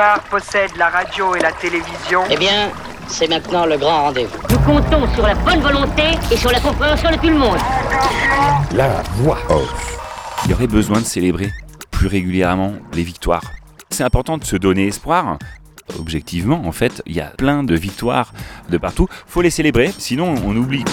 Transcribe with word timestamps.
Pouvoir 0.00 0.22
possède 0.30 0.70
la 0.78 0.88
radio 0.88 1.34
et 1.36 1.40
la 1.40 1.52
télévision. 1.52 2.22
Eh 2.30 2.36
bien, 2.38 2.70
c'est 3.06 3.28
maintenant 3.28 3.66
le 3.66 3.76
grand 3.76 4.04
rendez-vous. 4.04 4.38
Nous 4.48 4.58
comptons 4.60 5.06
sur 5.12 5.26
la 5.26 5.34
bonne 5.34 5.60
volonté 5.60 6.04
et 6.32 6.38
sur 6.38 6.50
la 6.50 6.58
compréhension 6.58 7.10
de 7.10 7.16
tout 7.16 7.28
le 7.28 7.36
monde. 7.36 7.58
La 8.72 9.02
voix 9.16 9.36
off. 9.50 9.98
Il 10.46 10.52
y 10.52 10.54
aurait 10.54 10.68
besoin 10.68 11.00
de 11.00 11.04
célébrer 11.04 11.50
plus 11.90 12.06
régulièrement 12.06 12.76
les 12.94 13.02
victoires. 13.02 13.44
C'est 13.90 14.02
important 14.02 14.38
de 14.38 14.44
se 14.44 14.56
donner 14.56 14.86
espoir. 14.86 15.36
Objectivement, 15.98 16.62
en 16.64 16.72
fait, 16.72 17.02
il 17.04 17.14
y 17.14 17.20
a 17.20 17.26
plein 17.36 17.62
de 17.62 17.74
victoires 17.74 18.32
de 18.70 18.78
partout. 18.78 19.06
Faut 19.26 19.42
les 19.42 19.50
célébrer, 19.50 19.92
sinon 19.98 20.34
on 20.46 20.56
oublie. 20.56 20.84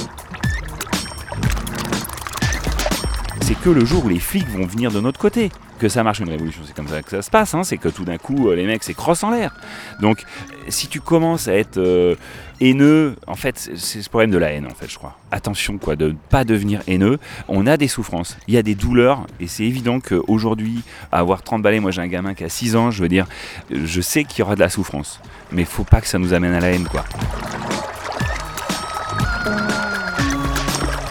C'est 3.48 3.56
que 3.58 3.70
le 3.70 3.86
jour 3.86 4.04
où 4.04 4.10
les 4.10 4.20
flics 4.20 4.50
vont 4.50 4.66
venir 4.66 4.92
de 4.92 5.00
notre 5.00 5.18
côté 5.22 5.52
que 5.80 5.88
ça 5.88 6.04
marche 6.04 6.20
une 6.20 6.28
révolution. 6.28 6.64
C'est 6.66 6.76
comme 6.76 6.90
ça 6.90 7.02
que 7.02 7.10
ça 7.10 7.22
se 7.22 7.30
passe. 7.30 7.54
hein. 7.54 7.64
C'est 7.64 7.78
que 7.78 7.88
tout 7.88 8.04
d'un 8.04 8.18
coup, 8.18 8.50
euh, 8.50 8.56
les 8.56 8.66
mecs, 8.66 8.84
c'est 8.84 8.94
crosse 8.94 9.24
en 9.24 9.30
l'air. 9.32 9.56
Donc, 10.02 10.24
si 10.68 10.88
tu 10.90 11.00
commences 11.00 11.48
à 11.48 11.54
être 11.54 11.78
euh, 11.78 12.16
haineux, 12.60 13.16
en 13.26 13.36
fait, 13.36 13.58
c'est- 13.58 13.78
c'est 13.78 14.02
ce 14.02 14.10
problème 14.10 14.32
de 14.32 14.38
la 14.38 14.52
haine, 14.52 14.66
en 14.66 14.74
fait, 14.76 14.90
je 14.92 14.98
crois. 14.98 15.16
Attention, 15.32 15.78
quoi, 15.78 15.96
de 15.96 16.08
ne 16.10 16.14
pas 16.30 16.44
devenir 16.44 16.82
haineux. 16.88 17.20
On 17.48 17.68
a 17.68 17.78
des 17.78 17.88
souffrances, 17.88 18.36
il 18.50 18.54
y 18.56 18.58
a 18.58 18.64
des 18.64 18.76
douleurs, 18.76 19.26
et 19.40 19.48
c'est 19.48 19.64
évident 19.64 20.02
qu'aujourd'hui, 20.02 20.82
à 21.14 21.20
avoir 21.20 21.42
30 21.42 21.62
balais, 21.62 21.80
moi 21.80 21.92
j'ai 21.92 22.02
un 22.02 22.08
gamin 22.08 22.34
qui 22.34 22.44
a 22.44 22.50
6 22.50 22.76
ans, 22.76 22.92
je 22.92 23.02
veux 23.02 23.10
dire, 23.10 23.28
je 23.72 24.02
sais 24.02 24.26
qu'il 24.26 24.40
y 24.40 24.42
aura 24.42 24.56
de 24.56 24.60
la 24.62 24.70
souffrance. 24.70 25.22
Mais 25.54 25.64
faut 25.64 25.86
pas 25.86 26.02
que 26.02 26.08
ça 26.08 26.20
nous 26.20 26.34
amène 26.34 26.54
à 26.54 26.60
la 26.60 26.72
haine, 26.72 26.88
quoi. 26.90 27.06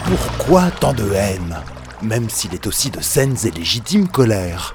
Pourquoi 0.05 0.71
tant 0.73 0.93
de 0.93 1.11
haine? 1.13 1.57
Même 2.03 2.29
s'il 2.29 2.53
est 2.53 2.67
aussi 2.67 2.91
de 2.91 3.01
saines 3.01 3.37
et 3.45 3.51
légitimes 3.51 4.09
colères. 4.09 4.75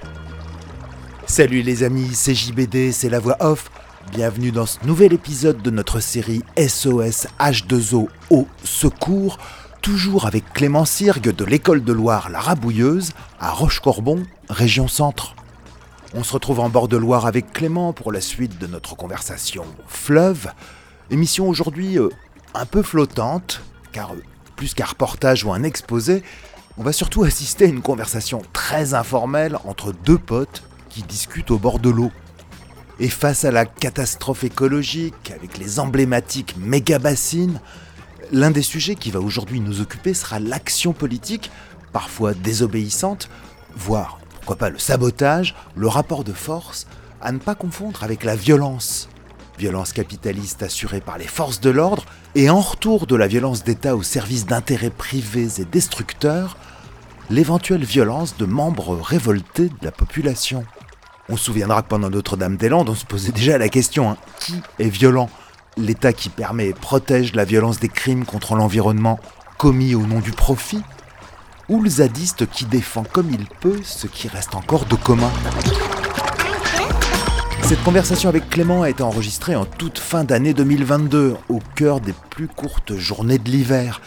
Salut 1.28 1.62
les 1.62 1.84
amis, 1.84 2.10
c'est 2.14 2.34
JBD, 2.34 2.92
c'est 2.92 3.10
la 3.10 3.20
voix 3.20 3.38
off. 3.40 3.70
Bienvenue 4.12 4.52
dans 4.52 4.66
ce 4.66 4.80
nouvel 4.86 5.14
épisode 5.14 5.62
de 5.62 5.70
notre 5.70 6.00
série 6.00 6.42
SOS 6.58 7.28
H2O 7.40 8.08
au 8.32 8.48
secours, 8.64 9.38
toujours 9.84 10.26
avec 10.26 10.52
Clément 10.52 10.84
Sirgue 10.84 11.34
de 11.36 11.46
l'école 11.46 11.84
de 11.84 11.94
Loire 11.94 12.30
La 12.30 12.40
Rabouilleuse 12.40 13.12
à 13.40 13.52
Rochecorbon, 13.52 14.24
région 14.50 14.88
centre. 14.88 15.36
On 16.16 16.24
se 16.24 16.34
retrouve 16.34 16.60
en 16.60 16.70
bord 16.70 16.88
de 16.88 16.98
Loire 16.98 17.28
avec 17.28 17.54
Clément 17.54 17.94
pour 17.94 18.12
la 18.12 18.20
suite 18.20 18.58
de 18.58 18.66
notre 18.66 18.96
conversation 18.96 19.66
Fleuve. 19.88 20.52
Émission 21.12 21.48
aujourd'hui 21.48 22.00
euh, 22.00 22.10
un 22.56 22.66
peu 22.66 22.82
flottante, 22.82 23.62
car 23.92 24.14
euh, 24.14 24.24
plus 24.56 24.74
qu'un 24.74 24.86
reportage 24.86 25.46
ou 25.46 25.54
un 25.54 25.64
exposé, 25.64 26.24
on 26.78 26.84
va 26.84 26.94
surtout 26.94 27.24
assister 27.24 27.66
à 27.66 27.68
une 27.68 27.82
conversation 27.82 28.42
très 28.54 28.94
informelle 28.94 29.58
entre 29.66 29.92
deux 29.92 30.18
potes 30.18 30.64
qui 30.90 31.04
discutent 31.04 31.52
au 31.52 31.58
bord 31.58 31.80
de 31.80 31.90
l'eau. 31.90 32.12
Et 33.00 33.10
face 33.10 33.46
à 33.46 33.52
la 33.52 33.66
catastrophe 33.66 34.44
écologique, 34.44 35.32
avec 35.36 35.58
les 35.58 35.80
emblématiques 35.80 36.56
méga-bassines, 36.58 37.60
l'un 38.32 38.52
des 38.52 38.62
sujets 38.62 38.96
qui 38.96 39.12
va 39.12 39.20
aujourd'hui 39.20 39.60
nous 39.60 39.82
occuper 39.82 40.14
sera 40.14 40.40
l'action 40.40 40.94
politique, 40.94 41.52
parfois 41.92 42.34
désobéissante, 42.34 43.30
voire, 43.76 44.20
pourquoi 44.36 44.56
pas, 44.56 44.70
le 44.70 44.80
sabotage, 44.80 45.56
le 45.76 45.88
rapport 45.88 46.24
de 46.24 46.34
force, 46.34 46.88
à 47.22 47.32
ne 47.32 47.40
pas 47.40 47.56
confondre 47.56 48.04
avec 48.04 48.24
la 48.24 48.36
violence. 48.36 49.10
Violence 49.58 49.94
capitaliste 49.94 50.64
assurée 50.64 51.02
par 51.02 51.18
les 51.18 51.28
forces 51.28 51.60
de 51.60 51.70
l'ordre, 51.70 52.06
et 52.36 52.50
en 52.50 52.60
retour 52.60 53.08
de 53.08 53.16
la 53.16 53.28
violence 53.28 53.64
d'État 53.64 53.96
au 53.96 54.04
service 54.04 54.46
d'intérêts 54.46 54.90
privés 54.90 55.60
et 55.60 55.66
destructeurs, 55.66 56.58
l'éventuelle 57.32 57.86
violence 57.86 58.36
de 58.38 58.46
membres 58.46 59.00
révoltés 59.02 59.70
de 59.70 59.86
la 59.86 59.92
population. 59.92 60.66
On 61.30 61.38
se 61.38 61.46
souviendra 61.46 61.82
que 61.82 61.88
pendant 61.88 62.10
Notre-Dame-des-Landes, 62.10 62.90
on 62.90 62.96
se 62.96 63.06
posait 63.06 63.32
déjà 63.32 63.58
la 63.58 63.70
question 63.70 64.12
hein, 64.12 64.18
qui 64.38 64.56
est 64.80 64.90
violent? 64.90 65.30
L'État 65.78 66.12
qui 66.12 66.28
permet 66.28 66.68
et 66.68 66.74
protège 66.74 67.34
la 67.34 67.46
violence 67.46 67.80
des 67.80 67.88
crimes 67.88 68.26
contre 68.26 68.56
l'environnement 68.56 69.18
commis 69.58 69.96
au 69.96 70.06
nom 70.06 70.20
du 70.20 70.32
profit? 70.32 70.84
Ou 71.70 71.82
le 71.82 71.90
zadiste 71.90 72.50
qui 72.50 72.66
défend 72.66 73.04
comme 73.04 73.32
il 73.32 73.48
peut 73.62 73.80
ce 73.82 74.08
qui 74.08 74.28
reste 74.28 74.54
encore 74.54 74.86
de 74.86 74.96
commun? 74.96 75.32
Cette 77.64 77.82
conversation 77.84 78.28
avec 78.28 78.50
Clément 78.50 78.82
a 78.82 78.90
été 78.90 79.04
enregistrée 79.04 79.56
en 79.56 79.64
toute 79.64 80.00
fin 80.00 80.26
d'année 80.26 80.54
2022, 80.54 81.38
au 81.48 81.60
cœur 81.76 82.02
des 82.02 82.14
plus 82.30 82.50
courtes 82.50 82.98
journées 82.98 83.38
de 83.38 83.50
l'hiver, 83.50 84.02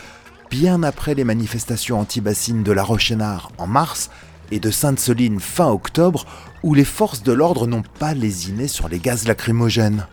bien 0.55 0.85
après 0.85 1.17
les 1.17 1.25
manifestations 1.25 1.99
anti-bassines 1.99 2.63
de 2.63 2.71
La 2.71 2.85
Rochénard 2.85 3.51
en 3.59 3.67
mars 3.67 4.09
et 4.53 4.61
de 4.61 4.71
Sainte-Soline 4.71 5.41
fin 5.41 5.67
octobre, 5.67 6.27
où 6.63 6.75
les 6.75 6.85
forces 6.85 7.25
de 7.25 7.33
l'ordre 7.33 7.67
n'ont 7.67 7.83
pas 7.99 8.15
lésiné 8.15 8.69
sur 8.69 8.89
les 8.89 9.01
gaz 9.01 9.27
lacrymogènes. 9.27 10.07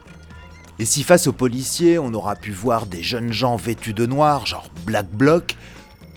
Et 0.79 0.85
si 0.85 1.03
face 1.03 1.27
aux 1.27 1.31
policiers, 1.31 1.99
on 1.99 2.11
aura 2.15 2.35
pu 2.35 2.49
voir 2.49 2.87
des 2.87 3.03
jeunes 3.03 3.31
gens 3.31 3.55
vêtus 3.55 3.93
de 3.93 4.07
noir, 4.07 4.47
genre 4.47 4.71
Black 4.83 5.11
Bloc, 5.11 5.57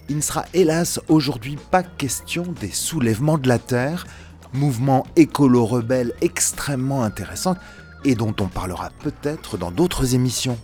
il 0.09 0.17
ne 0.17 0.23
sera 0.23 0.47
hélas 0.55 1.01
aujourd'hui 1.09 1.59
pas 1.71 1.83
question 1.83 2.45
des 2.59 2.73
soulèvements 2.73 3.37
de 3.37 3.47
la 3.49 3.59
Terre, 3.59 4.07
mouvement 4.55 5.07
écolo-rebelle 5.17 6.15
extrêmement 6.23 7.03
intéressant 7.03 7.57
et 8.07 8.15
dont 8.15 8.35
on 8.41 8.47
parlera 8.47 8.89
peut-être 9.01 9.59
dans 9.59 9.71
d'autres 9.71 10.15
émissions. 10.15 10.59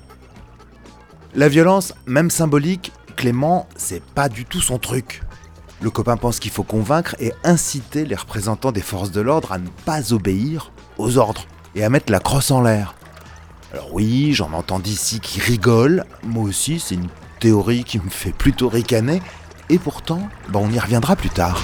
La 1.34 1.49
violence, 1.49 1.94
même 2.06 2.31
symbolique, 2.31 2.93
Clément, 3.20 3.69
c'est 3.76 4.03
pas 4.03 4.31
du 4.31 4.47
tout 4.47 4.62
son 4.62 4.78
truc. 4.78 5.20
Le 5.82 5.91
copain 5.91 6.16
pense 6.16 6.38
qu'il 6.38 6.50
faut 6.50 6.62
convaincre 6.62 7.16
et 7.20 7.34
inciter 7.44 8.06
les 8.06 8.14
représentants 8.14 8.72
des 8.72 8.81
forces 8.81 9.10
de 9.10 9.20
l'ordre 9.20 9.53
à 9.53 9.58
ne 9.58 9.69
pas 9.84 10.14
obéir 10.14 10.72
aux 10.97 11.19
ordres 11.19 11.44
et 11.75 11.84
à 11.84 11.91
mettre 11.91 12.10
la 12.10 12.19
crosse 12.19 12.50
en 12.50 12.62
l'air. 12.62 12.94
Alors 13.75 13.92
oui, 13.92 14.32
j'en 14.32 14.54
entends 14.54 14.78
d'ici 14.78 15.20
qui 15.20 15.38
rigolent, 15.38 16.06
moi 16.25 16.44
aussi 16.44 16.81
c'est 16.81 16.94
une 16.94 17.10
théorie 17.41 17.84
qui 17.84 17.98
me 17.98 18.08
fait 18.08 18.32
plutôt 18.32 18.70
ricaner, 18.70 19.20
et 19.69 19.78
pourtant, 19.78 20.26
bah, 20.48 20.60
on 20.62 20.70
y 20.70 20.78
reviendra 20.78 21.14
plus 21.14 21.28
tard. 21.28 21.62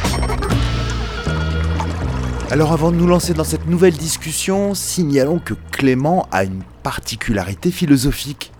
Alors 2.50 2.74
avant 2.74 2.90
de 2.90 2.96
nous 2.96 3.06
lancer 3.06 3.32
dans 3.32 3.44
cette 3.44 3.66
nouvelle 3.66 3.96
discussion, 3.96 4.74
signalons 4.74 5.38
que 5.38 5.54
Clément 5.72 6.28
a 6.32 6.44
une 6.44 6.62
particularité 6.82 7.70
philosophique. 7.70 8.52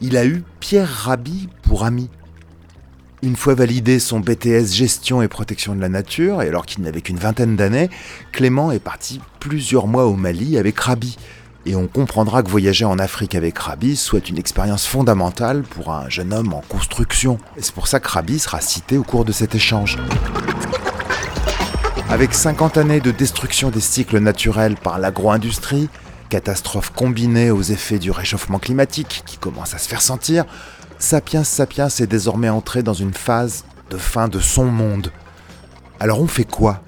Il 0.00 0.16
a 0.16 0.24
eu 0.24 0.44
Pierre 0.60 0.88
Rabhi 0.88 1.48
pour 1.62 1.84
ami. 1.84 2.08
Une 3.20 3.34
fois 3.34 3.54
validé 3.54 3.98
son 3.98 4.20
BTS 4.20 4.72
Gestion 4.72 5.22
et 5.22 5.28
Protection 5.28 5.74
de 5.74 5.80
la 5.80 5.88
Nature, 5.88 6.40
et 6.40 6.48
alors 6.48 6.66
qu'il 6.66 6.84
n'avait 6.84 7.00
qu'une 7.00 7.16
vingtaine 7.16 7.56
d'années, 7.56 7.90
Clément 8.30 8.70
est 8.70 8.78
parti 8.78 9.20
plusieurs 9.40 9.88
mois 9.88 10.06
au 10.06 10.14
Mali 10.14 10.56
avec 10.56 10.78
Rabhi. 10.78 11.16
Et 11.66 11.74
on 11.74 11.88
comprendra 11.88 12.44
que 12.44 12.48
voyager 12.48 12.84
en 12.84 13.00
Afrique 13.00 13.34
avec 13.34 13.58
Rabhi 13.58 13.96
soit 13.96 14.28
une 14.28 14.38
expérience 14.38 14.86
fondamentale 14.86 15.62
pour 15.62 15.90
un 15.90 16.08
jeune 16.08 16.32
homme 16.32 16.52
en 16.52 16.60
construction. 16.60 17.38
Et 17.56 17.62
c'est 17.62 17.74
pour 17.74 17.88
ça 17.88 17.98
que 17.98 18.08
Rabhi 18.08 18.38
sera 18.38 18.60
cité 18.60 18.96
au 18.96 19.02
cours 19.02 19.24
de 19.24 19.32
cet 19.32 19.56
échange. 19.56 19.98
Avec 22.08 22.34
50 22.34 22.76
années 22.76 23.00
de 23.00 23.10
destruction 23.10 23.70
des 23.70 23.80
cycles 23.80 24.20
naturels 24.20 24.76
par 24.76 25.00
l'agro-industrie, 25.00 25.88
catastrophe 26.28 26.92
combinée 26.94 27.50
aux 27.50 27.62
effets 27.62 27.98
du 27.98 28.12
réchauffement 28.12 28.60
climatique 28.60 29.24
qui 29.26 29.38
commence 29.38 29.74
à 29.74 29.78
se 29.78 29.88
faire 29.88 30.02
sentir, 30.02 30.44
Sapiens 30.98 31.44
Sapiens 31.44 31.86
est 31.86 32.08
désormais 32.08 32.48
entré 32.48 32.82
dans 32.82 32.92
une 32.92 33.14
phase 33.14 33.64
de 33.90 33.96
fin 33.96 34.26
de 34.26 34.40
son 34.40 34.64
monde. 34.64 35.12
Alors 36.00 36.20
on 36.20 36.26
fait 36.26 36.44
quoi? 36.44 36.82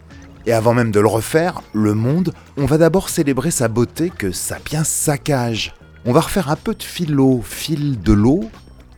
Et 0.47 0.53
avant 0.53 0.75
même 0.75 0.91
de 0.91 0.99
le 0.99 1.07
refaire, 1.07 1.63
le 1.73 1.95
monde, 1.95 2.33
on 2.57 2.67
va 2.67 2.77
d'abord 2.77 3.09
célébrer 3.09 3.53
sa 3.53 3.69
beauté 3.69 4.11
que 4.11 4.33
Sapiens 4.33 4.83
saccage. 4.83 5.75
On 6.05 6.13
va 6.13 6.23
refaire 6.23 6.51
un 6.51 6.57
peu 6.57 6.75
de 6.75 6.83
philo, 6.83 7.41
fil 7.45 8.01
de 8.01 8.13
l'eau, 8.13 8.51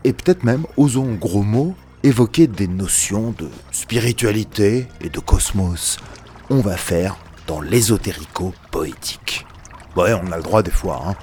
et 0.04 0.14
peut-être 0.14 0.44
même, 0.44 0.64
osons 0.78 1.14
gros 1.14 1.42
mots, 1.42 1.74
évoquer 2.02 2.46
des 2.46 2.68
notions 2.68 3.34
de 3.36 3.50
spiritualité 3.70 4.88
et 5.02 5.10
de 5.10 5.20
cosmos. 5.20 5.98
On 6.48 6.60
va 6.60 6.76
faire 6.76 7.18
dans 7.46 7.60
l'ésotérico-poétique. 7.60 9.44
Ouais, 9.94 10.14
on 10.14 10.32
a 10.32 10.36
le 10.36 10.42
droit 10.42 10.62
des 10.62 10.70
fois, 10.70 11.02
hein. 11.06 11.16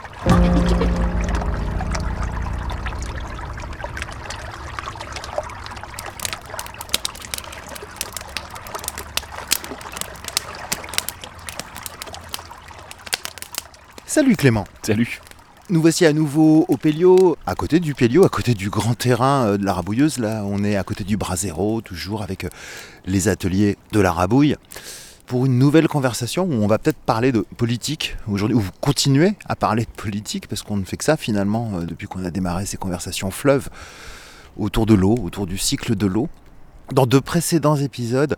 Salut 14.10 14.36
Clément 14.36 14.64
Salut 14.82 15.22
Nous 15.70 15.82
voici 15.82 16.04
à 16.04 16.14
nouveau 16.14 16.66
au 16.68 16.78
Pélio, 16.78 17.38
à 17.46 17.54
côté 17.54 17.80
du 17.80 17.94
Pélio, 17.94 18.26
à 18.26 18.30
côté 18.30 18.56
du 18.56 18.72
grand 18.72 18.96
terrain 18.96 19.46
euh, 19.46 19.58
de 19.58 19.64
la 19.64 19.72
Rabouilleuse. 19.72 20.18
Là, 20.18 20.42
on 20.48 20.64
est 20.64 20.76
à 20.76 20.84
côté 20.84 21.04
du 21.04 21.16
Brasero, 21.16 21.82
toujours 21.82 22.24
avec 22.24 22.46
euh, 22.46 22.50
les 23.06 23.28
ateliers 23.28 23.78
de 23.92 24.00
la 24.00 24.12
Rabouille, 24.12 24.56
pour 25.28 25.46
une 25.46 25.60
nouvelle 25.60 25.88
conversation 25.88 26.46
où 26.46 26.54
on 26.54 26.66
va 26.66 26.80
peut-être 26.80 26.98
parler 26.98 27.32
de 27.32 27.46
politique 27.56 28.18
aujourd'hui, 28.28 28.58
ou 28.58 28.62
vous 28.62 28.72
continuez 28.82 29.36
à 29.48 29.56
parler 29.56 29.84
de 29.84 29.92
politique, 29.92 30.48
parce 30.48 30.64
qu'on 30.64 30.78
ne 30.78 30.86
fait 30.86 30.98
que 30.98 31.04
ça 31.04 31.16
finalement 31.16 31.74
euh, 31.76 31.84
depuis 31.84 32.08
qu'on 32.08 32.26
a 32.26 32.32
démarré 32.32 32.66
ces 32.66 32.78
conversations 32.78 33.30
fleuves 33.30 33.70
autour 34.58 34.88
de 34.88 34.96
l'eau, 34.96 35.20
autour 35.24 35.46
du 35.46 35.60
cycle 35.60 35.96
de 35.96 36.08
l'eau. 36.08 36.30
Dans 36.92 37.06
de 37.06 37.20
précédents 37.20 37.76
épisodes, 37.76 38.36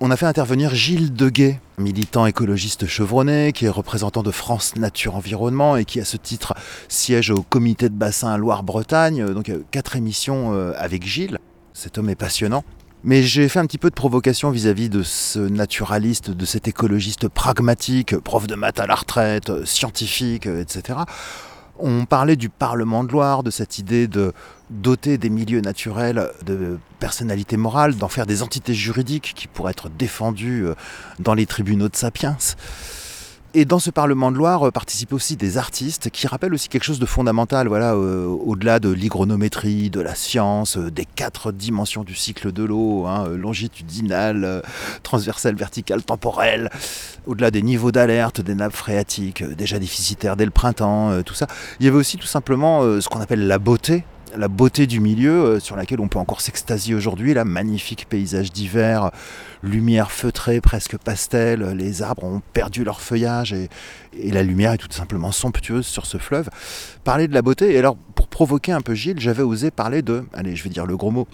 On 0.00 0.12
a 0.12 0.16
fait 0.16 0.26
intervenir 0.26 0.76
Gilles 0.76 1.12
Deguet, 1.12 1.60
militant 1.76 2.24
écologiste 2.24 2.86
chevronné, 2.86 3.52
qui 3.52 3.64
est 3.64 3.68
représentant 3.68 4.22
de 4.22 4.30
France 4.30 4.76
Nature 4.76 5.16
Environnement 5.16 5.76
et 5.76 5.84
qui, 5.84 5.98
à 5.98 6.04
ce 6.04 6.16
titre, 6.16 6.54
siège 6.86 7.30
au 7.30 7.42
comité 7.42 7.88
de 7.88 7.94
bassin 7.94 8.36
Loire-Bretagne. 8.36 9.34
Donc, 9.34 9.48
euh, 9.48 9.64
quatre 9.72 9.96
émissions 9.96 10.54
euh, 10.54 10.72
avec 10.76 11.04
Gilles. 11.04 11.38
Cet 11.72 11.98
homme 11.98 12.10
est 12.10 12.14
passionnant. 12.14 12.62
Mais 13.04 13.22
j'ai 13.22 13.48
fait 13.48 13.60
un 13.60 13.66
petit 13.66 13.78
peu 13.78 13.90
de 13.90 13.94
provocation 13.94 14.50
vis-à-vis 14.50 14.88
de 14.88 15.04
ce 15.04 15.38
naturaliste, 15.38 16.30
de 16.30 16.44
cet 16.44 16.66
écologiste 16.66 17.28
pragmatique, 17.28 18.16
prof 18.18 18.48
de 18.48 18.56
maths 18.56 18.80
à 18.80 18.86
la 18.86 18.96
retraite, 18.96 19.50
euh, 19.50 19.64
scientifique, 19.64 20.46
euh, 20.46 20.62
etc. 20.62 21.00
On 21.78 22.06
parlait 22.06 22.36
du 22.36 22.48
Parlement 22.48 23.04
de 23.04 23.12
Loire, 23.12 23.42
de 23.42 23.50
cette 23.50 23.78
idée 23.78 24.08
de 24.08 24.32
doter 24.70 25.18
des 25.18 25.30
milieux 25.30 25.60
naturels 25.60 26.30
de 26.44 26.78
personnalité 26.98 27.56
morale, 27.56 27.96
d'en 27.96 28.08
faire 28.08 28.26
des 28.26 28.42
entités 28.42 28.74
juridiques 28.74 29.32
qui 29.34 29.46
pourraient 29.46 29.70
être 29.70 29.88
défendues 29.88 30.66
euh, 30.66 30.74
dans 31.18 31.34
les 31.34 31.46
tribunaux 31.46 31.88
de 31.88 31.96
Sapiens. 31.96 32.36
Et 33.54 33.64
dans 33.64 33.78
ce 33.78 33.88
Parlement 33.88 34.30
de 34.30 34.36
Loire 34.36 34.68
euh, 34.68 34.70
participent 34.70 35.14
aussi 35.14 35.36
des 35.36 35.56
artistes 35.56 36.10
qui 36.10 36.26
rappellent 36.26 36.52
aussi 36.52 36.68
quelque 36.68 36.84
chose 36.84 36.98
de 36.98 37.06
fondamental, 37.06 37.66
voilà, 37.66 37.94
euh, 37.94 38.26
au-delà 38.26 38.78
de 38.78 38.90
l'hygronométrie, 38.90 39.88
de 39.88 40.02
la 40.02 40.14
science, 40.14 40.76
euh, 40.76 40.90
des 40.90 41.06
quatre 41.06 41.50
dimensions 41.50 42.04
du 42.04 42.14
cycle 42.14 42.52
de 42.52 42.62
l'eau, 42.62 43.06
hein, 43.06 43.26
longitudinale, 43.28 44.44
euh, 44.44 44.60
transversale, 45.02 45.54
verticale, 45.54 46.02
temporelle, 46.02 46.68
au-delà 47.26 47.50
des 47.50 47.62
niveaux 47.62 47.90
d'alerte 47.90 48.42
des 48.42 48.54
nappes 48.54 48.74
phréatiques, 48.74 49.42
déjà 49.42 49.78
déficitaires 49.78 50.36
dès 50.36 50.44
le 50.44 50.50
printemps, 50.50 51.22
tout 51.22 51.34
ça. 51.34 51.46
Il 51.80 51.86
y 51.86 51.88
avait 51.88 51.96
aussi 51.96 52.18
tout 52.18 52.26
simplement 52.26 52.82
ce 53.00 53.08
qu'on 53.08 53.20
appelle 53.20 53.46
la 53.46 53.58
beauté, 53.58 54.04
la 54.36 54.48
beauté 54.48 54.86
du 54.86 55.00
milieu 55.00 55.32
euh, 55.32 55.60
sur 55.60 55.76
laquelle 55.76 56.00
on 56.00 56.08
peut 56.08 56.18
encore 56.18 56.40
s'extasier 56.40 56.94
aujourd'hui, 56.94 57.34
la 57.34 57.44
magnifique 57.44 58.06
paysage 58.08 58.52
d'hiver, 58.52 59.10
lumière 59.62 60.10
feutrée, 60.10 60.60
presque 60.60 60.96
pastel, 60.96 61.62
les 61.76 62.02
arbres 62.02 62.24
ont 62.24 62.42
perdu 62.52 62.84
leur 62.84 63.00
feuillage 63.00 63.52
et, 63.52 63.68
et 64.18 64.30
la 64.30 64.42
lumière 64.42 64.72
est 64.72 64.78
tout 64.78 64.90
simplement 64.90 65.32
somptueuse 65.32 65.86
sur 65.86 66.06
ce 66.06 66.18
fleuve. 66.18 66.48
Parler 67.04 67.28
de 67.28 67.34
la 67.34 67.42
beauté, 67.42 67.74
et 67.74 67.78
alors 67.78 67.96
pour 68.14 68.28
provoquer 68.28 68.72
un 68.72 68.80
peu 68.80 68.94
Gilles, 68.94 69.20
j'avais 69.20 69.42
osé 69.42 69.70
parler 69.70 70.02
de, 70.02 70.24
allez 70.32 70.56
je 70.56 70.64
vais 70.64 70.70
dire 70.70 70.86
le 70.86 70.96
gros 70.96 71.10
mot, 71.10 71.26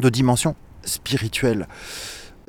de 0.00 0.08
dimension 0.08 0.56
spirituelle. 0.84 1.66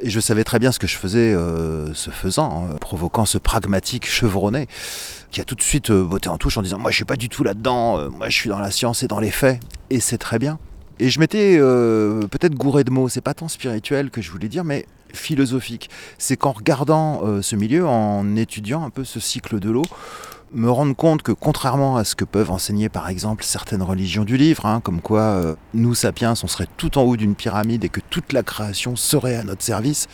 Et 0.04 0.10
je 0.10 0.20
savais 0.20 0.44
très 0.44 0.58
bien 0.58 0.72
ce 0.72 0.80
que 0.80 0.88
je 0.88 0.98
faisais 0.98 1.34
euh, 1.34 1.94
ce 1.94 2.10
faisant, 2.10 2.68
hein, 2.72 2.76
provoquant 2.80 3.26
ce 3.26 3.38
pragmatique 3.38 4.10
chevronné 4.10 4.68
qui 5.32 5.42
a 5.42 5.46
tout 5.46 5.56
de 5.56 5.62
suite 5.62 5.90
euh, 5.90 6.02
voté 6.02 6.30
en 6.30 6.38
touche 6.38 6.58
en 6.58 6.62
disant 6.62 6.78
Moi 6.78 6.92
je 6.92 6.98
suis 6.98 7.06
pas 7.06 7.16
du 7.16 7.30
tout 7.30 7.44
là-dedans, 7.44 7.98
euh, 7.98 8.10
moi 8.10 8.30
je 8.30 8.36
suis 8.36 8.50
dans 8.50 8.60
la 8.60 8.70
science 8.70 9.02
et 9.02 9.08
dans 9.08 9.20
les 9.20 9.32
faits. 9.32 9.60
Et 9.90 10.00
c'est 10.00 10.18
très 10.18 10.38
bien. 10.38 10.60
Et 11.00 11.10
je 11.10 11.20
m'étais 11.20 11.58
euh, 11.60 12.28
peut-être 12.28 12.54
gouré 12.54 12.84
de 12.84 12.92
mots, 12.92 13.10
c'est 13.10 13.22
pas 13.22 13.34
tant 13.34 13.48
spirituel 13.48 14.12
que 14.12 14.22
je 14.22 14.30
voulais 14.30 14.50
dire, 14.50 14.64
mais 14.64 14.86
philosophique. 15.14 15.90
C'est 16.18 16.38
qu'en 16.38 16.52
regardant 16.52 17.42
ce 17.42 17.56
milieu, 17.56 17.88
en 17.88 18.36
étudiant 18.36 18.84
un 18.84 18.90
peu 18.92 19.04
ce 19.04 19.20
cycle 19.20 19.60
de 19.60 19.70
l'eau, 19.72 19.84
me 20.54 20.70
rendre 20.70 20.96
compte 20.96 21.22
que 21.22 21.32
contrairement 21.32 21.98
à 21.98 22.04
ce 22.04 22.16
que 22.16 22.26
peuvent 22.26 22.52
enseigner 22.52 22.90
par 22.90 23.10
exemple 23.10 23.44
certaines 23.44 23.82
religions 23.82 24.24
du 24.24 24.38
livre, 24.38 24.66
hein, 24.66 24.82
comme 24.82 25.02
quoi 25.02 25.22
euh, 25.22 25.56
nous 25.74 25.96
sapiens 25.96 26.34
on 26.44 26.48
serait 26.48 26.68
tout 26.78 26.98
en 26.98 27.04
haut 27.04 27.16
d'une 27.16 27.36
pyramide 27.36 27.84
et 27.84 27.90
que 27.90 28.02
toute 28.10 28.34
la 28.34 28.44
création 28.44 28.96
serait 28.96 29.36
à 29.36 29.44
notre 29.44 29.64
service, 29.64 30.08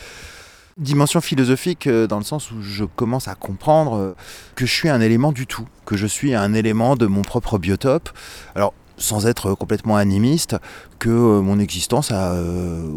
dimension 0.77 1.21
philosophique 1.21 1.87
euh, 1.87 2.07
dans 2.07 2.17
le 2.17 2.23
sens 2.23 2.51
où 2.51 2.61
je 2.61 2.83
commence 2.83 3.27
à 3.27 3.35
comprendre 3.35 3.95
euh, 3.95 4.15
que 4.55 4.65
je 4.65 4.73
suis 4.73 4.89
un 4.89 5.01
élément 5.01 5.31
du 5.31 5.47
tout, 5.47 5.67
que 5.85 5.97
je 5.97 6.05
suis 6.05 6.35
un 6.35 6.53
élément 6.53 6.95
de 6.95 7.07
mon 7.07 7.23
propre 7.23 7.57
biotope. 7.57 8.09
Alors 8.55 8.73
sans 8.99 9.27
être 9.27 9.53
complètement 9.53 9.95
animiste, 9.95 10.55
que 10.97 11.39
mon 11.39 11.59
existence 11.59 12.11
a 12.11 12.35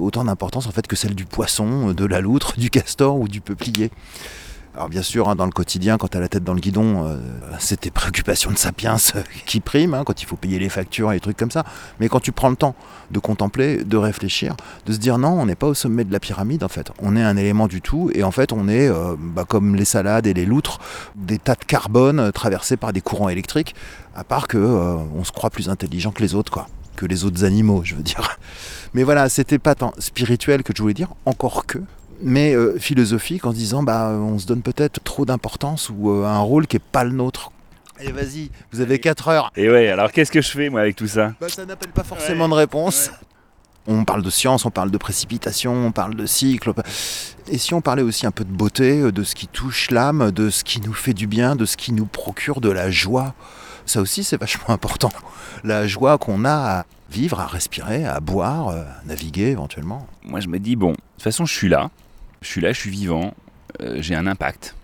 autant 0.01 0.25
d'importance 0.25 0.67
en 0.67 0.71
fait 0.71 0.87
que 0.87 0.97
celle 0.97 1.15
du 1.15 1.27
poisson, 1.27 1.93
de 1.93 2.05
la 2.07 2.23
loutre, 2.23 2.55
du 2.59 2.71
castor 2.71 3.17
ou 3.17 3.29
du 3.29 3.43
peuplier. 3.43 3.91
Alors 4.77 4.89
bien 4.89 5.03
sûr, 5.03 5.29
hein, 5.29 5.35
dans 5.35 5.47
le 5.47 5.51
quotidien, 5.51 5.99
quand 5.99 6.09
tu 6.09 6.17
as 6.17 6.21
la 6.21 6.29
tête 6.29 6.45
dans 6.45 6.55
le 6.55 6.61
guidon, 6.61 7.05
euh, 7.05 7.17
c'est 7.59 7.81
tes 7.81 7.91
préoccupations 7.91 8.53
de 8.53 8.57
sapiens 8.57 8.97
euh, 9.17 9.23
qui 9.45 9.59
priment, 9.59 9.95
hein, 9.95 10.05
quand 10.07 10.23
il 10.23 10.27
faut 10.27 10.37
payer 10.37 10.61
les 10.61 10.69
factures 10.69 11.11
et 11.11 11.15
les 11.15 11.21
trucs 11.21 11.37
comme 11.37 11.51
ça. 11.51 11.65
Mais 11.99 12.09
quand 12.09 12.21
tu 12.21 12.31
prends 12.31 12.51
le 12.51 12.57
temps 12.57 12.77
de 13.11 13.19
contempler, 13.19 13.83
de 13.83 13.97
réfléchir, 13.97 14.57
de 14.87 14.93
se 14.93 14.99
dire 14.99 15.19
non, 15.19 15.31
on 15.31 15.47
n'est 15.47 15.57
pas 15.57 15.67
au 15.67 15.75
sommet 15.75 16.05
de 16.05 16.13
la 16.13 16.21
pyramide 16.21 16.63
en 16.63 16.69
fait. 16.69 16.93
On 17.03 17.17
est 17.17 17.23
un 17.23 17.37
élément 17.37 17.67
du 17.67 17.83
tout 17.83 18.13
et 18.15 18.23
en 18.23 18.31
fait 18.31 18.53
on 18.53 18.69
est, 18.69 18.89
euh, 18.89 19.17
bah, 19.19 19.45
comme 19.45 19.75
les 19.75 19.85
salades 19.85 20.29
et 20.29 20.35
les 20.35 20.47
loutres, 20.47 20.79
des 21.17 21.39
tas 21.39 21.57
de 21.57 21.65
carbone 21.65 22.31
traversés 22.31 22.77
par 22.77 22.93
des 22.93 23.01
courants 23.01 23.29
électriques, 23.29 23.75
à 24.15 24.23
part 24.23 24.47
que 24.47 24.59
on 24.59 25.25
se 25.25 25.33
croit 25.33 25.51
plus 25.51 25.69
intelligent 25.69 26.13
que 26.13 26.23
les 26.23 26.37
autres, 26.37 26.53
quoi. 26.53 26.69
Que 26.95 27.07
les 27.07 27.25
autres 27.25 27.45
animaux, 27.45 27.83
je 27.85 27.97
veux 27.97 28.03
dire. 28.03 28.39
Mais 28.95 29.03
voilà, 29.03 29.29
c'était 29.29 29.59
pas 29.59 29.75
tant 29.75 29.93
spirituel 29.99 30.63
que 30.63 30.73
je 30.77 30.83
voulais 30.83 30.95
dire, 30.95 31.09
encore 31.25 31.67
que 31.67 31.81
mais 32.23 32.55
euh, 32.55 32.79
philosophique 32.79 33.47
en 33.47 33.53
disant 33.53 33.83
bah 33.83 34.11
on 34.11 34.39
se 34.39 34.47
donne 34.47 34.63
peut-être 34.63 35.01
trop 35.03 35.25
d'importance 35.25 35.91
ou 35.91 36.11
euh, 36.11 36.25
un 36.25 36.41
rôle 36.41 36.67
qui 36.67 36.77
est 36.77 36.83
pas 36.83 37.05
le 37.05 37.11
nôtre. 37.11 37.53
Allez 37.99 38.13
vas-y, 38.13 38.51
vous 38.73 38.81
avez 38.81 38.99
4 38.99 39.29
heures. 39.29 39.53
Et 39.57 39.71
ouais, 39.71 39.89
alors 39.89 40.11
qu'est-ce 40.11 40.33
que 40.33 40.41
je 40.41 40.51
fais 40.51 40.71
moi 40.71 40.81
avec 40.81 40.97
tout 40.97 41.07
ça? 41.07 41.35
Bah, 41.41 41.49
ça 41.49 41.67
n'appelle 41.67 41.93
pas 41.93 42.05
forcément 42.05 42.49
de 42.49 42.55
réponse. 42.55 43.11
On 43.87 44.05
parle 44.05 44.23
de 44.23 44.31
science, 44.31 44.65
on 44.65 44.71
parle 44.71 44.91
de 44.91 44.99
précipitation, 44.99 45.73
on 45.73 45.93
parle 45.93 46.15
de 46.15 46.27
cycle. 46.27 46.73
Et 47.49 47.59
si 47.59 47.75
on 47.75 47.81
parlait 47.81 48.03
aussi 48.03 48.27
un 48.27 48.31
peu 48.31 48.45
de 48.45 48.53
beauté, 48.53 49.01
euh, 49.01 49.13
de 49.13 49.23
ce 49.23 49.35
qui 49.35 49.49
touche 49.49 49.91
l'âme, 49.91 50.31
de 50.31 50.51
ce 50.51 50.65
qui 50.65 50.81
nous 50.81 50.93
fait 50.93 51.15
du 51.15 51.27
bien, 51.27 51.57
de 51.57 51.65
ce 51.65 51.77
qui 51.77 51.93
nous 51.93 52.07
procure 52.07 52.61
de 52.61 52.71
la 52.71 52.91
joie 52.91 53.35
Ça 53.87 54.01
aussi 54.01 54.25
c'est 54.25 54.39
vachement 54.39 54.69
important. 54.71 55.13
La 55.65 55.87
joie 55.87 56.17
qu'on 56.19 56.45
a 56.45 56.81
à 56.81 56.87
vivre, 57.11 57.41
à 57.41 57.47
respirer, 57.47 58.07
à 58.07 58.21
boire, 58.21 58.69
à 58.69 58.85
naviguer 59.05 59.49
éventuellement. 59.49 60.07
Moi 60.25 60.41
je 60.41 60.49
me 60.49 60.59
dis, 60.59 60.77
bon, 60.77 60.93
de 60.93 60.97
toute 60.97 61.23
façon 61.23 61.45
je 61.45 61.53
suis 61.53 61.69
là, 61.69 61.91
je 62.41 62.49
suis 62.49 62.61
là, 62.61 62.73
je 62.73 62.81
suis 62.81 62.91
vivant, 62.91 63.35
euh, 63.81 64.01
j'ai 64.01 64.15
un 64.15 64.27
impact 64.27 64.77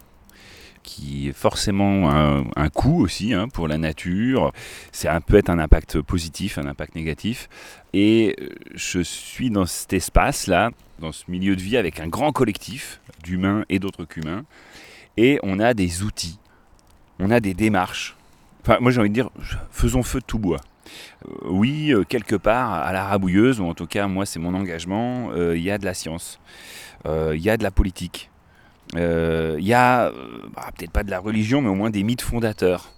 qui 0.83 1.29
est 1.29 1.33
forcément 1.33 2.11
un, 2.11 2.69
coût 2.69 3.03
aussi 3.03 3.35
hein, 3.35 3.49
pour 3.49 3.67
la 3.67 3.77
nature. 3.77 4.53
C'est 4.93 5.09
un 5.09 5.21
peut 5.21 5.37
être 5.37 5.51
un 5.51 5.59
impact 5.59 6.01
positif, 6.01 6.59
un 6.59 6.67
impact 6.67 6.95
négatif. 6.95 7.49
Et 7.93 8.37
euh, 8.41 8.51
je 8.73 9.01
suis 9.01 9.51
dans 9.51 9.67
cet 9.67 9.93
espace-là, 9.95 10.71
dans 11.01 11.11
ce 11.11 11.25
milieu 11.29 11.57
de 11.57 11.61
vie 11.61 11.77
avec 11.77 11.99
un 11.99 12.07
grand 12.07 12.31
collectif 12.31 13.01
d'humains 13.25 13.65
et 13.69 13.81
d'autres 13.81 14.05
qu'humains. 14.05 14.45
Et 15.17 15.41
on 15.43 15.59
a 15.59 15.75
des 15.75 16.05
outils, 16.05 16.39
on 17.19 17.33
a 17.33 17.41
des 17.41 17.55
démarches. 17.55 18.15
Enfin, 18.63 18.79
moi 18.81 18.93
j'ai 18.93 19.01
envie 19.01 19.11
de 19.11 19.15
dire, 19.15 19.31
faisons 19.73 20.05
feu 20.05 20.21
de 20.21 20.25
tout 20.25 20.39
bois. 20.39 20.61
Euh, 21.27 21.49
oui, 21.49 21.93
quelque 22.09 22.37
part, 22.37 22.73
à 22.73 22.93
la 22.93 23.07
rabouilleuse, 23.07 23.59
ou 23.59 23.65
en 23.65 23.75
tout 23.75 23.87
cas, 23.89 24.07
moi, 24.07 24.25
c'est 24.25 24.39
mon 24.39 24.55
engagement, 24.55 25.35
il 25.35 25.63
y 25.63 25.71
a 25.73 25.79
de 25.79 25.85
la 25.85 25.95
science, 25.95 26.39
il 27.35 27.41
y 27.41 27.51
a 27.51 27.57
de 27.57 27.63
la 27.63 27.71
politique, 27.71 28.31
euh, 28.95 29.57
il 29.59 29.67
y 29.67 29.75
a, 29.75 30.07
euh, 30.07 30.13
bah, 30.55 30.71
peut-être 30.77 30.91
pas 30.91 31.03
de 31.03 31.11
la 31.11 31.19
religion, 31.19 31.61
mais 31.61 31.69
au 31.69 31.75
moins 31.75 31.91
des 31.91 32.03
mythes 32.03 32.23
fondateurs. 32.23 32.93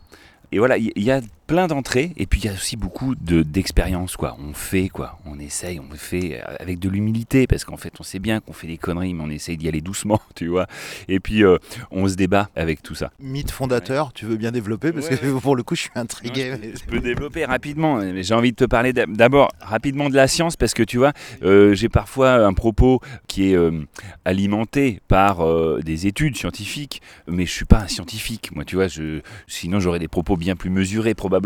Et 0.52 0.58
voilà, 0.58 0.76
il 0.76 0.92
y 0.96 1.10
a 1.10 1.20
plein 1.48 1.66
d'entrées, 1.66 2.12
et 2.18 2.26
puis 2.26 2.40
il 2.42 2.44
y 2.44 2.48
a 2.48 2.52
aussi 2.52 2.76
beaucoup 2.76 3.14
de- 3.16 3.42
d'expérience, 3.42 4.16
quoi. 4.16 4.36
On 4.38 4.52
fait, 4.52 4.88
quoi. 4.90 5.18
On 5.24 5.38
essaye, 5.40 5.80
on 5.80 5.88
fait 5.96 6.40
euh, 6.46 6.54
avec 6.60 6.78
de 6.78 6.90
l'humilité, 6.90 7.46
parce 7.46 7.64
qu'en 7.64 7.78
fait, 7.78 7.94
on 7.98 8.02
sait 8.02 8.18
bien 8.18 8.40
qu'on 8.40 8.52
fait 8.52 8.66
des 8.66 8.76
conneries, 8.76 9.14
mais 9.14 9.24
on 9.24 9.30
essaye 9.30 9.56
d'y 9.56 9.66
aller 9.66 9.80
doucement, 9.80 10.20
tu 10.36 10.46
vois. 10.48 10.66
Et 11.08 11.20
puis, 11.20 11.42
euh, 11.42 11.56
on 11.90 12.06
se 12.06 12.14
débat 12.16 12.50
avec 12.54 12.82
tout 12.82 12.94
ça. 12.94 13.10
Mythe 13.18 13.50
fondateur, 13.50 14.12
tu 14.12 14.26
veux 14.26 14.36
bien 14.36 14.52
développer? 14.52 14.92
Parce 14.92 15.08
Ouais, 15.08 15.16
que 15.16 15.38
pour 15.40 15.56
le 15.56 15.62
coup 15.62 15.74
je 15.74 15.80
suis 15.80 15.90
intrigué. 15.94 16.50
Non, 16.50 16.56
je, 16.62 16.68
peux, 16.68 16.76
je 16.78 16.84
peux 16.84 17.00
développer 17.00 17.44
rapidement, 17.46 17.96
mais 17.96 18.22
j'ai 18.22 18.34
envie 18.34 18.50
de 18.52 18.56
te 18.56 18.64
parler 18.66 18.92
d'ab- 18.92 19.16
d'abord 19.16 19.50
rapidement 19.60 20.10
de 20.10 20.14
la 20.16 20.28
science 20.28 20.54
parce 20.56 20.74
que 20.74 20.82
tu 20.82 20.98
vois, 20.98 21.14
euh, 21.42 21.72
j'ai 21.74 21.88
parfois 21.88 22.32
un 22.46 22.52
propos 22.52 23.00
qui 23.26 23.50
est 23.52 23.56
euh, 23.56 23.86
alimenté 24.26 25.00
par 25.08 25.40
euh, 25.40 25.80
des 25.82 26.06
études 26.06 26.36
scientifiques, 26.36 27.00
mais 27.26 27.46
je 27.46 27.52
suis 27.52 27.64
pas 27.64 27.78
un 27.80 27.88
scientifique, 27.88 28.54
moi, 28.54 28.66
tu 28.66 28.76
vois, 28.76 28.88
je, 28.88 29.20
sinon 29.46 29.80
j'aurais 29.80 29.98
des 29.98 30.08
propos 30.08 30.36
bien 30.36 30.54
plus 30.54 30.68
mesurés 30.70 31.14
probablement. 31.14 31.37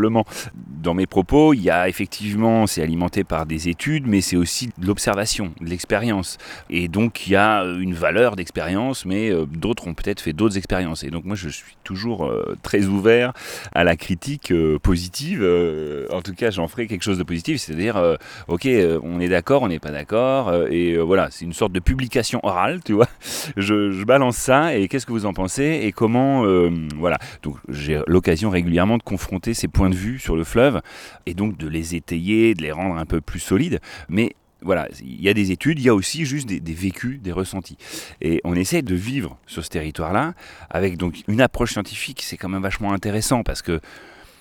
Dans 0.82 0.94
mes 0.94 1.06
propos, 1.06 1.54
il 1.54 1.62
y 1.62 1.70
a 1.70 1.88
effectivement, 1.88 2.66
c'est 2.66 2.82
alimenté 2.82 3.24
par 3.24 3.46
des 3.46 3.68
études, 3.68 4.06
mais 4.06 4.20
c'est 4.20 4.36
aussi 4.36 4.70
de 4.78 4.86
l'observation, 4.86 5.52
de 5.60 5.68
l'expérience, 5.68 6.38
et 6.70 6.88
donc 6.88 7.26
il 7.26 7.32
y 7.32 7.36
a 7.36 7.62
une 7.64 7.94
valeur 7.94 8.36
d'expérience, 8.36 9.06
mais 9.06 9.30
euh, 9.30 9.46
d'autres 9.46 9.86
ont 9.86 9.94
peut-être 9.94 10.20
fait 10.20 10.32
d'autres 10.32 10.56
expériences, 10.58 11.04
et 11.04 11.10
donc 11.10 11.24
moi 11.24 11.36
je 11.36 11.48
suis 11.48 11.76
toujours 11.84 12.24
euh, 12.26 12.56
très 12.62 12.86
ouvert 12.86 13.32
à 13.74 13.84
la 13.84 13.96
critique 13.96 14.50
euh, 14.50 14.78
positive. 14.78 15.40
euh, 15.42 16.06
en 16.10 16.22
tout 16.22 16.34
cas, 16.34 16.50
j'en 16.50 16.68
ferai 16.68 16.86
quelque 16.86 17.02
chose 17.02 17.18
de 17.18 17.22
positif, 17.22 17.60
c'est-à-dire, 17.60 17.96
euh, 17.96 18.16
ok, 18.48 18.66
euh, 18.66 18.98
on 19.02 19.20
est 19.20 19.28
d'accord, 19.28 19.62
on 19.62 19.68
n'est 19.68 19.78
pas 19.78 19.90
d'accord, 19.90 20.48
euh, 20.48 20.66
et 20.70 20.94
euh, 20.94 21.02
voilà, 21.02 21.28
c'est 21.30 21.44
une 21.44 21.52
sorte 21.52 21.72
de 21.72 21.80
publication 21.80 22.40
orale, 22.42 22.80
tu 22.84 22.92
vois. 22.92 23.08
Je, 23.56 24.02
balance 24.04 24.36
ça, 24.36 24.74
et 24.74 24.88
qu'est-ce 24.88 25.06
que 25.06 25.12
vous 25.12 25.26
en 25.26 25.32
pensez, 25.32 25.80
et 25.84 25.92
comment, 25.92 26.44
euh, 26.44 26.70
voilà. 26.96 27.18
Donc, 27.42 27.56
j'ai 27.68 28.00
l'occasion 28.06 28.50
régulièrement 28.50 28.98
de 28.98 29.02
confronter 29.02 29.54
ces 29.54 29.68
points 29.68 29.81
de 29.90 29.94
vue 29.94 30.18
sur 30.18 30.36
le 30.36 30.44
fleuve, 30.44 30.80
et 31.26 31.34
donc 31.34 31.56
de 31.56 31.68
les 31.68 31.94
étayer, 31.94 32.54
de 32.54 32.62
les 32.62 32.72
rendre 32.72 32.96
un 32.96 33.06
peu 33.06 33.20
plus 33.20 33.40
solides, 33.40 33.80
mais 34.08 34.34
voilà, 34.64 34.88
il 35.00 35.20
y 35.20 35.28
a 35.28 35.34
des 35.34 35.50
études, 35.50 35.80
il 35.80 35.86
y 35.86 35.88
a 35.88 35.94
aussi 35.94 36.24
juste 36.24 36.46
des, 36.46 36.60
des 36.60 36.72
vécus, 36.72 37.20
des 37.20 37.32
ressentis. 37.32 37.76
Et 38.20 38.40
on 38.44 38.54
essaie 38.54 38.82
de 38.82 38.94
vivre 38.94 39.36
sur 39.46 39.64
ce 39.64 39.68
territoire-là 39.68 40.34
avec 40.70 40.96
donc 40.96 41.22
une 41.26 41.40
approche 41.40 41.72
scientifique, 41.72 42.22
c'est 42.22 42.36
quand 42.36 42.48
même 42.48 42.62
vachement 42.62 42.92
intéressant 42.92 43.42
parce 43.42 43.62
que 43.62 43.80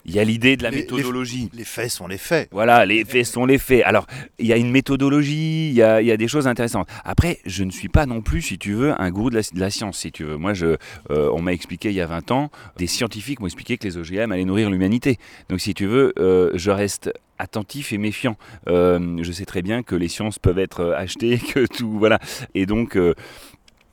Il 0.05 0.13
y 0.15 0.19
a 0.19 0.23
l'idée 0.23 0.57
de 0.57 0.63
la 0.63 0.69
Les- 0.71 0.77
méthodologie. 0.77 1.49
Les 1.53 1.63
faits 1.63 1.89
sont 1.91 2.07
les 2.07 2.17
faits. 2.17 2.49
Voilà, 2.51 2.85
les 2.85 3.05
faits 3.05 3.25
sont 3.25 3.45
les 3.45 3.57
faits. 3.57 3.83
Alors, 3.85 4.07
il 4.39 4.47
y 4.47 4.53
a 4.53 4.57
une 4.57 4.71
méthodologie, 4.71 5.69
il 5.69 5.73
y 5.75 5.83
a, 5.83 6.01
il 6.01 6.07
y 6.07 6.11
a 6.11 6.17
des 6.17 6.27
choses 6.27 6.47
intéressantes. 6.47 6.87
Après, 7.05 7.39
je 7.45 7.63
ne 7.63 7.71
suis 7.71 7.89
pas 7.89 8.05
non 8.05 8.21
plus, 8.21 8.41
si 8.41 8.57
tu 8.57 8.73
veux, 8.73 8.99
un 8.99 9.11
gourou 9.11 9.29
de 9.29 9.35
la, 9.35 9.41
de 9.41 9.59
la 9.59 9.69
science, 9.69 9.97
si 9.99 10.11
tu 10.11 10.23
veux. 10.23 10.37
Moi, 10.37 10.53
je, 10.53 10.77
euh, 11.11 11.29
on 11.33 11.41
m'a 11.41 11.53
expliqué 11.53 11.89
il 11.89 11.95
y 11.95 12.01
a 12.01 12.07
20 12.07 12.31
ans, 12.31 12.49
des 12.77 12.87
scientifiques 12.87 13.39
m'ont 13.39 13.45
expliqué 13.47 13.77
que 13.77 13.87
les 13.87 13.97
OGM 13.97 14.31
allaient 14.31 14.45
nourrir 14.45 14.69
l'humanité. 14.69 15.17
Donc, 15.49 15.59
si 15.61 15.73
tu 15.73 15.85
veux, 15.85 16.13
euh, 16.19 16.51
je 16.55 16.71
reste 16.71 17.11
attentif 17.37 17.91
et 17.93 17.97
méfiant. 17.97 18.37
Euh, 18.69 19.17
je 19.21 19.31
sais 19.31 19.45
très 19.45 19.61
bien 19.61 19.83
que 19.83 19.95
les 19.95 20.07
sciences 20.07 20.39
peuvent 20.39 20.59
être 20.59 20.93
achetées, 20.97 21.37
que 21.53 21.65
tout, 21.67 21.97
voilà. 21.99 22.19
Et 22.55 22.65
donc... 22.65 22.97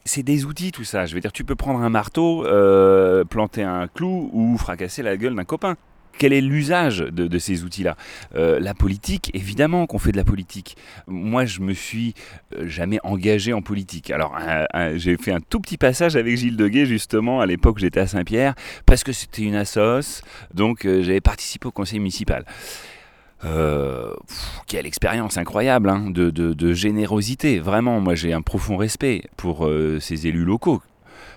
c'est 0.05 0.23
des 0.23 0.47
outils 0.47 0.73
tout 0.73 0.85
ça. 0.85 1.05
Je 1.05 1.15
veux 1.15 1.21
dire, 1.21 1.33
tu 1.33 1.45
peux 1.45 1.55
prendre 1.55 1.81
un 1.81 1.91
marteau, 1.91 2.47
euh, 2.47 3.25
planter 3.25 3.63
un 3.63 3.89
clou 3.89 4.31
ou 4.33 4.57
fracasser 4.57 5.03
la 5.03 5.19
gueule 5.19 5.35
d'un 5.35 5.45
copain. 5.45 5.77
Quel 6.19 6.33
est 6.33 6.41
l'usage 6.41 6.99
de, 6.99 7.39
ces 7.39 7.63
outils-là 7.63 7.97
Euh, 8.35 8.59
La 8.59 8.75
politique, 8.75 9.31
évidemment 9.35 9.87
qu'on 9.87 9.99
fait 9.99 10.11
de 10.13 10.17
la 10.17 10.25
politique. 10.25 10.77
Moi, 11.07 11.45
je 11.45 11.61
me 11.61 11.73
suis 11.73 12.15
euh, 12.57 12.67
jamais 12.67 12.99
engagé 13.05 13.53
en 13.53 13.63
politique. 13.63 14.11
Alors, 14.11 14.37
j'ai 14.97 15.17
fait 15.17 15.33
un 15.33 15.41
tout 15.41 15.61
petit 15.61 15.79
passage 15.79 16.17
avec 16.17 16.37
Gilles 16.37 16.57
Deguet, 16.57 16.87
justement, 16.87 17.41
à 17.41 17.47
l'époque 17.47 17.79
j'étais 17.79 18.01
à 18.01 18.07
Saint-Pierre, 18.07 18.55
parce 18.85 19.05
que 19.05 19.13
c'était 19.13 19.43
une 19.43 19.55
assoce, 19.55 20.23
donc 20.53 20.85
euh, 20.85 21.03
j'avais 21.03 21.21
participé 21.21 21.67
au 21.67 21.71
conseil 21.71 22.01
municipal. 22.01 22.45
Quelle 24.67 24.87
expérience 24.87 25.39
incroyable 25.39 25.89
hein, 25.91 26.11
de, 26.11 26.73
générosité. 26.73 27.61
Vraiment, 27.61 28.01
moi 28.01 28.17
j'ai 28.17 28.33
un 28.33 28.43
profond 28.43 28.77
respect 28.77 29.23
pour 29.37 29.71
ces 30.01 30.27
élus 30.27 30.45
locaux. 30.45 30.83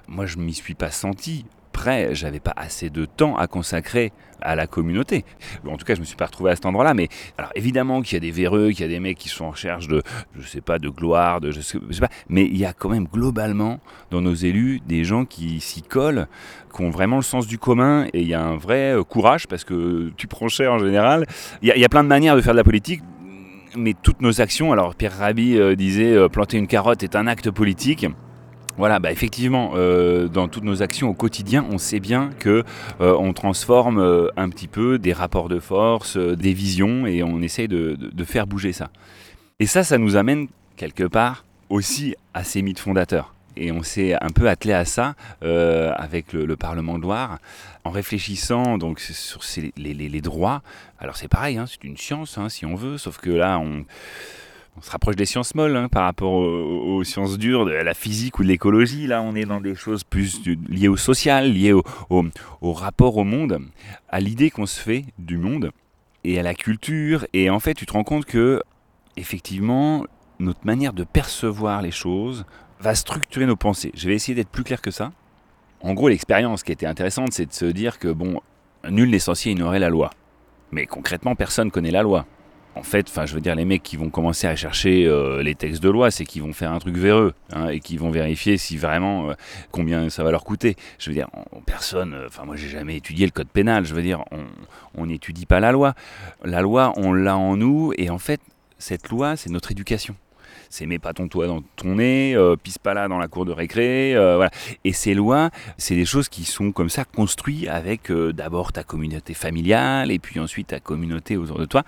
Moi 0.07 0.25
je 0.25 0.37
m'y 0.37 0.53
suis 0.53 0.73
pas 0.73 0.89
senti 0.89 1.45
prêt, 1.71 2.09
j'avais 2.13 2.39
pas 2.39 2.53
assez 2.55 2.89
de 2.89 3.05
temps 3.05 3.35
à 3.37 3.47
consacrer 3.47 4.11
à 4.43 4.55
la 4.55 4.65
communauté. 4.67 5.23
En 5.67 5.77
tout 5.77 5.85
cas, 5.85 5.93
je 5.95 5.99
me 5.99 6.05
suis 6.05 6.15
pas 6.15 6.25
retrouvé 6.25 6.51
à 6.51 6.55
cet 6.55 6.65
endroit-là. 6.65 6.93
Mais 6.93 7.09
alors 7.37 7.51
évidemment 7.55 8.01
qu'il 8.01 8.13
y 8.15 8.17
a 8.17 8.19
des 8.19 8.31
véreux, 8.31 8.69
qu'il 8.71 8.81
y 8.81 8.83
a 8.83 8.87
des 8.87 8.99
mecs 8.99 9.17
qui 9.17 9.29
sont 9.29 9.45
en 9.45 9.51
recherche 9.51 9.87
de, 9.87 10.01
je 10.37 10.47
sais 10.47 10.61
pas, 10.61 10.79
de 10.79 10.89
gloire, 10.89 11.41
de 11.41 11.51
je 11.51 11.61
sais, 11.61 11.77
pas. 11.99 12.09
Mais 12.27 12.43
il 12.45 12.57
y 12.57 12.65
a 12.65 12.73
quand 12.73 12.89
même 12.89 13.05
globalement 13.11 13.79
dans 14.09 14.21
nos 14.21 14.33
élus 14.33 14.79
des 14.87 15.03
gens 15.03 15.25
qui 15.25 15.59
s'y 15.59 15.81
collent, 15.83 16.27
qui 16.75 16.81
ont 16.81 16.89
vraiment 16.89 17.17
le 17.17 17.21
sens 17.21 17.45
du 17.47 17.57
commun 17.59 18.07
et 18.13 18.21
il 18.21 18.27
y 18.27 18.33
a 18.33 18.41
un 18.43 18.57
vrai 18.57 18.93
euh, 18.95 19.03
courage 19.03 19.47
parce 19.47 19.63
que 19.63 20.11
tu 20.17 20.27
prends 20.27 20.47
cher 20.47 20.73
en 20.73 20.79
général. 20.79 21.25
Il 21.61 21.67
y, 21.67 21.71
a- 21.71 21.75
il 21.75 21.81
y 21.81 21.85
a 21.85 21.89
plein 21.89 22.03
de 22.03 22.09
manières 22.09 22.35
de 22.35 22.41
faire 22.41 22.53
de 22.53 22.57
la 22.57 22.63
politique. 22.63 23.01
Mais 23.77 23.93
toutes 24.01 24.21
nos 24.21 24.41
actions, 24.41 24.73
alors 24.73 24.95
Pierre 24.95 25.17
Rabhi 25.17 25.57
euh, 25.57 25.75
disait 25.75 26.11
euh, 26.13 26.27
planter 26.27 26.57
une 26.57 26.67
carotte 26.67 27.03
est 27.03 27.15
un 27.15 27.25
acte 27.27 27.51
politique. 27.51 28.05
Voilà, 28.77 28.99
bah 28.99 29.11
effectivement, 29.11 29.71
euh, 29.75 30.27
dans 30.27 30.47
toutes 30.47 30.63
nos 30.63 30.81
actions 30.81 31.09
au 31.09 31.13
quotidien, 31.13 31.65
on 31.69 31.77
sait 31.77 31.99
bien 31.99 32.31
que 32.39 32.63
euh, 33.01 33.15
on 33.19 33.33
transforme 33.33 33.99
euh, 33.99 34.27
un 34.37 34.49
petit 34.49 34.67
peu 34.67 34.97
des 34.97 35.13
rapports 35.13 35.49
de 35.49 35.59
force, 35.59 36.17
des 36.17 36.53
visions, 36.53 37.05
et 37.05 37.21
on 37.21 37.41
essaye 37.41 37.67
de, 37.67 37.95
de- 37.99 38.23
faire 38.23 38.47
bouger 38.47 38.71
ça. 38.71 38.89
Et 39.59 39.65
ça, 39.65 39.83
ça 39.83 39.97
nous 39.97 40.15
amène 40.15 40.47
quelque 40.77 41.03
part 41.03 41.43
aussi 41.69 42.15
à 42.33 42.43
ces 42.43 42.61
mythes 42.61 42.79
fondateurs. 42.79 43.33
Et 43.57 43.71
on 43.71 43.83
s'est 43.83 44.13
un 44.13 44.29
peu 44.29 44.47
attelé 44.47 44.73
à 44.73 44.85
ça 44.85 45.15
avec 45.41 46.31
le, 46.31 46.45
le 46.45 46.55
Parlement 46.55 46.97
de 46.97 47.03
Loire, 47.03 47.39
en 47.83 47.89
réfléchissant 47.91 48.77
donc 48.77 48.99
sur 48.99 49.41
les 49.75 50.21
droits. 50.21 50.61
Alors 50.99 51.17
c'est 51.17 51.27
pareil, 51.27 51.57
hein, 51.57 51.65
c'est 51.67 51.83
une 51.83 51.97
science 51.97 52.37
hein, 52.37 52.47
si 52.47 52.65
on 52.65 52.75
veut, 52.75 52.97
sauf 52.97 53.17
que 53.17 53.29
là 53.29 53.59
on, 53.59 53.83
on 54.77 54.81
se 54.81 54.89
rapproche 54.89 55.15
des 55.15 55.25
sciences 55.25 55.53
molles 55.53 55.75
hein, 55.75 55.89
par 55.89 56.03
rapport 56.03 56.31
aux, 56.31 57.03
sciences 57.03 57.37
dures, 57.37 57.65
de 57.65 57.71
la 57.71 57.93
physique 57.93 58.39
ou 58.39 58.43
de 58.43 58.47
l'écologie. 58.47 59.05
Là, 59.05 59.21
on 59.21 59.35
est 59.35 59.45
dans 59.45 59.61
des 59.61 59.75
choses 59.75 60.03
plus 60.03 60.41
liées 60.69 60.87
au 60.87 60.97
social, 60.97 61.51
liées 61.51 61.73
au, 61.73 61.83
au- 62.09 62.23
au 62.61 62.73
rapport 62.73 63.17
au 63.17 63.23
monde, 63.23 63.59
à 64.09 64.19
l'idée 64.19 64.49
qu'on 64.49 64.65
se 64.65 64.79
fait 64.79 65.05
du 65.19 65.37
monde 65.37 65.71
et 66.23 66.39
à 66.39 66.43
la 66.43 66.53
culture. 66.53 67.25
Et 67.33 67.49
en 67.49 67.59
fait, 67.59 67.73
tu 67.73 67.85
te 67.85 67.93
rends 67.93 68.03
compte 68.05 68.25
que, 68.25 68.61
effectivement, 69.17 70.05
notre 70.39 70.65
manière 70.65 70.93
de 70.93 71.03
percevoir 71.03 71.81
les 71.81 71.91
choses 71.91 72.45
va 72.79 72.95
structurer 72.95 73.45
nos 73.45 73.55
pensées. 73.57 73.91
Je 73.93 74.07
vais 74.07 74.15
essayer 74.15 74.35
d'être 74.35 74.49
plus 74.49 74.63
clair 74.63 74.81
que 74.81 74.89
ça. 74.91 75.11
En 75.81 75.93
gros, 75.93 76.07
l'expérience 76.09 76.63
qui 76.63 76.71
était 76.71 76.85
intéressante, 76.85 77.33
c'est 77.33 77.45
de 77.45 77.53
se 77.53 77.65
dire 77.65 77.99
que, 77.99 78.07
bon, 78.07 78.39
nul 78.89 79.09
n'est 79.09 79.19
censé 79.19 79.51
ignorer 79.51 79.79
la 79.79 79.89
loi. 79.89 80.11
Mais 80.71 80.85
concrètement, 80.85 81.35
personne 81.35 81.69
connaît 81.71 81.91
la 81.91 82.03
loi. 82.03 82.25
En 82.75 82.83
fait, 82.83 83.07
enfin, 83.09 83.25
je 83.25 83.33
veux 83.33 83.41
dire, 83.41 83.53
les 83.55 83.65
mecs 83.65 83.83
qui 83.83 83.97
vont 83.97 84.09
commencer 84.09 84.47
à 84.47 84.55
chercher 84.55 85.05
euh, 85.05 85.43
les 85.43 85.55
textes 85.55 85.83
de 85.83 85.89
loi, 85.89 86.09
c'est 86.09 86.23
qu'ils 86.25 86.41
vont 86.41 86.53
faire 86.53 86.71
un 86.71 86.79
truc 86.79 86.95
véreux 86.95 87.33
hein, 87.51 87.67
et 87.67 87.81
qui 87.81 87.97
vont 87.97 88.11
vérifier 88.11 88.57
si 88.57 88.77
vraiment 88.77 89.29
euh, 89.29 89.33
combien 89.71 90.09
ça 90.09 90.23
va 90.23 90.31
leur 90.31 90.45
coûter. 90.45 90.77
Je 90.97 91.09
veux 91.09 91.13
dire, 91.13 91.27
on- 91.51 91.59
personne, 91.59 92.13
euh, 92.13 92.27
enfin, 92.27 92.45
moi, 92.45 92.55
j'ai 92.55 92.69
jamais 92.69 92.95
étudié 92.95 93.25
le 93.25 93.31
code 93.31 93.49
pénal. 93.49 93.85
Je 93.85 93.93
veux 93.93 94.01
dire, 94.01 94.23
on 94.95 95.05
n'étudie 95.05 95.45
pas 95.45 95.59
la 95.59 95.73
loi. 95.73 95.95
La 96.45 96.61
loi, 96.61 96.93
on 96.95 97.11
l'a 97.11 97.35
en 97.37 97.57
nous, 97.57 97.91
et 97.97 98.09
en 98.09 98.17
fait, 98.17 98.39
cette 98.79 99.09
loi, 99.09 99.35
c'est 99.35 99.49
notre 99.49 99.71
éducation. 99.71 100.15
C'est 100.69 100.85
mets 100.85 100.99
pas 100.99 101.11
ton 101.13 101.27
toit 101.27 101.47
dans 101.47 101.61
ton 101.75 101.95
nez, 101.95 102.37
pisse 102.63 102.77
pas 102.77 102.93
là 102.93 103.09
dans 103.09 103.17
la 103.19 103.27
cour 103.27 103.43
de 103.43 103.51
récré. 103.51 104.15
Et 104.85 104.93
ces 104.93 105.13
lois, 105.13 105.49
c'est 105.77 105.95
des 105.95 106.05
choses 106.05 106.29
qui 106.29 106.45
sont 106.45 106.71
comme 106.71 106.89
ça 106.89 107.03
construites 107.03 107.67
avec 107.67 108.09
d'abord 108.09 108.71
ta 108.71 108.83
communauté 108.85 109.33
familiale 109.33 110.11
et 110.11 110.19
puis 110.19 110.39
ensuite 110.39 110.67
ta 110.67 110.79
communauté 110.79 111.35
autour 111.35 111.59
de 111.59 111.65
toi. 111.65 111.83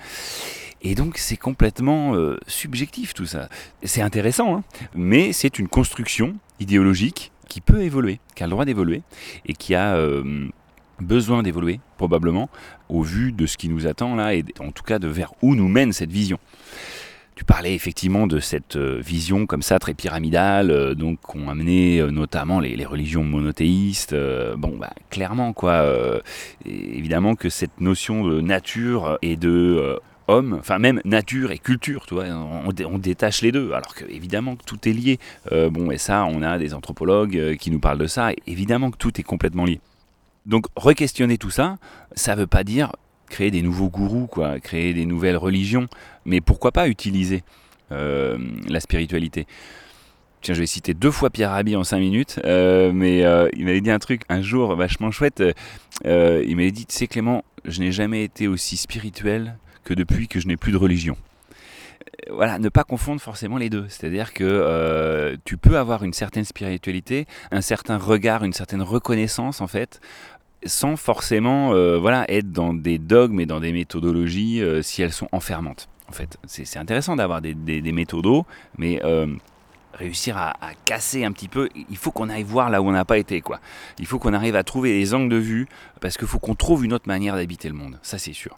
Et 0.84 0.96
donc 0.96 1.18
c'est 1.18 1.38
complètement 1.38 2.14
euh, 2.16 2.38
subjectif 2.46 3.14
tout 3.14 3.26
ça. 3.26 3.48
C'est 3.84 4.02
intéressant, 4.02 4.58
hein, 4.58 4.64
mais 4.94 5.32
c'est 5.32 5.58
une 5.58 5.70
construction 5.70 6.36
idéologique 6.60 7.32
qui 7.48 7.62
peut 7.62 7.82
évoluer, 7.82 8.20
qui 8.36 8.44
a 8.44 8.48
le 8.48 8.52
droit 8.52 8.66
d'évoluer 8.66 9.02
et 9.46 9.54
qui 9.54 9.76
a 9.76 9.96
euh, 9.96 10.50
besoin 11.00 11.42
d'évoluer 11.42 11.80
probablement 11.98 12.50
au 12.90 13.02
vu 13.02 13.32
de 13.32 13.46
ce 13.46 13.58
qui 13.58 13.70
nous 13.70 13.88
attend 13.88 14.16
là 14.16 14.36
et 14.36 14.44
en 14.60 14.72
tout 14.72 14.84
cas 14.84 15.00
de 15.00 15.08
vers 15.08 15.34
où 15.42 15.56
nous 15.56 15.70
mène 15.70 15.94
cette 15.94 16.12
vision. 16.12 16.38
Tu 17.36 17.46
parlais 17.46 17.74
effectivement 17.74 18.28
de 18.28 18.40
cette 18.40 18.76
euh, 18.76 19.02
vision 19.04 19.48
comme 19.48 19.64
ça 19.64 19.80
très 19.80 19.94
pyramidale, 19.94 20.96
donc 20.96 21.22
qu'ont 21.22 21.50
amené 21.50 22.04
notamment 22.12 22.60
les, 22.60 22.86
religions 22.86 23.24
monothéistes. 23.24 24.16
bon, 24.58 24.78
bah, 24.78 24.94
clairement 25.10 25.54
quoi. 25.54 25.86
évidemment 26.66 27.36
que 27.36 27.50
cette 27.50 27.80
notion 27.80 28.26
de 28.28 28.42
nature 28.42 29.18
et 29.22 29.38
de 29.38 30.00
enfin 30.42 30.80
même 30.80 31.02
nature 31.06 31.52
et 31.52 31.58
culture, 31.58 32.06
tu 32.06 32.14
vois, 32.14 32.26
on, 32.26 32.72
dé- 32.72 32.86
on 32.86 32.98
détache 32.98 33.42
les 33.42 33.52
deux, 33.52 33.72
alors 33.74 33.94
que 33.94 34.06
évidemment 34.06 34.56
que 34.56 34.64
tout 34.64 34.88
est 34.88 34.94
lié. 34.94 35.20
Euh, 35.52 35.70
bon, 35.70 35.92
et 35.92 35.98
ça, 35.98 36.26
on 36.26 36.42
a 36.42 36.58
des 36.58 36.74
anthropologues 36.74 37.38
euh, 37.38 37.56
qui 37.56 37.72
nous 37.72 37.80
parlent 37.80 37.98
de 37.98 38.08
ça. 38.08 38.32
Et 38.32 38.38
évidemment 38.48 38.92
que 38.92 38.98
tout 38.98 39.20
est 39.20 39.24
complètement 39.24 39.66
lié. 39.66 39.80
Donc, 40.46 40.66
re-questionner 40.76 41.38
tout 41.38 41.50
ça, 41.50 41.78
ça 42.16 42.36
veut 42.36 42.48
pas 42.48 42.64
dire 42.64 42.92
créer 43.30 43.52
des 43.52 43.62
nouveaux 43.62 43.90
gourous, 43.90 44.28
quoi, 44.28 44.60
créer 44.60 44.94
des 44.94 45.06
nouvelles 45.06 45.38
religions, 45.38 45.88
mais 46.26 46.42
pourquoi 46.42 46.72
pas 46.72 46.88
utiliser 46.88 47.44
euh, 47.92 48.38
la 48.68 48.80
spiritualité? 48.80 49.48
Tiens, 50.42 50.54
je 50.54 50.60
vais 50.60 50.66
citer 50.68 50.94
deux 50.94 51.12
fois 51.12 51.30
Pierre 51.30 51.52
Rabhi 51.52 51.76
en 51.78 51.86
cinq 51.86 52.00
minutes, 52.00 52.40
mais 52.44 53.20
il 53.56 53.66
m'avait 53.66 53.80
dit 53.80 53.90
un 53.90 54.00
truc 54.00 54.24
un 54.28 54.42
jour 54.42 54.76
vachement 54.76 55.10
chouette. 55.10 55.42
il 56.04 56.56
m'avait 56.58 56.72
dit, 56.72 56.86
tu 56.86 56.94
sais 56.94 57.08
Clément, 57.08 57.46
je 57.64 57.80
n'ai 57.80 57.94
jamais 57.94 58.26
été 58.26 58.50
aussi 58.50 58.76
spirituel 58.76 59.58
que 59.84 59.94
depuis 59.94 60.28
que 60.28 60.40
je 60.40 60.48
n'ai 60.48 60.58
plus 60.58 60.72
de 60.72 60.78
religion. 60.78 61.18
Euh, 62.28 62.34
Voilà, 62.34 62.60
ne 62.60 62.70
pas 62.70 62.84
confondre 62.84 63.22
forcément 63.22 63.58
les 63.58 63.70
deux. 63.70 63.86
C'est-à-dire 63.90 64.34
que 64.34 64.44
euh, 64.44 65.36
tu 65.46 65.58
peux 65.58 65.78
avoir 65.78 66.04
une 66.04 66.14
certaine 66.14 66.46
spiritualité, 66.46 67.26
un 67.52 67.62
certain 67.62 67.98
regard, 67.98 68.44
une 68.44 68.54
certaine 68.54 68.82
reconnaissance 68.82 69.62
en 69.62 69.68
fait, 69.68 70.00
sans 70.66 70.96
forcément 70.96 71.74
euh, 71.74 71.98
voilà, 71.98 72.26
être 72.30 72.52
dans 72.52 72.74
des 72.74 72.98
dogmes 72.98 73.40
et 73.40 73.46
dans 73.46 73.60
des 73.60 73.74
méthodologies 73.74 74.62
si 74.82 75.02
elles 75.02 75.14
sont 75.14 75.30
enfermantes. 75.32 75.90
En 76.10 76.14
fait, 76.14 76.38
c'est 76.46 76.78
intéressant 76.78 77.16
d'avoir 77.16 77.42
des, 77.42 77.56
des, 77.56 77.92
méthodos, 77.92 78.46
mais 78.78 79.02
réussir 79.94 80.38
à, 80.38 80.54
casser 80.86 81.24
un 81.24 81.32
petit 81.32 81.48
peu, 81.48 81.70
il 81.76 81.98
faut 81.98 82.12
qu'on 82.12 82.30
aille 82.30 82.44
voir 82.44 82.70
là 82.70 82.82
où 82.82 82.88
on 82.88 82.92
n'a 82.92 83.06
pas 83.06 83.18
été. 83.18 83.42
quoi. 83.42 83.60
Il 84.00 84.06
faut 84.06 84.20
qu'on 84.20 84.34
arrive 84.34 84.56
à 84.56 84.64
trouver 84.64 84.98
des 84.98 85.14
angles 85.14 85.30
de 85.30 85.38
vue, 85.38 85.68
parce 86.02 86.18
qu'il 86.18 86.28
faut 86.28 86.40
qu'on 86.40 86.56
trouve 86.56 86.84
une 86.86 86.94
autre 86.94 87.08
manière 87.08 87.36
d'habiter 87.36 87.70
le 87.70 87.76
monde, 87.76 88.00
ça 88.02 88.18
c'est 88.18 88.34
sûr. 88.34 88.58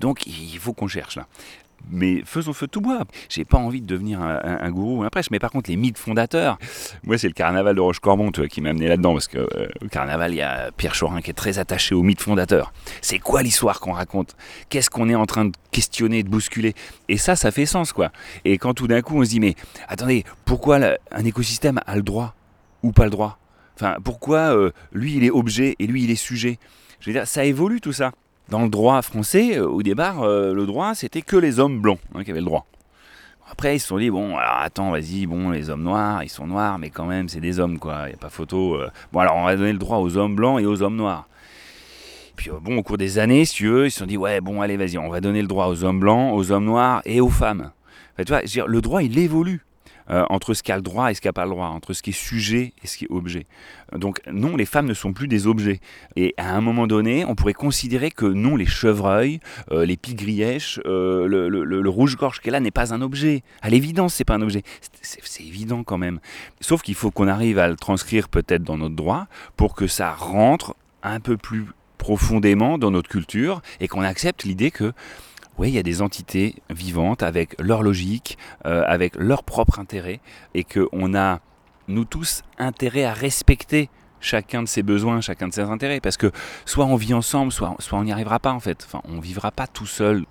Donc 0.00 0.26
il 0.26 0.58
faut 0.58 0.72
qu'on 0.72 0.88
cherche 0.88 1.16
là. 1.16 1.26
Mais 1.90 2.22
faisons 2.24 2.52
feu 2.52 2.66
tout 2.66 2.80
bois. 2.80 3.04
J'ai 3.28 3.44
pas 3.44 3.58
envie 3.58 3.80
de 3.80 3.86
devenir 3.86 4.20
un, 4.20 4.70
gourou 4.70 4.98
ou 4.98 5.02
un 5.04 5.08
prêche, 5.08 5.30
mais 5.30 5.38
par 5.38 5.50
contre 5.50 5.70
les 5.70 5.76
mythes 5.76 5.98
fondateurs, 5.98 6.58
moi 7.04 7.16
c'est 7.18 7.28
le 7.28 7.34
carnaval 7.34 7.76
de 7.76 7.80
Roche-Corbon 7.80 8.30
qui 8.30 8.60
m'a 8.60 8.70
amené 8.70 8.88
là-dedans, 8.88 9.14
parce 9.14 9.28
que 9.28 9.38
euh, 9.38 9.68
au 9.82 9.88
carnaval 9.88 10.32
il 10.32 10.36
y 10.36 10.42
a 10.42 10.70
Pierre 10.76 10.94
Chorin 10.98 11.20
qui 11.20 11.30
est 11.30 11.34
très 11.34 11.58
attaché 11.58 11.94
aux 11.94 12.02
mythes 12.02 12.20
fondateurs. 12.20 12.72
C'est 13.00 13.18
quoi 13.18 13.42
l'histoire 13.42 13.80
qu'on 13.80 13.92
raconte? 13.92 14.36
Qu'est-ce 14.68 14.90
qu'on 14.90 15.08
est 15.08 15.14
en 15.14 15.26
train 15.26 15.46
de 15.46 15.52
questionner, 15.70 16.22
de 16.22 16.28
bousculer? 16.28 16.74
Et 17.08 17.16
ça, 17.16 17.36
ça 17.36 17.50
fait 17.50 17.66
sens 17.66 17.92
quoi. 17.92 18.10
Et 18.44 18.58
quand 18.58 18.74
tout 18.74 18.86
d'un 18.86 19.00
coup 19.00 19.18
on 19.18 19.24
se 19.24 19.30
dit 19.30 19.40
mais 19.40 19.54
attendez, 19.88 20.24
pourquoi 20.44 20.78
un 21.10 21.24
écosystème 21.24 21.80
a 21.86 21.96
le 21.96 22.02
droit 22.02 22.34
ou 22.82 22.92
pas 22.92 23.04
le 23.04 23.10
droit? 23.10 23.38
Enfin, 23.76 23.96
pourquoi 24.02 24.56
euh, 24.56 24.72
lui 24.92 25.16
il 25.16 25.24
est 25.24 25.30
objet 25.30 25.76
et 25.78 25.86
lui 25.86 26.02
il 26.02 26.10
est 26.10 26.16
sujet? 26.16 26.58
Je 27.00 27.10
veux 27.10 27.12
dire, 27.14 27.26
ça 27.26 27.44
évolue 27.44 27.80
tout 27.80 27.92
ça. 27.92 28.12
Dans 28.48 28.62
le 28.62 28.70
droit 28.70 29.02
français, 29.02 29.58
euh, 29.58 29.68
au 29.68 29.82
départ, 29.82 30.22
euh, 30.22 30.54
le 30.54 30.64
droit 30.64 30.94
c'était 30.94 31.22
que 31.22 31.36
les 31.36 31.60
hommes 31.60 31.80
blancs 31.80 32.00
hein, 32.14 32.24
qui 32.24 32.30
avaient 32.30 32.40
le 32.40 32.46
droit. 32.46 32.66
Après, 33.50 33.76
ils 33.76 33.80
se 33.80 33.88
sont 33.88 33.98
dit, 33.98 34.10
bon, 34.10 34.36
alors 34.36 34.58
attends, 34.60 34.90
vas-y, 34.90 35.26
bon, 35.26 35.50
les 35.50 35.70
hommes 35.70 35.82
noirs, 35.82 36.22
ils 36.22 36.28
sont 36.28 36.46
noirs, 36.46 36.78
mais 36.78 36.90
quand 36.90 37.06
même, 37.06 37.30
c'est 37.30 37.40
des 37.40 37.60
hommes, 37.60 37.78
quoi, 37.78 38.02
il 38.04 38.08
n'y 38.08 38.14
a 38.14 38.18
pas 38.18 38.28
photo. 38.28 38.74
euh. 38.74 38.90
Bon, 39.10 39.20
alors 39.20 39.36
on 39.36 39.44
va 39.44 39.56
donner 39.56 39.72
le 39.72 39.78
droit 39.78 39.98
aux 39.98 40.16
hommes 40.18 40.34
blancs 40.36 40.60
et 40.60 40.66
aux 40.66 40.82
hommes 40.82 40.96
noirs. 40.96 41.28
Puis 42.36 42.50
bon, 42.62 42.78
au 42.78 42.82
cours 42.82 42.98
des 42.98 43.18
années, 43.18 43.44
si 43.44 43.54
tu 43.54 43.68
veux, 43.68 43.86
ils 43.86 43.90
se 43.90 43.98
sont 44.00 44.06
dit 44.06 44.16
ouais, 44.16 44.40
bon, 44.40 44.60
allez, 44.60 44.76
vas-y, 44.76 44.96
on 44.98 45.08
va 45.08 45.20
donner 45.20 45.42
le 45.42 45.48
droit 45.48 45.66
aux 45.66 45.84
hommes 45.84 46.00
blancs, 46.00 46.34
aux 46.34 46.52
hommes 46.52 46.66
noirs 46.66 47.02
et 47.04 47.20
aux 47.20 47.30
femmes. 47.30 47.72
Tu 48.18 48.24
vois, 48.24 48.38
je 48.40 48.44
veux 48.44 48.48
dire, 48.48 48.66
le 48.66 48.80
droit, 48.80 49.02
il 49.02 49.18
évolue. 49.18 49.60
Euh, 50.10 50.24
entre 50.30 50.54
ce 50.54 50.62
qui 50.62 50.72
a 50.72 50.76
le 50.76 50.82
droit 50.82 51.10
et 51.10 51.14
ce 51.14 51.20
qui 51.20 51.28
n'a 51.28 51.32
pas 51.32 51.44
le 51.44 51.50
droit, 51.50 51.66
entre 51.66 51.92
ce 51.92 52.02
qui 52.02 52.10
est 52.10 52.12
sujet 52.12 52.72
et 52.82 52.86
ce 52.86 52.96
qui 52.96 53.04
est 53.04 53.10
objet. 53.10 53.46
Donc 53.94 54.20
non, 54.30 54.56
les 54.56 54.66
femmes 54.66 54.86
ne 54.86 54.94
sont 54.94 55.12
plus 55.12 55.28
des 55.28 55.46
objets. 55.46 55.80
Et 56.16 56.34
à 56.36 56.54
un 56.54 56.60
moment 56.60 56.86
donné, 56.86 57.24
on 57.24 57.34
pourrait 57.34 57.54
considérer 57.54 58.10
que 58.10 58.26
non, 58.26 58.56
les 58.56 58.66
chevreuils, 58.66 59.40
euh, 59.70 59.84
les 59.84 59.96
pigrièches, 59.96 60.80
euh, 60.86 61.26
le, 61.26 61.48
le- 61.48 61.88
rouge-gorge 61.88 62.40
est 62.44 62.50
là 62.50 62.60
n'est 62.60 62.70
pas 62.70 62.92
un 62.94 63.02
objet. 63.02 63.42
À 63.62 63.70
l'évidence, 63.70 64.14
c'est 64.14 64.24
pas 64.24 64.34
un 64.34 64.42
objet. 64.42 64.62
C'est 65.02 65.44
évident 65.44 65.84
quand 65.84 65.98
même. 65.98 66.20
Sauf 66.60 66.82
qu'il 66.82 66.94
faut 66.94 67.10
qu'on 67.10 67.28
arrive 67.28 67.58
à 67.58 67.68
le 67.68 67.76
transcrire 67.76 68.28
peut-être 68.28 68.62
dans 68.62 68.78
notre 68.78 68.94
droit 68.94 69.26
pour 69.56 69.74
que 69.74 69.86
ça 69.86 70.12
rentre 70.12 70.74
un 71.02 71.20
peu 71.20 71.36
plus 71.36 71.66
profondément 71.98 72.78
dans 72.78 72.90
notre 72.90 73.08
culture 73.08 73.60
et 73.80 73.88
qu'on 73.88 74.02
accepte 74.02 74.44
l'idée 74.44 74.70
que 74.70 74.92
oui, 75.58 75.68
il 75.68 75.74
y 75.74 75.78
a 75.78 75.82
des 75.82 76.02
entités 76.02 76.54
vivantes 76.70 77.22
avec 77.22 77.60
leur 77.60 77.82
logique, 77.82 78.38
euh, 78.64 78.84
avec 78.86 79.16
leur 79.16 79.42
propre 79.42 79.78
intérêt, 79.78 80.20
et 80.54 80.64
qu'on 80.64 81.14
a, 81.14 81.40
nous 81.88 82.04
tous, 82.04 82.42
intérêt 82.58 83.04
à 83.04 83.12
respecter 83.12 83.90
chacun 84.20 84.62
de 84.62 84.68
ses 84.68 84.82
besoins, 84.82 85.20
chacun 85.20 85.48
de 85.48 85.54
ses 85.54 85.62
intérêts, 85.62 86.00
parce 86.00 86.16
que 86.16 86.30
soit 86.64 86.84
on 86.84 86.96
vit 86.96 87.14
ensemble, 87.14 87.52
soit, 87.52 87.74
soit 87.78 87.98
on 87.98 88.04
n'y 88.04 88.12
arrivera 88.12 88.38
pas 88.38 88.52
en 88.52 88.60
fait. 88.60 88.84
Enfin, 88.86 89.00
on 89.04 89.20
vivra 89.20 89.50
pas 89.50 89.66
tout 89.66 89.86
seul 89.86 90.24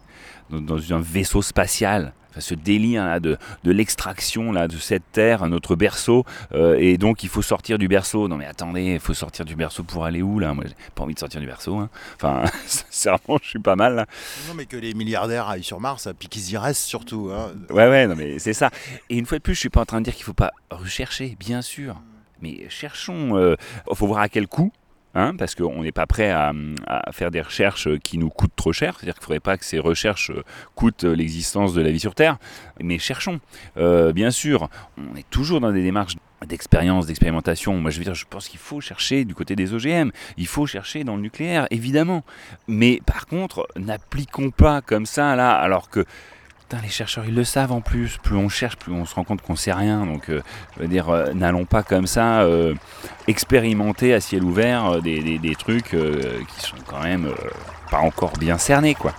dans, 0.49 0.61
dans 0.61 0.93
un 0.93 0.99
vaisseau 0.99 1.41
spatial. 1.41 2.13
Enfin, 2.37 2.41
ce 2.41 2.53
délire 2.53 3.05
là, 3.05 3.19
de, 3.19 3.37
de 3.63 3.71
l'extraction 3.71 4.51
là, 4.51 4.67
de 4.67 4.77
cette 4.77 5.11
terre, 5.11 5.47
notre 5.47 5.75
berceau, 5.75 6.23
euh, 6.53 6.77
et 6.79 6.97
donc 6.97 7.23
il 7.23 7.29
faut 7.29 7.41
sortir 7.41 7.77
du 7.77 7.87
berceau. 7.87 8.27
Non 8.27 8.37
mais 8.37 8.45
attendez, 8.45 8.83
il 8.93 8.99
faut 8.99 9.13
sortir 9.13 9.43
du 9.45 9.55
berceau 9.55 9.83
pour 9.83 10.05
aller 10.05 10.21
où 10.21 10.39
là? 10.39 10.53
Moi, 10.53 10.65
j'ai 10.67 10.75
pas 10.93 11.03
envie 11.03 11.13
de 11.13 11.19
sortir 11.19 11.39
du 11.41 11.47
berceau. 11.47 11.77
hein. 11.77 11.89
Enfin, 12.15 12.43
sincèrement, 12.67 13.39
je 13.41 13.49
suis 13.49 13.59
pas 13.59 13.75
mal 13.75 13.95
là. 13.95 14.05
Non, 14.47 14.53
mais 14.53 14.65
que 14.65 14.77
les 14.77 14.93
milliardaires 14.93 15.47
aillent 15.47 15.63
sur 15.63 15.79
Mars, 15.79 16.07
puis 16.19 16.27
qu'ils 16.27 16.51
y 16.51 16.57
restent 16.57 16.83
surtout. 16.85 17.31
hein. 17.33 17.51
Ouais, 17.69 17.89
ouais, 17.89 18.07
non, 18.07 18.15
mais 18.15 18.37
c'est 18.39 18.53
ça. 18.53 18.69
Et 19.09 19.17
une 19.17 19.25
fois 19.25 19.37
de 19.39 19.43
plus, 19.43 19.55
je 19.55 19.59
suis 19.61 19.69
pas 19.69 19.81
en 19.81 19.85
train 19.85 19.99
de 19.99 20.05
dire 20.05 20.13
qu'il 20.15 20.25
faut 20.25 20.33
pas 20.33 20.51
rechercher, 20.69 21.35
bien 21.39 21.61
sûr. 21.61 21.95
Mais 22.41 22.65
cherchons. 22.69 23.55
Il 23.89 23.95
faut 23.95 24.05
voir 24.07 24.19
à 24.21 24.29
quel 24.29 24.47
coût. 24.47 24.71
Hein, 25.19 25.35
parce 25.35 25.55
qu'on 25.55 25.81
n'est 25.81 25.91
pas 25.91 26.05
prêt 26.05 26.29
à, 26.29 26.53
faire 27.11 27.31
des 27.31 27.41
recherches 27.41 27.89
qui 28.03 28.19
nous 28.19 28.29
coûtent 28.29 28.55
trop 28.55 28.71
cher. 28.71 28.93
C'est-à-dire 28.97 29.15
qu'il 29.15 29.21
ne 29.21 29.25
faudrait 29.25 29.39
pas 29.39 29.57
que 29.57 29.65
ces 29.65 29.79
recherches 29.79 30.31
coûtent 30.75 31.05
l'existence 31.05 31.73
de 31.73 31.81
la 31.81 31.89
vie 31.89 31.99
sur 31.99 32.13
Terre. 32.13 32.37
Mais 32.79 32.99
cherchons. 32.99 33.39
Euh, 33.77 34.13
bien 34.13 34.29
sûr, 34.29 34.69
on 34.95 35.17
est 35.17 35.27
toujours 35.31 35.59
dans 35.59 35.71
des 35.71 35.81
démarches 35.81 36.17
d'expérience, 36.45 37.07
d'expérimentation. 37.07 37.77
Moi, 37.77 37.89
je 37.89 37.97
veux 37.97 38.03
dire, 38.03 38.13
je 38.13 38.25
pense 38.29 38.47
qu'il 38.47 38.59
faut 38.59 38.79
chercher 38.79 39.25
du 39.25 39.33
côté 39.33 39.55
des 39.55 39.73
OGM. 39.73 40.11
Il 40.37 40.45
faut 40.45 40.67
chercher 40.67 41.03
dans 41.03 41.15
le 41.15 41.23
nucléaire, 41.23 41.65
évidemment. 41.71 42.23
Mais 42.67 43.01
par 43.03 43.25
contre, 43.25 43.67
n'appliquons 43.75 44.51
pas 44.51 44.81
comme 44.81 45.07
ça, 45.07 45.35
là, 45.35 45.55
alors 45.55 45.89
que 45.89 46.05
Putain, 46.69 46.81
les 46.83 46.89
chercheurs, 46.89 47.23
ils 47.25 47.33
le 47.33 47.45
savent 47.45 47.71
en 47.71 47.79
plus. 47.79 48.17
Plus 48.17 48.35
on 48.35 48.49
cherche, 48.49 48.75
plus 48.75 48.91
on 48.91 49.05
se 49.05 49.15
rend 49.15 49.23
compte 49.23 49.41
qu'on 49.41 49.55
sait 49.55 49.71
rien. 49.71 50.05
Donc, 50.05 50.29
euh, 50.29 50.41
je 50.75 50.81
veux 50.81 50.87
dire, 50.89 51.07
euh, 51.09 51.31
n'allons 51.33 51.63
pas 51.63 51.81
comme 51.81 52.07
ça 52.07 52.41
euh, 52.41 52.73
expérimenter 53.27 54.13
à 54.13 54.19
ciel 54.19 54.43
ouvert 54.43 55.01
des, 55.01 55.21
des- 55.21 55.39
des 55.39 55.55
trucs 55.55 55.91
qui 55.91 56.59
sont 56.65 56.75
quand 56.85 57.01
même 57.03 57.31
pas 57.89 57.99
encore 57.99 58.33
bien 58.33 58.57
cernés, 58.57 58.95
quoi. 58.95 59.13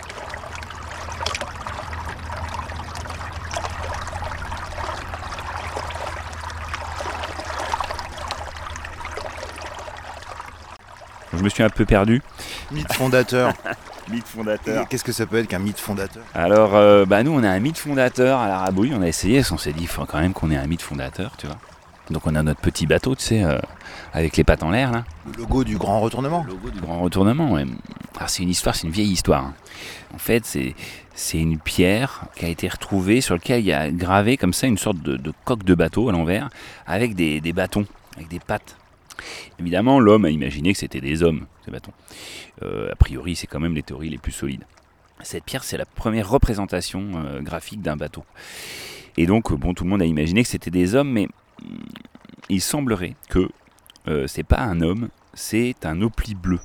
Je 11.37 11.43
me 11.43 11.49
suis 11.49 11.63
un 11.63 11.69
peu 11.71 11.85
perdu. 11.85 12.23
Mythe 12.73 12.93
fondateur. 12.93 13.53
Mythe 14.11 14.27
fondateur. 14.27 14.89
Qu'est-ce 14.89 15.05
que 15.05 15.13
ça 15.13 15.27
peut 15.27 15.37
être 15.39 15.49
qu'un 15.49 15.59
mythe 15.59 15.79
fondateur 15.79 16.23
Alors, 16.35 16.75
euh, 16.75 17.05
bah 17.05 17.23
nous, 17.23 17.33
on 17.33 17.43
a 17.43 17.49
un 17.51 17.61
mythe 17.61 17.79
fondateur 17.79 18.39
à 18.39 18.49
la 18.49 18.59
rabouille. 18.59 18.93
On 18.95 19.03
a 19.03 19.07
essayé, 19.09 19.43
on 19.53 19.59
s'est 19.59 19.73
dit, 19.73 19.83
il 19.83 19.87
faut 19.89 20.05
quand 20.07 20.21
même 20.21 20.33
qu'on 20.33 20.51
ait 20.51 20.57
un 20.57 20.67
mythe 20.67 20.83
fondateur, 20.83 21.33
tu 21.37 21.47
vois. 21.47 21.57
Donc, 22.11 22.27
on 22.27 22.35
a 22.35 22.43
notre 22.43 22.61
petit 22.61 22.87
bateau, 22.87 23.15
tu 23.15 23.23
sais, 23.23 23.43
euh, 23.45 23.59
avec 24.15 24.37
les 24.39 24.45
pattes 24.45 24.63
en 24.63 24.71
l'air, 24.71 24.91
là. 24.93 25.05
Le 25.27 25.33
logo 25.43 25.63
du 25.63 25.77
grand 25.77 26.01
retournement. 26.01 26.43
Le 26.47 26.53
logo 26.55 26.71
du 26.71 26.81
grand 26.81 27.01
retournement. 27.01 27.53
ouais. 27.53 27.67
Alors, 28.17 28.31
c'est 28.31 28.43
une 28.43 28.49
histoire, 28.49 28.75
c'est 28.75 28.87
une 28.87 28.93
vieille 28.93 29.11
histoire. 29.13 29.45
hein. 29.45 29.55
En 30.15 30.19
fait, 30.19 30.47
c'est 30.47 30.75
c'est 31.15 31.39
une 31.39 31.59
pierre 31.59 32.23
qui 32.37 32.45
a 32.47 32.49
été 32.49 32.67
retrouvée 32.69 33.21
sur 33.21 33.35
laquelle 33.35 33.61
il 33.61 33.67
y 33.67 33.73
a 33.73 33.91
gravé 33.91 34.37
comme 34.37 34.53
ça 34.55 34.69
une 34.69 34.79
sorte 34.79 35.03
de, 35.03 35.17
de 35.17 35.33
coque 35.45 35.65
de 35.65 35.75
bateau 35.75 36.09
à 36.09 36.13
l'envers, 36.13 36.49
avec 36.87 37.15
des, 37.15 37.41
des 37.43 37.53
bâtons, 37.53 37.85
avec 38.17 38.29
des 38.29 38.39
pattes. 38.41 38.77
Évidemment, 39.59 40.01
l'homme 40.01 40.25
a 40.25 40.31
imaginé 40.31 40.73
que 40.73 40.79
c'était 40.79 41.01
des 41.01 41.23
hommes, 41.23 41.47
ces 41.65 41.71
bâtons. 41.71 41.93
Euh, 42.63 42.93
a 42.93 42.97
priori, 42.97 43.37
c'est 43.37 43.47
quand 43.47 43.61
même 43.61 43.75
les 43.75 43.83
théories 43.83 44.11
les 44.11 44.19
plus 44.19 44.33
solides. 44.33 44.65
Cette 45.23 45.45
pierre, 45.45 45.65
c'est 45.65 45.77
la 45.77 45.87
première 45.87 46.29
représentation 46.29 47.11
euh, 47.17 47.41
graphique 47.41 47.83
d'un 47.83 47.97
bateau. 47.97 48.25
Et 49.17 49.27
donc, 49.27 49.51
euh, 49.51 49.57
bon, 49.57 49.75
tout 49.75 49.85
le 49.85 49.91
monde 49.91 50.03
a 50.03 50.05
imaginé 50.05 50.43
que 50.43 50.49
c'était 50.49 50.71
des 50.71 50.95
hommes, 50.95 51.11
mais 51.11 51.27
mm, 51.27 51.77
il 52.51 52.61
semblerait 52.61 53.17
que 53.29 53.49
euh, 54.07 54.27
c'est 54.27 54.45
pas 54.45 54.61
un 54.61 54.81
homme, 54.81 55.09
c'est 55.35 55.75
un 55.85 56.03
opli 56.03 56.35
bleu. 56.35 56.61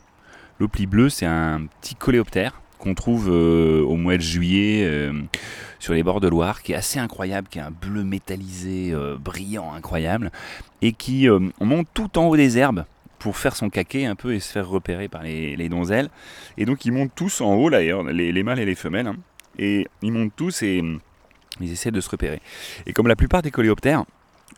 L'opli 0.60 0.86
bleu, 0.86 1.10
c'est 1.10 1.26
un 1.26 1.66
petit 1.82 1.96
coléoptère 1.96 2.62
qu'on 2.84 2.96
trouve 2.96 3.30
euh, 3.30 3.82
au 3.82 3.96
mois 3.96 4.17
de 4.17 4.22
juillet 4.22 4.84
euh, 4.86 5.13
sur 5.80 5.93
les 5.93 6.04
bords 6.04 6.19
de 6.19 6.28
Loire, 6.28 6.62
qui 6.62 6.74
est 6.74 6.76
assez 6.76 7.00
incroyable, 7.00 7.48
qui 7.48 7.60
est 7.60 7.62
un 7.62 7.72
bleu 7.72 8.04
métallisé, 8.04 8.91
euh, 8.91 9.15
brillant, 9.17 9.74
incroyable, 9.74 10.34
et 10.82 10.91
qui 10.91 11.30
on 11.30 11.65
monte 11.65 11.88
tout 11.93 12.17
en 12.17 12.26
haut 12.26 12.36
des 12.36 12.58
herbes 12.58 12.84
pour 13.19 13.38
faire 13.38 13.56
son 13.56 13.69
caquet 13.69 14.04
un 14.04 14.15
peu 14.15 14.34
et 14.34 14.41
se 14.41 14.52
faire 14.52 14.67
repérer 14.67 15.08
par 15.08 15.24
les, 15.24 15.56
les 15.56 15.69
donzelles. 15.69 16.10
Et 16.58 16.65
donc 16.65 16.84
ils 16.84 16.91
montent 16.91 17.15
tous 17.15 17.39
en 17.39 17.54
haut 17.54 17.69
d'ailleurs, 17.69 18.04
les, 18.04 18.34
les 18.34 18.43
mâles 18.43 18.60
et 18.60 18.65
les 18.65 18.76
femelles, 18.76 19.08
hein. 19.08 19.15
et 19.58 19.88
ils 20.02 20.12
montent 20.12 20.36
tous 20.36 20.62
et 20.62 20.84
ils 21.62 21.72
essaient 21.72 21.91
de 21.91 22.02
se 22.02 22.10
repérer. 22.10 22.41
Et 22.86 22.91
comme 22.91 23.08
la 23.08 23.15
plupart 23.15 23.41
des 23.41 23.52
coléoptères, 23.52 24.04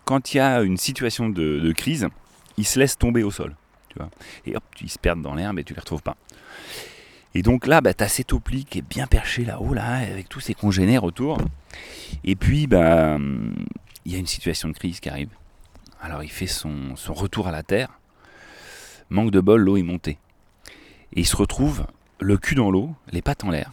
quand 0.04 0.34
il 0.34 0.38
y 0.38 0.40
a 0.40 0.64
une 0.64 0.78
situation 0.78 1.30
de, 1.30 1.60
de 1.60 1.72
crise, 1.74 2.08
ils 2.58 2.66
se 2.66 2.80
laissent 2.80 2.98
tomber 2.98 3.22
au 3.22 3.30
sol. 3.30 3.56
Tu 3.90 4.00
vois. 4.00 4.10
Et 4.48 4.56
hop, 4.56 4.64
ils 4.82 4.90
se 4.90 4.98
perdent 4.98 5.22
dans 5.22 5.36
l'herbe 5.36 5.60
et 5.60 5.64
tu 5.64 5.76
les 5.76 5.80
retrouves 5.80 6.02
pas. 6.02 6.18
Et 7.36 7.42
donc 7.42 7.68
là, 7.68 7.82
bah, 7.82 7.94
tu 7.94 8.04
as 8.04 8.08
cet 8.08 8.34
opli 8.34 8.66
qui 8.66 8.80
est 8.80 8.88
bien 8.88 9.08
perché 9.08 9.44
là-haut, 9.44 9.74
là, 9.74 9.98
avec 9.98 10.30
tous 10.30 10.40
ses 10.40 10.54
congénères 10.54 11.04
autour. 11.04 11.38
Et 12.24 12.36
puis, 12.36 12.66
bah, 12.66 13.18
il 14.06 14.12
y 14.12 14.16
a 14.16 14.18
une 14.18 14.26
situation 14.26 14.70
de 14.70 14.74
crise 14.74 15.00
qui 15.02 15.10
arrive. 15.10 15.30
Alors 16.02 16.24
il 16.24 16.30
fait 16.30 16.48
son, 16.48 16.94
retour 17.10 17.48
à 17.48 17.52
la 17.52 17.64
terre. 17.64 17.90
Manque 19.10 19.32
de 19.32 19.42
bol, 19.42 19.62
l'eau 19.62 19.76
est 19.76 19.84
montée. 19.84 20.18
Et 21.14 21.22
il 21.22 21.26
se 21.26 21.36
retrouve 21.36 21.86
le 22.20 22.38
cul 22.38 22.56
dans 22.56 22.72
l'eau, 22.72 22.92
les 23.12 23.22
pattes 23.22 23.44
en 23.44 23.50
l'air, 23.50 23.72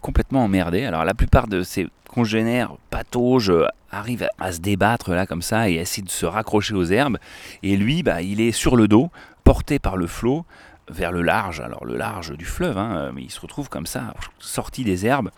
complètement 0.00 0.44
emmerdé. 0.44 0.84
Alors 0.84 1.04
la 1.04 1.14
plupart 1.14 1.46
de 1.46 1.62
ses 1.62 1.88
congénères 2.08 2.74
patauges 2.90 3.52
arrivent 3.90 4.28
à, 4.38 4.52
se 4.52 4.58
débattre 4.58 5.12
là 5.12 5.26
comme 5.26 5.42
ça 5.42 5.70
et 5.70 5.74
essaient 5.74 6.02
de 6.02 6.10
se 6.10 6.26
raccrocher 6.26 6.74
aux 6.74 6.84
herbes. 6.84 7.18
Et 7.62 7.76
lui, 7.76 8.02
bah, 8.02 8.22
il 8.22 8.40
est 8.40 8.52
sur 8.52 8.76
le 8.76 8.88
dos, 8.88 9.10
porté 9.44 9.78
par 9.78 9.96
le 9.96 10.06
flot 10.06 10.44
vers 10.90 11.12
le 11.12 11.22
large, 11.22 11.60
alors 11.60 11.84
le 11.84 11.96
large 11.96 12.36
du 12.36 12.44
fleuve, 12.44 12.78
hein, 12.78 13.10
mais 13.14 13.22
il 13.22 13.30
se 13.30 13.40
retrouve 13.40 13.68
comme 13.68 13.86
ça, 13.86 14.14
sorti 14.38 14.84
des 14.84 15.06
herbes. 15.06 15.30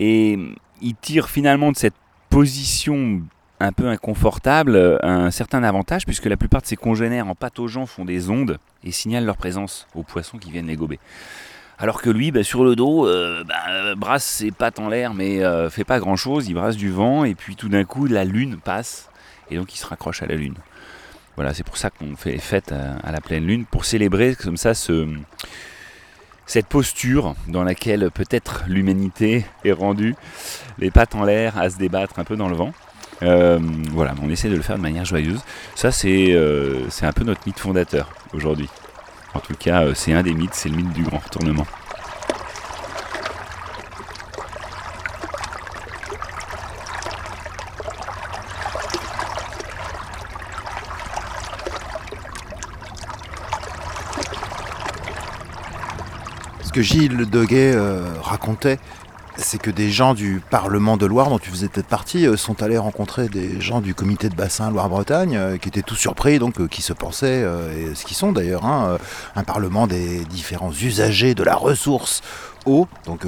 Et 0.00 0.38
il 0.80 0.94
tire 0.94 1.28
finalement 1.28 1.72
de 1.72 1.76
cette 1.76 1.94
position 2.30 3.22
un 3.60 3.72
peu 3.72 3.88
inconfortable 3.88 4.76
euh, 4.76 4.98
un 5.02 5.30
certain 5.30 5.64
avantage, 5.64 6.06
puisque 6.06 6.26
la 6.26 6.36
plupart 6.36 6.62
de 6.62 6.66
ses 6.66 6.76
congénères 6.76 7.26
en 7.26 7.34
pataugeant 7.34 7.86
font 7.86 8.04
des 8.04 8.30
ondes 8.30 8.58
et 8.84 8.92
signalent 8.92 9.24
leur 9.24 9.36
présence 9.36 9.88
aux 9.94 10.04
poissons 10.04 10.38
qui 10.38 10.50
viennent 10.50 10.68
les 10.68 10.76
gober. 10.76 11.00
Alors 11.80 12.02
que 12.02 12.10
lui, 12.10 12.32
bah, 12.32 12.42
sur 12.42 12.64
le 12.64 12.74
dos, 12.74 13.06
euh, 13.06 13.44
bah, 13.44 13.54
euh, 13.70 13.94
brasse 13.94 14.24
ses 14.24 14.50
pattes 14.50 14.80
en 14.80 14.88
l'air, 14.88 15.14
mais 15.14 15.44
euh, 15.44 15.70
fait 15.70 15.84
pas 15.84 16.00
grand 16.00 16.16
chose, 16.16 16.48
il 16.48 16.54
brasse 16.54 16.76
du 16.76 16.90
vent, 16.90 17.24
et 17.24 17.36
puis 17.36 17.54
tout 17.54 17.68
d'un 17.68 17.84
coup, 17.84 18.06
la 18.06 18.24
lune 18.24 18.56
passe, 18.56 19.08
et 19.48 19.56
donc 19.56 19.72
il 19.72 19.78
se 19.78 19.86
raccroche 19.86 20.22
à 20.22 20.26
la 20.26 20.34
lune. 20.34 20.56
Voilà, 21.38 21.54
c'est 21.54 21.62
pour 21.62 21.76
ça 21.76 21.88
qu'on 21.90 22.16
fait 22.16 22.32
les 22.32 22.38
fêtes 22.38 22.72
à, 22.72 23.12
la 23.12 23.20
pleine 23.20 23.46
lune, 23.46 23.64
pour 23.64 23.84
célébrer 23.84 24.34
comme 24.34 24.56
ça 24.56 24.74
ce, 24.74 25.06
cette 26.46 26.66
posture 26.66 27.36
dans 27.46 27.62
laquelle 27.62 28.10
peut-être 28.10 28.64
l'humanité 28.66 29.46
est 29.64 29.70
rendue, 29.70 30.16
les 30.80 30.90
pattes 30.90 31.14
en 31.14 31.22
l'air, 31.22 31.56
à 31.56 31.70
se 31.70 31.76
débattre 31.76 32.18
un 32.18 32.24
peu 32.24 32.34
dans 32.34 32.48
le 32.48 32.56
vent. 32.56 32.72
Euh, 33.22 33.60
voilà, 33.92 34.16
on 34.20 34.28
essaie 34.30 34.48
de 34.48 34.56
le 34.56 34.62
faire 34.62 34.78
de 34.78 34.82
manière 34.82 35.04
joyeuse. 35.04 35.40
Ça, 35.76 35.92
c'est 35.92 36.32
euh, 36.32 36.88
un 37.02 37.12
peu 37.12 37.22
notre 37.22 37.42
mythe 37.46 37.60
fondateur 37.60 38.10
aujourd'hui. 38.32 38.68
En 39.32 39.38
tout 39.38 39.54
cas, 39.54 39.84
euh, 39.84 39.94
c'est 39.94 40.14
un 40.14 40.24
des 40.24 40.34
mythes, 40.34 40.54
c'est 40.54 40.70
le 40.70 40.74
mythe 40.74 40.92
du 40.92 41.04
grand 41.04 41.18
retournement. 41.18 41.68
Que 56.78 56.82
Gilles 56.84 57.28
Deguet 57.28 57.74
euh, 57.74 58.04
racontait, 58.22 58.78
c'est 59.36 59.60
que 59.60 59.68
des 59.68 59.90
gens 59.90 60.14
du 60.14 60.40
Parlement 60.48 60.96
de 60.96 61.06
Loire, 61.06 61.28
dont 61.28 61.40
tu 61.40 61.50
faisais 61.50 61.66
peut-être 61.66 61.88
partie, 61.88 62.24
euh, 62.24 62.36
sont 62.36 62.62
allés 62.62 62.78
rencontrer 62.78 63.28
des 63.28 63.60
gens 63.60 63.80
du 63.80 63.96
comité 63.96 64.28
de 64.28 64.36
bassin 64.36 64.70
Loire-Bretagne, 64.70 65.36
euh, 65.36 65.56
qui 65.56 65.70
étaient 65.70 65.82
tous 65.82 65.96
surpris, 65.96 66.38
donc 66.38 66.68
qui 66.68 66.80
se 66.80 66.92
pensaient, 66.92 67.40
et 67.76 67.96
ce 67.96 68.04
qui 68.04 68.14
sont 68.14 68.30
d'ailleurs, 68.30 68.64
hein, 68.64 68.96
un 69.34 69.42
parlement 69.42 69.88
des 69.88 70.24
différents 70.26 70.70
usagers 70.70 71.34
de 71.34 71.42
la 71.42 71.56
ressource 71.56 72.22
eau, 72.64 72.86
donc 73.06 73.26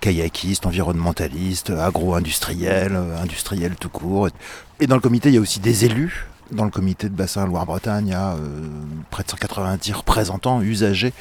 kayakistes, 0.00 0.66
environnementalistes, 0.66 1.70
agro-industriels, 1.70 2.98
industriels 3.22 3.76
tout 3.76 3.88
court. 3.88 4.28
Et 4.78 4.86
dans 4.86 4.96
le 4.96 5.00
comité, 5.00 5.30
il 5.30 5.36
y 5.36 5.38
a 5.38 5.40
aussi 5.40 5.60
des 5.60 5.86
élus. 5.86 6.26
Dans 6.50 6.64
le 6.64 6.70
comité 6.70 7.08
de 7.08 7.14
bassin 7.14 7.46
Loire-Bretagne, 7.46 8.06
il 8.06 8.10
y 8.12 8.14
a 8.14 8.36
près 9.10 9.22
de 9.22 9.30
190 9.30 9.92
représentants 9.92 10.62
usagers 10.62 11.12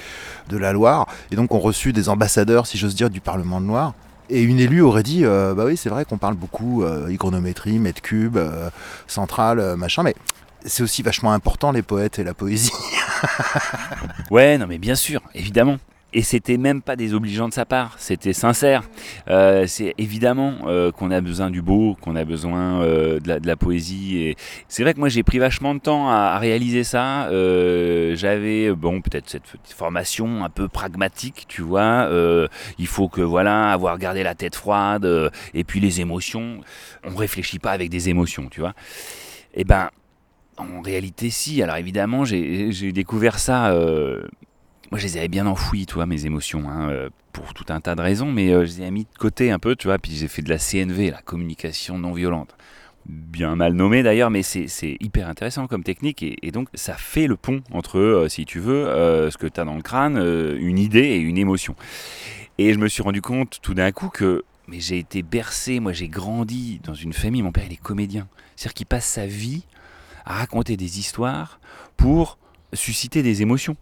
de 0.50 0.58
la 0.58 0.72
Loire. 0.72 1.08
Et 1.32 1.36
donc, 1.36 1.54
on 1.54 1.60
reçu 1.60 1.92
des 1.92 2.08
ambassadeurs, 2.08 2.66
si 2.66 2.78
j'ose 2.78 2.96
dire, 2.96 3.10
du 3.10 3.20
Parlement 3.20 3.60
de 3.60 3.68
Loire. 3.68 3.94
Et 4.30 4.42
une 4.42 4.60
élue 4.60 4.82
aurait 4.82 5.04
dit, 5.04 5.24
euh, 5.24 5.54
bah 5.54 5.64
oui, 5.66 5.78
c'est 5.78 5.90
vrai 5.90 6.04
qu'on 6.04 6.18
parle 6.18 6.36
beaucoup 6.36 6.84
euh, 6.84 7.10
mètre 7.40 8.02
cube, 8.02 8.38
euh, 8.38 8.70
centrale, 9.08 9.60
euh, 9.60 9.76
machin, 9.78 10.04
mais 10.04 10.16
c'est 10.66 10.84
aussi 10.84 11.02
vachement 11.02 11.32
important 11.32 11.72
les 11.72 11.82
poètes 11.82 12.20
et 12.20 12.24
la 12.24 12.34
poésie. 12.34 12.72
Ouais, 14.30 14.58
non 14.58 14.68
mais 14.68 14.78
bien 14.78 14.96
sûr, 14.96 15.22
évidemment. 15.34 15.78
Et 16.14 16.22
c'était 16.22 16.56
même 16.58 16.82
pas 16.82 16.96
désobligeant 16.96 17.50
de 17.50 17.54
sa 17.54 17.66
part, 17.66 17.96
c'était 18.00 18.32
sincère. 18.32 18.84
Euh, 19.28 19.68
c'est 19.68 19.94
évidemment 19.98 20.54
euh, 20.66 20.90
qu'on 20.90 21.12
a 21.12 21.20
besoin 21.20 21.50
du 21.52 21.62
beau, 21.62 21.98
qu'on 22.00 22.16
a 22.16 22.24
besoin 22.24 22.82
euh, 22.82 23.20
de, 23.20 23.28
la, 23.28 23.40
de 23.42 23.46
la 23.46 23.58
poésie. 23.58 24.18
Et 24.20 24.36
c'est 24.70 24.84
vrai 24.84 24.94
que 24.94 25.00
moi 25.00 25.10
j'ai 25.10 25.24
pris 25.24 25.38
vachement 25.38 25.76
de 25.76 25.80
temps 25.82 26.10
à, 26.10 26.14
à 26.16 26.40
réaliser 26.40 26.86
ça. 26.86 27.28
Euh, 27.28 28.16
J'avais 28.16 28.72
bon 28.74 29.02
peut-être 29.02 29.30
cette 29.30 29.44
formation 29.76 30.46
un 30.46 30.50
peu 30.50 30.70
pragmatique, 30.70 31.44
tu 31.50 31.62
vois. 31.62 32.08
Euh, 32.10 32.48
il 32.80 32.88
faut 32.88 33.10
que 33.10 33.22
voilà 33.22 33.72
avoir 33.72 33.98
gardé 33.98 34.24
la 34.24 34.34
tête 34.34 34.56
froide 34.56 35.04
euh, 35.04 35.30
et 35.54 35.66
puis 35.66 35.82
les 35.82 36.00
émotions. 36.00 36.62
On 37.04 37.16
réfléchit 37.16 37.60
pas 37.60 37.72
avec 37.72 37.90
des 37.90 38.08
émotions, 38.08 38.48
tu 38.50 38.62
vois. 38.62 38.74
Et 39.54 39.66
ben 39.66 39.90
en 40.58 40.82
réalité, 40.82 41.30
si. 41.30 41.62
Alors 41.62 41.76
évidemment, 41.76 42.24
j'ai 42.24 42.92
découvert 42.94 43.40
ça. 43.40 43.76
Moi, 44.92 45.00
je 45.00 45.06
les 45.06 45.18
avais 45.18 45.28
bien 45.28 45.48
enfouies, 45.48 45.86
tu 45.86 45.96
vois, 45.96 46.06
mes 46.06 46.26
émotions, 46.26 46.70
hein, 46.70 46.90
euh, 46.90 47.10
pour 47.34 47.54
tout 47.54 47.66
un 47.70 47.82
tas 47.82 47.96
de 47.96 48.02
raisons, 48.02 48.32
mais 48.32 48.52
euh, 48.52 48.66
je 48.66 48.78
les 48.78 48.84
ai 48.84 48.92
mis 48.92 49.04
de 49.04 49.18
côté 49.20 49.52
un 49.52 49.60
peu, 49.60 49.76
tu 49.76 49.88
vois. 49.88 49.98
Puis 49.98 50.14
j'ai 50.14 50.28
fait 50.28 50.42
de 50.42 50.50
la 50.50 50.58
CNV, 50.58 51.12
la 51.12 51.22
communication 51.22 51.98
non 51.98 52.14
violente. 52.14 52.56
Bien 53.06 53.56
mal 53.56 53.74
nommé 53.74 54.04
d'ailleurs, 54.04 54.30
mais 54.30 54.44
c'est 54.44 54.98
hyper 55.00 55.30
intéressant 55.30 55.68
comme 55.68 55.84
technique 55.84 56.24
et, 56.24 56.52
donc 56.52 56.68
ça 56.74 56.96
fait 56.96 57.26
le 57.26 57.38
pont 57.38 57.62
entre, 57.72 58.00
euh, 58.00 58.28
si 58.28 58.44
tu 58.44 58.60
veux, 58.60 58.84
ce 59.32 59.38
que 59.38 59.48
tu 59.48 59.62
as 59.62 59.64
dans 59.64 59.76
le 59.76 59.82
crâne, 59.82 60.18
une 60.18 60.78
idée 60.78 61.00
et 61.00 61.18
une 61.18 61.38
émotion. 61.38 61.76
Et 62.58 62.74
je 62.74 62.80
me 62.80 62.90
suis 62.90 63.02
rendu 63.02 63.22
compte 63.22 63.60
tout 63.62 63.74
d'un 63.74 63.94
coup 63.94 64.10
que 64.10 64.44
j'ai 64.70 64.98
été 64.98 65.22
bercé, 65.22 65.80
moi 65.80 65.94
j'ai 65.94 66.10
grandi 66.10 66.82
dans 66.84 66.96
une 66.96 67.14
famille, 67.14 67.44
mon 67.44 67.54
père 67.54 67.64
il 67.66 67.72
est 67.72 67.82
comédien. 67.82 68.28
C'est-à-dire 68.58 68.74
qu'il 68.74 68.88
passe 68.88 69.06
sa 69.06 69.26
vie 69.26 69.64
à 70.26 70.34
raconter 70.34 70.76
des 70.76 71.00
histoires 71.00 71.62
pour 71.96 72.38
susciter 72.74 73.24
des 73.24 73.42
émotions. 73.42 73.78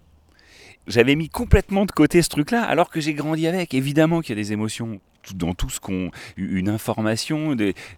J'avais 0.88 1.16
mis 1.16 1.30
complètement 1.30 1.86
de 1.86 1.92
côté 1.92 2.22
ce 2.22 2.30
truc-là, 2.30 2.64
alors 2.64 2.90
que 2.90 3.00
j'ai 3.00 3.14
grandi 3.14 3.48
avec. 3.48 3.74
Évidemment 3.74 4.22
qu'il 4.22 4.38
y 4.38 4.40
a 4.40 4.42
des 4.42 4.54
émotions 4.54 5.00
dans 5.34 5.54
tout 5.54 5.70
ce 5.70 5.80
qu'on, 5.80 6.12
une 6.38 6.70
information, 6.70 7.56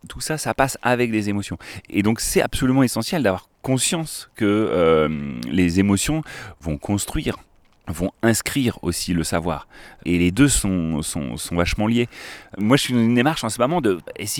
tout 0.08 0.22
ça, 0.22 0.38
ça 0.38 0.54
passe 0.54 0.78
avec 0.82 1.12
des 1.12 1.30
émotions. 1.30 1.58
Et 1.90 2.04
donc 2.04 2.22
c'est 2.22 2.42
absolument 2.42 2.84
essentiel 2.84 3.24
d'avoir 3.24 3.50
conscience 3.62 4.30
que 4.36 4.46
euh, 4.46 5.38
les 5.50 5.80
émotions 5.80 6.22
vont 6.62 6.78
construire 6.78 7.38
vont 7.88 8.12
inscrire 8.22 8.80
aussi 8.82 9.14
le 9.14 9.24
savoir. 9.24 9.68
Et 10.06 10.18
les 10.18 10.32
deux 10.32 10.50
sont, 10.50 11.02
sont, 11.02 11.38
sont 11.38 11.56
vachement 11.56 11.88
liés. 11.88 12.08
Moi, 12.58 12.78
je 12.78 12.84
suis 12.84 12.94
dans 12.94 13.00
une 13.00 13.16
démarche 13.16 13.44
en 13.44 13.50
ce 13.50 13.60
moment 13.60 13.82
de 13.82 14.00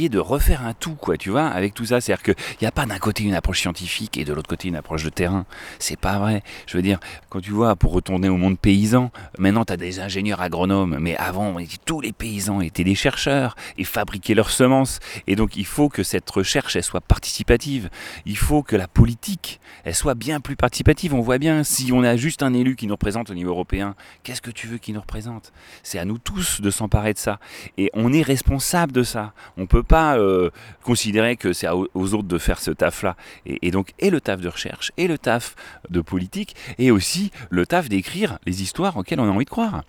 de 0.10 0.20
refaire 0.20 0.66
un 0.66 0.74
tout, 0.74 0.96
quoi, 0.96 1.18
tu 1.18 1.30
vois, 1.30 1.48
avec 1.48 1.74
tout 1.74 1.86
ça. 1.86 2.02
C'est-à-dire 2.02 2.24
qu'il 2.24 2.36
n'y 2.62 2.68
a 2.68 2.72
pas 2.72 2.86
d'un 2.86 3.00
côté 3.00 3.24
une 3.24 3.34
approche 3.34 3.62
scientifique 3.62 4.18
et 4.18 4.26
de 4.26 4.34
l'autre 4.34 4.50
côté 4.50 4.68
une 4.68 4.76
approche 4.76 5.04
de 5.04 5.10
terrain. 5.10 5.46
C'est 5.80 6.00
pas 6.00 6.20
vrai. 6.20 6.44
Je 6.68 6.78
veux 6.78 6.84
dire, 6.84 7.00
quand 7.30 7.42
tu 7.42 7.52
vois, 7.52 7.76
pour 7.76 7.92
retourner 7.92 8.30
au 8.30 8.38
monde 8.38 8.60
paysan, 8.60 9.12
maintenant, 9.40 9.66
tu 9.66 9.74
as 9.74 9.78
des 9.78 10.00
ingénieurs 10.00 10.42
agronomes, 10.42 10.98
mais 11.00 11.16
avant, 11.18 11.56
tous 11.86 12.02
les 12.02 12.12
paysans 12.12 12.62
étaient 12.62 12.84
des 12.84 12.96
chercheurs 12.96 13.56
et 13.78 13.84
fabriquaient 13.84 14.36
leurs 14.36 14.52
semences. 14.52 15.00
Et 15.26 15.36
donc, 15.36 15.56
il 15.56 15.66
faut 15.66 15.90
que 15.90 16.04
cette 16.04 16.30
recherche, 16.30 16.76
elle 16.76 16.84
soit 16.84 17.02
participative. 17.02 17.90
Il 18.26 18.38
faut 18.38 18.64
que 18.64 18.76
la 18.76 18.88
politique, 18.88 19.60
elle 19.84 19.96
soit 19.96 20.16
bien 20.16 20.40
plus 20.40 20.56
participative. 20.56 21.14
On 21.14 21.22
voit 21.22 21.38
bien, 21.38 21.64
si 21.64 21.92
on 21.92 22.04
a 22.04 22.16
juste 22.16 22.44
un 22.44 22.54
élu 22.54 22.76
qui 22.76 22.88
nous 22.88 22.94
représente 22.94 23.30
européen, 23.46 23.96
qu'est-ce 24.24 24.42
que 24.42 24.52
tu 24.52 24.68
veux 24.68 24.78
qu'il 24.78 24.94
nous 24.96 25.02
représente? 25.02 25.52
C'est 25.84 26.00
à 26.00 26.06
nous 26.06 26.18
tous 26.18 26.62
de 26.62 26.70
s'emparer 26.70 27.14
de 27.14 27.18
ça. 27.18 27.40
Et 27.78 27.90
on 27.94 28.14
est 28.14 28.22
responsable 28.22 28.92
de 28.92 29.04
ça. 29.04 29.34
On 29.58 29.62
ne 29.62 29.66
peut 29.68 29.84
pas 29.84 30.18
euh, 30.18 30.50
considérer 30.84 31.38
que 31.38 31.54
c'est 31.54 31.68
aux 31.70 32.14
autres 32.14 32.28
de 32.28 32.38
faire 32.38 32.60
ce 32.60 32.72
taf-là. 32.72 33.16
Et 33.46 33.72
donc, 33.72 33.94
et 34.00 34.10
le 34.10 34.22
taf 34.22 34.42
de 34.42 34.50
recherche, 34.50 34.92
et 34.98 35.08
le 35.08 35.18
taf 35.18 35.56
de 35.90 36.02
politique, 36.02 36.56
et 36.78 36.92
aussi 36.92 37.32
le 37.50 37.66
taf 37.66 37.90
d'écrire 37.90 38.40
les 38.46 38.62
histoires 38.62 38.98
auxquelles 38.98 39.20
on 39.20 39.28
a 39.28 39.32
envie 39.32 39.46
de 39.46 39.50
croire. 39.50 39.84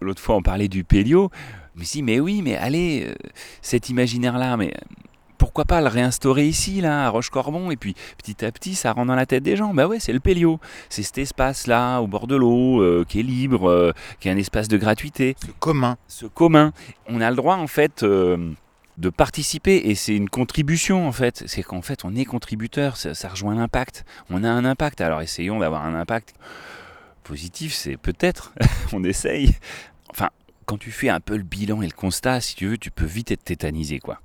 L'autre 0.00 0.20
fois, 0.20 0.36
on 0.36 0.42
parlait 0.42 0.68
du 0.68 0.84
Pélio. 0.84 1.30
Mais 1.74 1.84
si, 1.84 2.02
mais 2.02 2.20
oui, 2.20 2.42
mais 2.42 2.56
allez, 2.56 3.06
euh, 3.08 3.14
cet 3.62 3.88
imaginaire-là, 3.88 4.56
mais 4.58 4.74
pourquoi 5.42 5.64
pas 5.64 5.80
le 5.80 5.88
réinstaurer 5.88 6.46
ici, 6.46 6.80
là, 6.80 7.04
à 7.04 7.08
Roche-Corbon, 7.08 7.72
et 7.72 7.76
puis 7.76 7.96
petit 8.16 8.44
à 8.44 8.52
petit, 8.52 8.76
ça 8.76 8.92
rentre 8.92 9.08
dans 9.08 9.16
la 9.16 9.26
tête 9.26 9.42
des 9.42 9.56
gens. 9.56 9.74
Bah 9.74 9.88
ouais, 9.88 9.98
c'est 9.98 10.12
le 10.12 10.20
Pélio. 10.20 10.60
C'est 10.88 11.02
cet 11.02 11.18
espace-là, 11.18 11.98
au 11.98 12.06
bord 12.06 12.28
de 12.28 12.36
l'eau, 12.36 12.80
euh, 12.80 13.04
qui 13.08 13.18
est 13.18 13.24
libre, 13.24 13.68
euh, 13.68 13.90
qui 14.20 14.28
est 14.28 14.30
un 14.30 14.36
espace 14.36 14.68
de 14.68 14.76
gratuité. 14.76 15.34
C'est 15.44 15.58
commun. 15.58 15.96
Ce 16.06 16.26
commun. 16.26 16.72
On 17.08 17.20
a 17.20 17.28
le 17.28 17.34
droit, 17.34 17.56
en 17.56 17.66
fait, 17.66 18.04
euh, 18.04 18.52
de 18.98 19.08
participer, 19.08 19.78
et 19.86 19.96
c'est 19.96 20.14
une 20.14 20.28
contribution, 20.28 21.08
en 21.08 21.12
fait. 21.12 21.42
C'est 21.48 21.64
qu'en 21.64 21.82
fait, 21.82 22.04
on 22.04 22.14
est 22.14 22.24
contributeur, 22.24 22.96
ça, 22.96 23.12
ça 23.12 23.28
rejoint 23.28 23.56
l'impact. 23.56 24.04
On 24.30 24.44
a 24.44 24.48
un 24.48 24.64
impact, 24.64 25.00
alors 25.00 25.22
essayons 25.22 25.58
d'avoir 25.58 25.84
un 25.84 25.96
impact 25.96 26.34
positif, 27.24 27.74
c'est 27.74 27.96
peut-être, 27.96 28.54
on 28.92 29.02
essaye. 29.02 29.56
Enfin, 30.08 30.30
quand 30.66 30.78
tu 30.78 30.92
fais 30.92 31.08
un 31.08 31.18
peu 31.18 31.36
le 31.36 31.42
bilan 31.42 31.82
et 31.82 31.86
le 31.86 31.92
constat, 31.92 32.40
si 32.40 32.54
tu 32.54 32.68
veux, 32.68 32.78
tu 32.78 32.92
peux 32.92 33.06
vite 33.06 33.32
être 33.32 33.42
tétanisé, 33.42 33.98
quoi. 33.98 34.20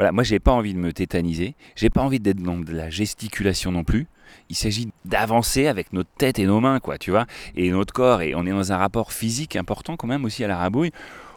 Voilà, 0.00 0.12
moi 0.12 0.24
j'ai 0.24 0.38
pas 0.38 0.52
envie 0.52 0.72
de 0.72 0.78
me 0.78 0.94
tétaniser, 0.94 1.56
j'ai 1.76 1.90
pas 1.90 2.00
envie 2.00 2.20
d'être 2.20 2.40
dans 2.40 2.56
de 2.56 2.72
la 2.72 2.88
gesticulation 2.88 3.70
non 3.70 3.84
plus. 3.84 4.06
Il 4.48 4.56
s'agit 4.56 4.88
d'avancer 5.04 5.66
avec 5.66 5.92
notre 5.92 6.08
tête 6.16 6.38
et 6.38 6.46
nos 6.46 6.58
mains, 6.58 6.80
quoi, 6.80 6.96
tu 6.96 7.10
vois, 7.10 7.26
et 7.54 7.70
notre 7.70 7.92
corps. 7.92 8.22
Et 8.22 8.34
on 8.34 8.46
est 8.46 8.50
dans 8.50 8.72
un 8.72 8.78
rapport 8.78 9.12
physique 9.12 9.56
important 9.56 9.98
quand 9.98 10.06
même 10.06 10.24
aussi 10.24 10.42
à 10.42 10.48
la 10.48 10.56
rabouille, 10.56 10.90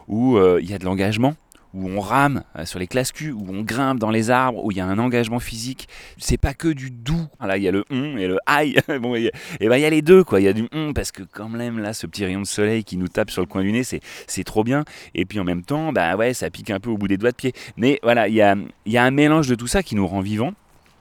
où 0.08 0.38
euh, 0.38 0.60
il 0.62 0.70
y 0.70 0.72
a 0.72 0.78
de 0.78 0.86
l'engagement, 0.86 1.34
où 1.74 1.88
on 1.88 2.00
rame 2.00 2.44
euh, 2.56 2.64
sur 2.64 2.78
les 2.78 2.86
classes 2.86 3.12
cul, 3.12 3.32
où 3.32 3.44
on 3.48 3.62
grimpe 3.62 3.98
dans 3.98 4.10
les 4.10 4.30
arbres, 4.30 4.64
où 4.64 4.70
il 4.70 4.78
y 4.78 4.80
a 4.80 4.86
un 4.86 4.98
engagement 4.98 5.40
physique. 5.40 5.88
C'est 6.18 6.38
pas 6.38 6.54
que 6.54 6.68
du 6.68 6.90
doux. 6.90 7.26
Là, 7.40 7.56
il 7.56 7.62
y 7.62 7.68
a 7.68 7.72
le 7.72 7.84
hum 7.90 8.16
et 8.16 8.26
le 8.26 8.38
aïe. 8.46 8.76
bon, 9.00 9.14
et 9.14 9.30
ben 9.60 9.76
il 9.76 9.82
y 9.82 9.84
a 9.84 9.90
les 9.90 10.02
deux, 10.02 10.24
quoi. 10.24 10.40
Il 10.40 10.44
y 10.44 10.48
a 10.48 10.52
du 10.52 10.68
hum 10.72 10.94
parce 10.94 11.12
que 11.12 11.22
quand 11.22 11.48
même 11.48 11.78
là, 11.78 11.92
ce 11.92 12.06
petit 12.06 12.24
rayon 12.24 12.40
de 12.40 12.46
soleil 12.46 12.84
qui 12.84 12.96
nous 12.96 13.08
tape 13.08 13.30
sur 13.30 13.42
le 13.42 13.46
coin 13.46 13.62
du 13.62 13.72
nez, 13.72 13.84
c'est 13.84 14.00
c'est 14.26 14.44
trop 14.44 14.64
bien. 14.64 14.84
Et 15.14 15.24
puis 15.24 15.40
en 15.40 15.44
même 15.44 15.62
temps, 15.62 15.92
bah 15.92 16.16
ouais, 16.16 16.32
ça 16.32 16.48
pique 16.50 16.70
un 16.70 16.80
peu 16.80 16.90
au 16.90 16.96
bout 16.96 17.08
des 17.08 17.16
doigts 17.16 17.32
de 17.32 17.36
pied. 17.36 17.52
Mais 17.76 17.98
voilà, 18.02 18.28
il 18.28 18.34
y 18.34 18.42
a, 18.42 18.54
il 18.86 18.92
y 18.92 18.96
a 18.96 19.04
un 19.04 19.10
mélange 19.10 19.48
de 19.48 19.54
tout 19.54 19.66
ça 19.66 19.82
qui 19.82 19.96
nous 19.96 20.06
rend 20.06 20.20
vivants, 20.20 20.54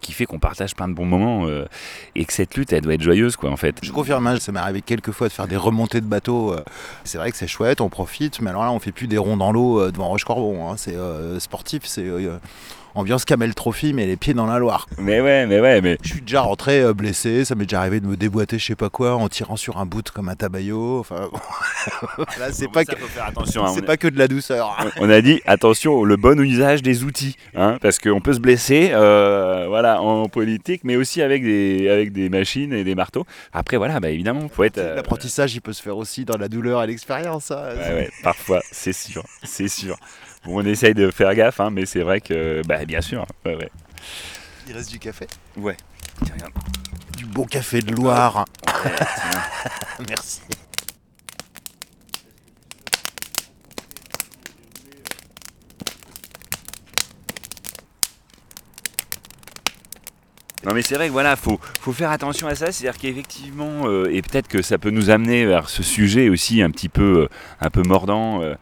qui 0.04 0.12
fait 0.14 0.26
qu'on 0.28 0.38
partage 0.38 0.76
plein 0.76 0.88
de 0.88 0.94
bons 0.94 1.06
moments 1.08 1.48
euh, 1.48 1.66
et 2.14 2.26
que 2.26 2.34
cette 2.34 2.56
lutte, 2.56 2.72
elle 2.72 2.82
doit 2.82 2.94
être 2.94 3.02
joyeuse, 3.02 3.36
quoi, 3.36 3.50
en 3.50 3.58
fait. 3.58 3.78
Je 3.82 3.92
confirme, 3.92 4.28
hein, 4.28 4.40
ça 4.40 4.52
m'est 4.52 4.60
arrivé 4.60 4.82
quelques 4.84 5.12
fois 5.12 5.28
de 5.30 5.34
faire 5.34 5.48
des 5.48 5.58
remontées 5.58 6.02
de 6.02 6.06
bateaux. 6.06 6.54
euh, 6.54 6.62
C'est 7.04 7.18
vrai 7.18 7.32
que 7.32 7.38
c'est 7.38 7.48
chouette, 7.48 7.82
on 7.82 7.90
profite, 7.90 8.40
mais 8.42 8.52
alors 8.52 8.64
là, 8.64 8.72
on 8.72 8.80
fait 8.80 8.92
plus 8.92 9.08
des 9.08 9.18
ronds 9.18 9.38
dans 9.38 9.52
l'eau 9.52 9.82
euh, 9.82 9.92
devant 9.92 10.10
Roche-Corbon. 10.10 10.70
hein, 10.70 10.76
C'est 10.78 10.96
sportif, 11.40 11.84
c'est 11.86 12.06
ambiance 12.96 13.26
Camel 13.26 13.54
Trophy, 13.56 13.94
mais 13.94 14.06
les 14.06 14.16
pieds 14.18 14.34
dans 14.34 14.46
la 14.46 14.60
Loire. 14.60 14.88
Mais 14.98 15.22
ouais, 15.22 15.46
mais 15.48 15.60
ouais, 15.60 15.82
mais 15.82 15.98
Je 16.04 16.10
suis 16.10 16.22
déjà 16.22 16.42
rentré 16.42 16.82
euh, 16.82 16.94
blessé, 16.94 17.46
ça 17.46 17.56
m'est 17.56 17.66
déjà 17.66 17.80
arrivé 17.80 18.00
de 18.00 18.08
me 18.08 18.16
déboîter 18.18 18.60
je 18.60 18.66
sais 18.66 18.76
pas 18.76 18.90
quoi 18.90 19.16
en 19.16 19.28
tirant 19.30 19.56
sur 19.56 19.78
un 19.78 19.86
bout 19.86 20.10
comme 20.12 20.30
un 20.30 20.36
tabayo. 20.36 21.00
Enfin, 21.00 21.30
là, 22.40 22.52
c'est 22.52 22.68
pas, 22.72 22.86
que, 22.86 22.92
attention. 23.26 23.66
hein, 23.66 23.72
c'est 23.74 23.98
que 23.98 24.08
de 24.08 24.18
la 24.18 24.28
douceur. 24.28 24.76
on 25.00 25.10
a 25.10 25.22
dit 25.22 25.42
attention 25.46 26.04
le 26.04 26.18
bon 26.18 26.40
usage 26.40 26.82
des 26.82 27.04
outils, 27.04 27.36
hein, 27.56 27.78
parce 27.82 28.00
qu'on 28.00 28.22
peut 28.22 28.34
se 28.34 28.40
blesser, 28.40 28.90
euh, 28.94 29.66
voilà, 29.68 30.02
en 30.02 30.28
politique, 30.28 30.82
mais 30.84 30.96
aussi 30.96 31.22
avec 31.22 31.44
des 31.44 31.90
avec 31.90 32.12
des 32.12 32.30
machines 32.30 32.74
et 32.74 32.84
des 32.84 32.96
marteaux. 32.96 33.26
Après 33.54 33.78
voilà, 33.78 34.00
bah 34.00 34.10
évidemment, 34.10 34.48
faut 34.50 34.64
être. 34.64 34.78
euh, 34.78 34.96
L'apprentissage, 34.96 35.54
il 35.56 35.62
peut 35.62 35.74
se 35.74 35.82
faire 35.82 35.98
aussi 35.98 36.26
dans 36.26 36.38
la 36.38 36.48
douleur 36.48 36.84
et 36.84 36.88
l'expérience. 36.88 37.52
hein. 37.52 37.64
Ouais, 37.78 37.94
ouais, 37.94 38.10
parfois, 38.24 38.62
c'est 38.72 38.94
sûr, 38.94 39.24
c'est 39.44 39.68
sûr. 39.68 39.96
Bon, 40.46 40.62
on 40.62 40.66
essaye 40.66 40.94
de 40.94 41.10
faire 41.10 41.34
gaffe, 41.36 41.60
hein, 41.60 41.70
mais 41.70 41.86
c'est 41.86 42.02
vrai 42.02 42.20
que, 42.20 42.62
bah, 42.68 42.84
bien 42.86 43.02
sûr. 43.02 43.26
Ouais, 43.46 43.56
ouais. 43.56 43.72
Il 44.68 44.74
reste 44.74 44.92
du 44.92 45.00
café. 45.00 45.28
Ouais. 45.56 45.78
Tiens, 46.26 46.36
regarde. 46.36 46.54
Du 47.18 47.26
bon 47.26 47.46
café 47.46 47.82
de 47.82 47.94
Loire. 47.96 48.46
Ouais. 48.68 48.92
Merci. 50.10 50.42
Non 60.66 60.74
mais 60.74 60.82
c'est 60.82 60.96
vrai 60.96 61.08
que 61.08 61.12
voilà, 61.12 61.36
faut, 61.36 61.60
faut 61.82 61.92
faire 61.92 62.10
attention 62.10 62.48
à 62.48 62.56
ça, 62.56 62.72
c'est-à-dire 62.72 62.98
qu'effectivement, 62.98 63.82
euh, 63.86 64.10
et 64.10 64.22
peut-être 64.22 64.48
que 64.48 64.62
ça 64.62 64.78
peut 64.78 64.92
nous 64.92 65.10
amener 65.10 65.46
vers 65.46 65.70
ce 65.70 65.84
sujet 65.84 66.30
aussi 66.30 66.62
un 66.62 66.72
petit 66.72 66.88
peu, 66.88 67.24
euh, 67.24 67.28
un 67.60 67.70
peu 67.70 67.82
mordant, 67.84 68.42
euh, 68.42 68.56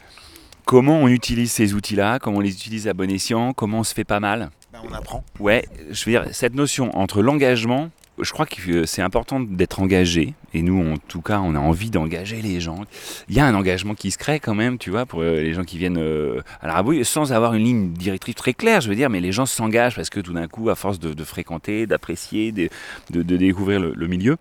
comment 0.71 0.99
on 0.99 1.09
utilise 1.09 1.51
ces 1.51 1.73
outils-là, 1.73 2.17
comment 2.17 2.37
on 2.37 2.39
les 2.39 2.53
utilise 2.53 2.87
à 2.87 2.93
bon 2.93 3.11
escient, 3.11 3.51
comment 3.51 3.79
on 3.79 3.83
se 3.83 3.93
fait 3.93 4.05
pas 4.05 4.21
mal. 4.21 4.51
Ben, 4.71 4.79
on 4.89 4.93
apprend. 4.93 5.21
Ouais, 5.37 5.67
je 5.89 6.05
veux 6.05 6.11
dire, 6.13 6.25
cette 6.31 6.55
notion 6.55 6.97
entre 6.97 7.21
l'engagement, 7.21 7.89
je 8.17 8.31
crois 8.31 8.45
que 8.45 8.85
c'est 8.85 9.01
important 9.01 9.41
d'être 9.41 9.81
engagé, 9.81 10.33
et 10.53 10.61
nous, 10.61 10.93
en 10.93 10.95
tout 10.95 11.19
cas, 11.19 11.41
on 11.43 11.55
a 11.55 11.59
envie 11.59 11.89
d'engager 11.89 12.41
les 12.41 12.61
gens. 12.61 12.85
Il 13.27 13.35
y 13.35 13.41
a 13.41 13.45
un 13.45 13.53
engagement 13.53 13.95
qui 13.95 14.11
se 14.11 14.17
crée 14.17 14.39
quand 14.39 14.55
même, 14.55 14.77
tu 14.77 14.91
vois, 14.91 15.05
pour 15.05 15.23
euh, 15.23 15.41
les 15.41 15.53
gens 15.53 15.65
qui 15.65 15.77
viennent 15.77 15.99
euh, 15.99 16.39
à 16.61 16.67
la 16.67 16.73
rabouille, 16.75 17.03
sans 17.03 17.33
avoir 17.33 17.53
une 17.53 17.65
ligne 17.65 17.91
directrice 17.91 18.35
très 18.35 18.53
claire, 18.53 18.79
je 18.79 18.87
veux 18.87 18.95
dire, 18.95 19.09
mais 19.09 19.19
les 19.19 19.33
gens 19.33 19.45
s'engagent 19.45 19.97
parce 19.97 20.09
que 20.09 20.21
tout 20.21 20.31
d'un 20.31 20.47
coup, 20.47 20.69
à 20.69 20.75
force 20.75 20.99
de, 20.99 21.13
de 21.13 21.23
fréquenter, 21.25 21.85
d'apprécier, 21.85 22.53
de, 22.53 22.69
de, 23.09 23.23
de, 23.23 23.35
découvrir 23.35 23.81
le, 23.81 23.91
le 23.93 24.07
milieu, 24.07 24.37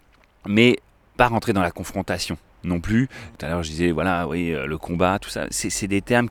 mais 0.46 0.78
pas 1.16 1.26
rentrer 1.26 1.52
dans 1.52 1.62
la 1.62 1.72
confrontation 1.72 2.38
non 2.64 2.80
plus. 2.80 3.08
Tout 3.38 3.46
à 3.46 3.48
l'heure, 3.48 3.62
je 3.62 3.70
disais, 3.70 3.90
voilà, 3.90 4.26
oui, 4.28 4.52
euh, 4.52 4.66
le 4.66 4.78
combat, 4.78 5.18
tout 5.18 5.30
ça, 5.30 5.46
c'est 5.50 5.88
des 5.88 6.02
termes 6.02 6.28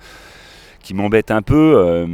qui 0.82 0.94
m'embêtent 0.94 1.32
un 1.32 1.42
peu. 1.42 1.76
Euh, 1.78 2.08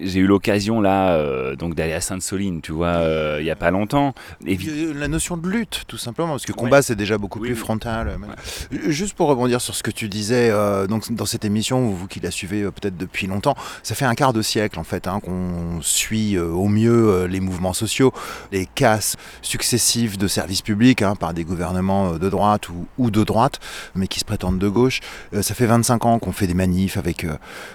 J'ai 0.00 0.20
eu 0.20 0.26
l'occasion 0.26 0.80
là 0.80 1.14
euh, 1.14 1.56
donc 1.56 1.74
d'aller 1.74 1.92
à 1.92 2.00
Sainte-Soline, 2.00 2.60
tu 2.60 2.72
vois, 2.72 2.88
euh, 2.88 3.38
il 3.40 3.46
y 3.46 3.50
a 3.50 3.56
pas 3.56 3.70
longtemps. 3.70 4.14
Et 4.46 4.58
la 4.94 5.08
notion 5.08 5.36
de 5.36 5.48
lutte, 5.48 5.84
tout 5.86 5.96
simplement, 5.96 6.30
parce 6.30 6.44
que 6.44 6.52
combat 6.52 6.78
ouais. 6.78 6.82
c'est 6.82 6.96
déjà 6.96 7.18
beaucoup 7.18 7.40
oui, 7.40 7.48
plus 7.48 7.56
frontal. 7.56 8.08
Ouais. 8.08 8.78
Juste 8.90 9.14
pour 9.14 9.28
rebondir 9.28 9.60
sur 9.60 9.74
ce 9.74 9.82
que 9.82 9.90
tu 9.90 10.08
disais, 10.08 10.50
donc 10.88 11.10
dans 11.12 11.26
cette 11.26 11.44
émission, 11.44 11.88
vous 11.88 12.06
qui 12.06 12.20
la 12.20 12.30
suivez 12.30 12.62
peut-être 12.64 12.96
depuis 12.96 13.26
longtemps, 13.26 13.56
ça 13.82 13.94
fait 13.94 14.04
un 14.04 14.14
quart 14.14 14.32
de 14.32 14.42
siècle 14.42 14.78
en 14.78 14.84
fait 14.84 15.06
hein, 15.06 15.20
qu'on 15.20 15.80
suit 15.80 16.38
au 16.38 16.68
mieux 16.68 17.24
les 17.26 17.40
mouvements 17.40 17.72
sociaux, 17.72 18.12
les 18.52 18.66
casses 18.66 19.16
successives 19.42 20.18
de 20.18 20.28
services 20.28 20.62
publics 20.62 21.02
hein, 21.02 21.14
par 21.16 21.34
des 21.34 21.44
gouvernements 21.44 22.12
de 22.12 22.28
droite 22.28 22.68
ou, 22.68 22.86
ou, 22.98 23.10
de 23.10 23.24
droite, 23.24 23.60
mais 23.94 24.06
qui 24.08 24.20
se 24.20 24.24
prétendent 24.24 24.58
de 24.58 24.68
gauche. 24.68 25.00
ça 25.40 25.54
fait 25.54 25.66
25 25.66 26.06
ans 26.06 26.18
qu'on 26.18 26.32
fait 26.32 26.46
des 26.46 26.54
manifs 26.54 26.96
avec 26.96 27.26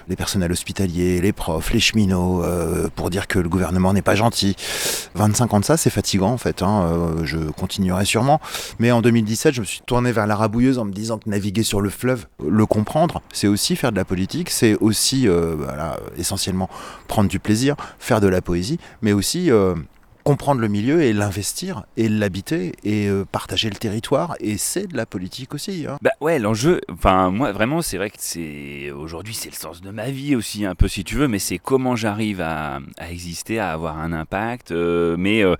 les 0.08 0.16
personnel 0.20 0.52
hospitalier, 0.52 1.18
les 1.22 1.32
profs, 1.32 1.72
les 1.72 1.80
cheminots, 1.80 2.44
euh, 2.44 2.88
pour 2.94 3.08
dire 3.08 3.26
que 3.26 3.38
le 3.38 3.48
gouvernement 3.48 3.94
n'est 3.94 4.02
pas 4.02 4.16
gentil. 4.16 4.54
25 5.14 5.54
ans 5.54 5.60
de 5.60 5.64
ça, 5.64 5.78
c'est 5.78 5.88
fatigant 5.88 6.28
en 6.28 6.36
fait. 6.36 6.60
Hein, 6.60 6.82
euh, 6.82 7.24
je 7.24 7.38
continuerai 7.38 8.04
sûrement. 8.04 8.38
Mais 8.78 8.92
en 8.92 9.00
2017, 9.00 9.54
je 9.54 9.60
me 9.62 9.64
suis 9.64 9.80
tourné 9.80 10.12
vers 10.12 10.26
la 10.26 10.36
rabouilleuse 10.36 10.78
en 10.78 10.84
me 10.84 10.92
disant 10.92 11.16
que 11.16 11.30
naviguer 11.30 11.62
sur 11.62 11.80
le 11.80 11.88
fleuve, 11.88 12.26
le 12.46 12.66
comprendre, 12.66 13.22
c'est 13.32 13.46
aussi 13.46 13.76
faire 13.76 13.92
de 13.92 13.96
la 13.96 14.04
politique, 14.04 14.50
c'est 14.50 14.76
aussi 14.82 15.26
euh, 15.26 15.56
essentiellement 16.18 16.68
prendre 17.08 17.30
du 17.30 17.38
plaisir, 17.38 17.74
faire 17.98 18.20
de 18.20 18.28
la 18.28 18.42
poésie, 18.42 18.78
mais 19.00 19.14
aussi 19.14 19.50
comprendre 20.30 20.60
le 20.60 20.68
milieu 20.68 21.02
et 21.02 21.12
l'investir 21.12 21.82
et 21.96 22.08
l'habiter 22.08 22.72
et 22.84 23.08
euh, 23.08 23.24
partager 23.24 23.68
le 23.68 23.74
territoire 23.74 24.36
et 24.38 24.58
c'est 24.58 24.86
de 24.86 24.96
la 24.96 25.04
politique 25.04 25.54
aussi. 25.54 25.86
Hein. 25.88 25.98
Bah 26.02 26.12
ouais, 26.20 26.38
l'enjeu, 26.38 26.80
enfin 26.88 27.32
moi 27.32 27.50
vraiment 27.50 27.82
c'est 27.82 27.96
vrai 27.96 28.10
que 28.10 28.16
c'est 28.20 28.92
aujourd'hui 28.92 29.34
c'est 29.34 29.50
le 29.50 29.56
sens 29.56 29.80
de 29.80 29.90
ma 29.90 30.08
vie 30.10 30.36
aussi 30.36 30.64
un 30.64 30.76
peu 30.76 30.86
si 30.86 31.02
tu 31.02 31.16
veux, 31.16 31.26
mais 31.26 31.40
c'est 31.40 31.58
comment 31.58 31.96
j'arrive 31.96 32.40
à, 32.40 32.78
exister, 33.10 33.58
à 33.58 33.72
avoir 33.72 33.98
un 33.98 34.12
impact, 34.12 34.70
euh, 34.70 35.16
mais 35.18 35.42
euh, 35.42 35.56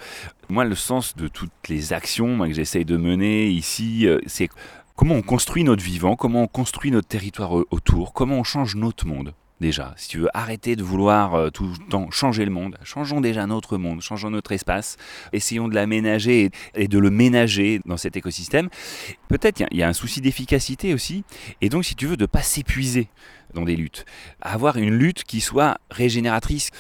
moi 0.49 0.65
le 0.65 0.77
sens 0.77 1.17
de 1.17 1.27
toutes 1.27 1.51
les 1.69 1.93
actions 1.93 2.39
que 2.39 2.53
j'essaye 2.53 2.85
de 2.85 2.97
mener 2.97 3.49
ici, 3.49 4.07
c'est 4.27 4.49
comment 4.95 5.17
on 5.17 5.23
construit 5.23 5.65
notre 5.65 5.83
vivant, 5.83 6.15
comment 6.15 6.45
on 6.45 6.47
construit 6.47 6.93
notre 6.93 7.09
territoire 7.09 7.55
autour, 7.73 8.13
comment 8.13 8.37
on 8.37 8.45
change 8.45 8.77
notre 8.77 9.05
monde 9.05 9.35
déjà. 9.61 9.95
Si 9.97 10.09
tu 10.09 10.19
veux 10.21 10.29
arrêter 10.35 10.77
de 10.77 10.83
vouloir 10.83 11.35
euh, 11.35 11.51
tout 11.51 11.67
le 11.67 11.89
temps 11.89 12.11
changer 12.11 12.45
le 12.45 12.51
monde, 12.51 12.77
changeons 12.83 13.21
déjà 13.21 13.47
notre 13.47 13.77
monde, 13.79 14.01
changeons 14.01 14.31
notre 14.31 14.53
espace, 14.53 14.97
essayons 15.33 15.69
de 15.69 15.75
l'aménager 15.75 16.51
et, 16.75 16.89
de 16.89 16.99
le 16.99 17.11
ménager 17.11 17.81
dans 17.85 17.97
cet 17.97 18.17
écosystème. 18.17 18.69
Peut-être 19.29 19.61
il 19.61 19.77
y, 19.77 19.79
y, 19.79 19.83
a 19.83 19.89
un 19.89 19.93
souci 19.93 20.21
d'efficacité 20.21 20.95
aussi, 20.95 21.25
et 21.61 21.69
donc 21.69 21.85
si 21.85 21.95
tu 21.95 22.07
veux 22.07 22.17
de 22.17 22.27
pas 22.27 22.43
s'épuiser 22.43 23.09
dans 23.55 23.65
des 23.65 23.77
luttes, 23.77 24.05
avoir 24.41 24.77
une 24.77 24.97
lutte 24.97 25.25
qui 25.25 25.41
soit 25.41 25.79
régénératrice 25.91 26.71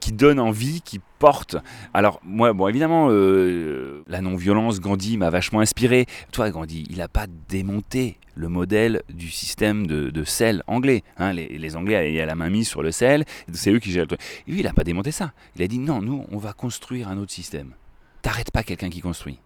qui 0.00 0.12
donne 0.12 0.40
envie, 0.40 0.80
qui 0.80 0.98
porte. 1.18 1.56
Alors 1.94 2.20
moi, 2.24 2.52
bon 2.52 2.66
évidemment, 2.68 3.08
euh, 3.10 4.02
la 4.08 4.20
non-violence, 4.20 4.80
Gandhi 4.80 5.16
m'a 5.16 5.30
vachement 5.30 5.60
inspiré. 5.60 6.06
Toi, 6.32 6.50
Gandhi, 6.50 6.86
il 6.90 6.98
n'a 6.98 7.08
pas 7.08 7.26
démonté 7.48 8.16
le 8.34 8.48
modèle 8.48 9.02
du 9.10 9.30
système 9.30 9.86
de, 9.86 10.24
sel 10.24 10.62
anglais. 10.66 11.02
Hein, 11.18 11.32
les, 11.34 11.76
Anglais 11.76 11.96
avaient 11.96 12.26
la 12.26 12.34
main 12.34 12.50
mise 12.50 12.68
sur 12.68 12.82
le 12.82 12.90
sel, 12.90 13.24
c'est 13.52 13.70
eux 13.70 13.78
qui 13.78 13.90
gèrent 13.92 14.04
le 14.04 14.16
truc. 14.16 14.20
Lui, 14.48 14.60
il 14.60 14.64
n'a 14.64 14.72
pas 14.72 14.84
démonté 14.84 15.12
ça. 15.12 15.32
Il 15.56 15.62
a 15.62 15.68
dit 15.68 15.78
non, 15.78 16.00
nous, 16.00 16.24
on 16.30 16.38
va 16.38 16.52
construire 16.52 17.08
un 17.08 17.18
autre 17.18 17.32
système. 17.32 17.74
T'arrêtes 18.22 18.50
pas 18.50 18.62
quelqu'un 18.62 18.90
qui 18.90 19.00
construit. 19.00 19.38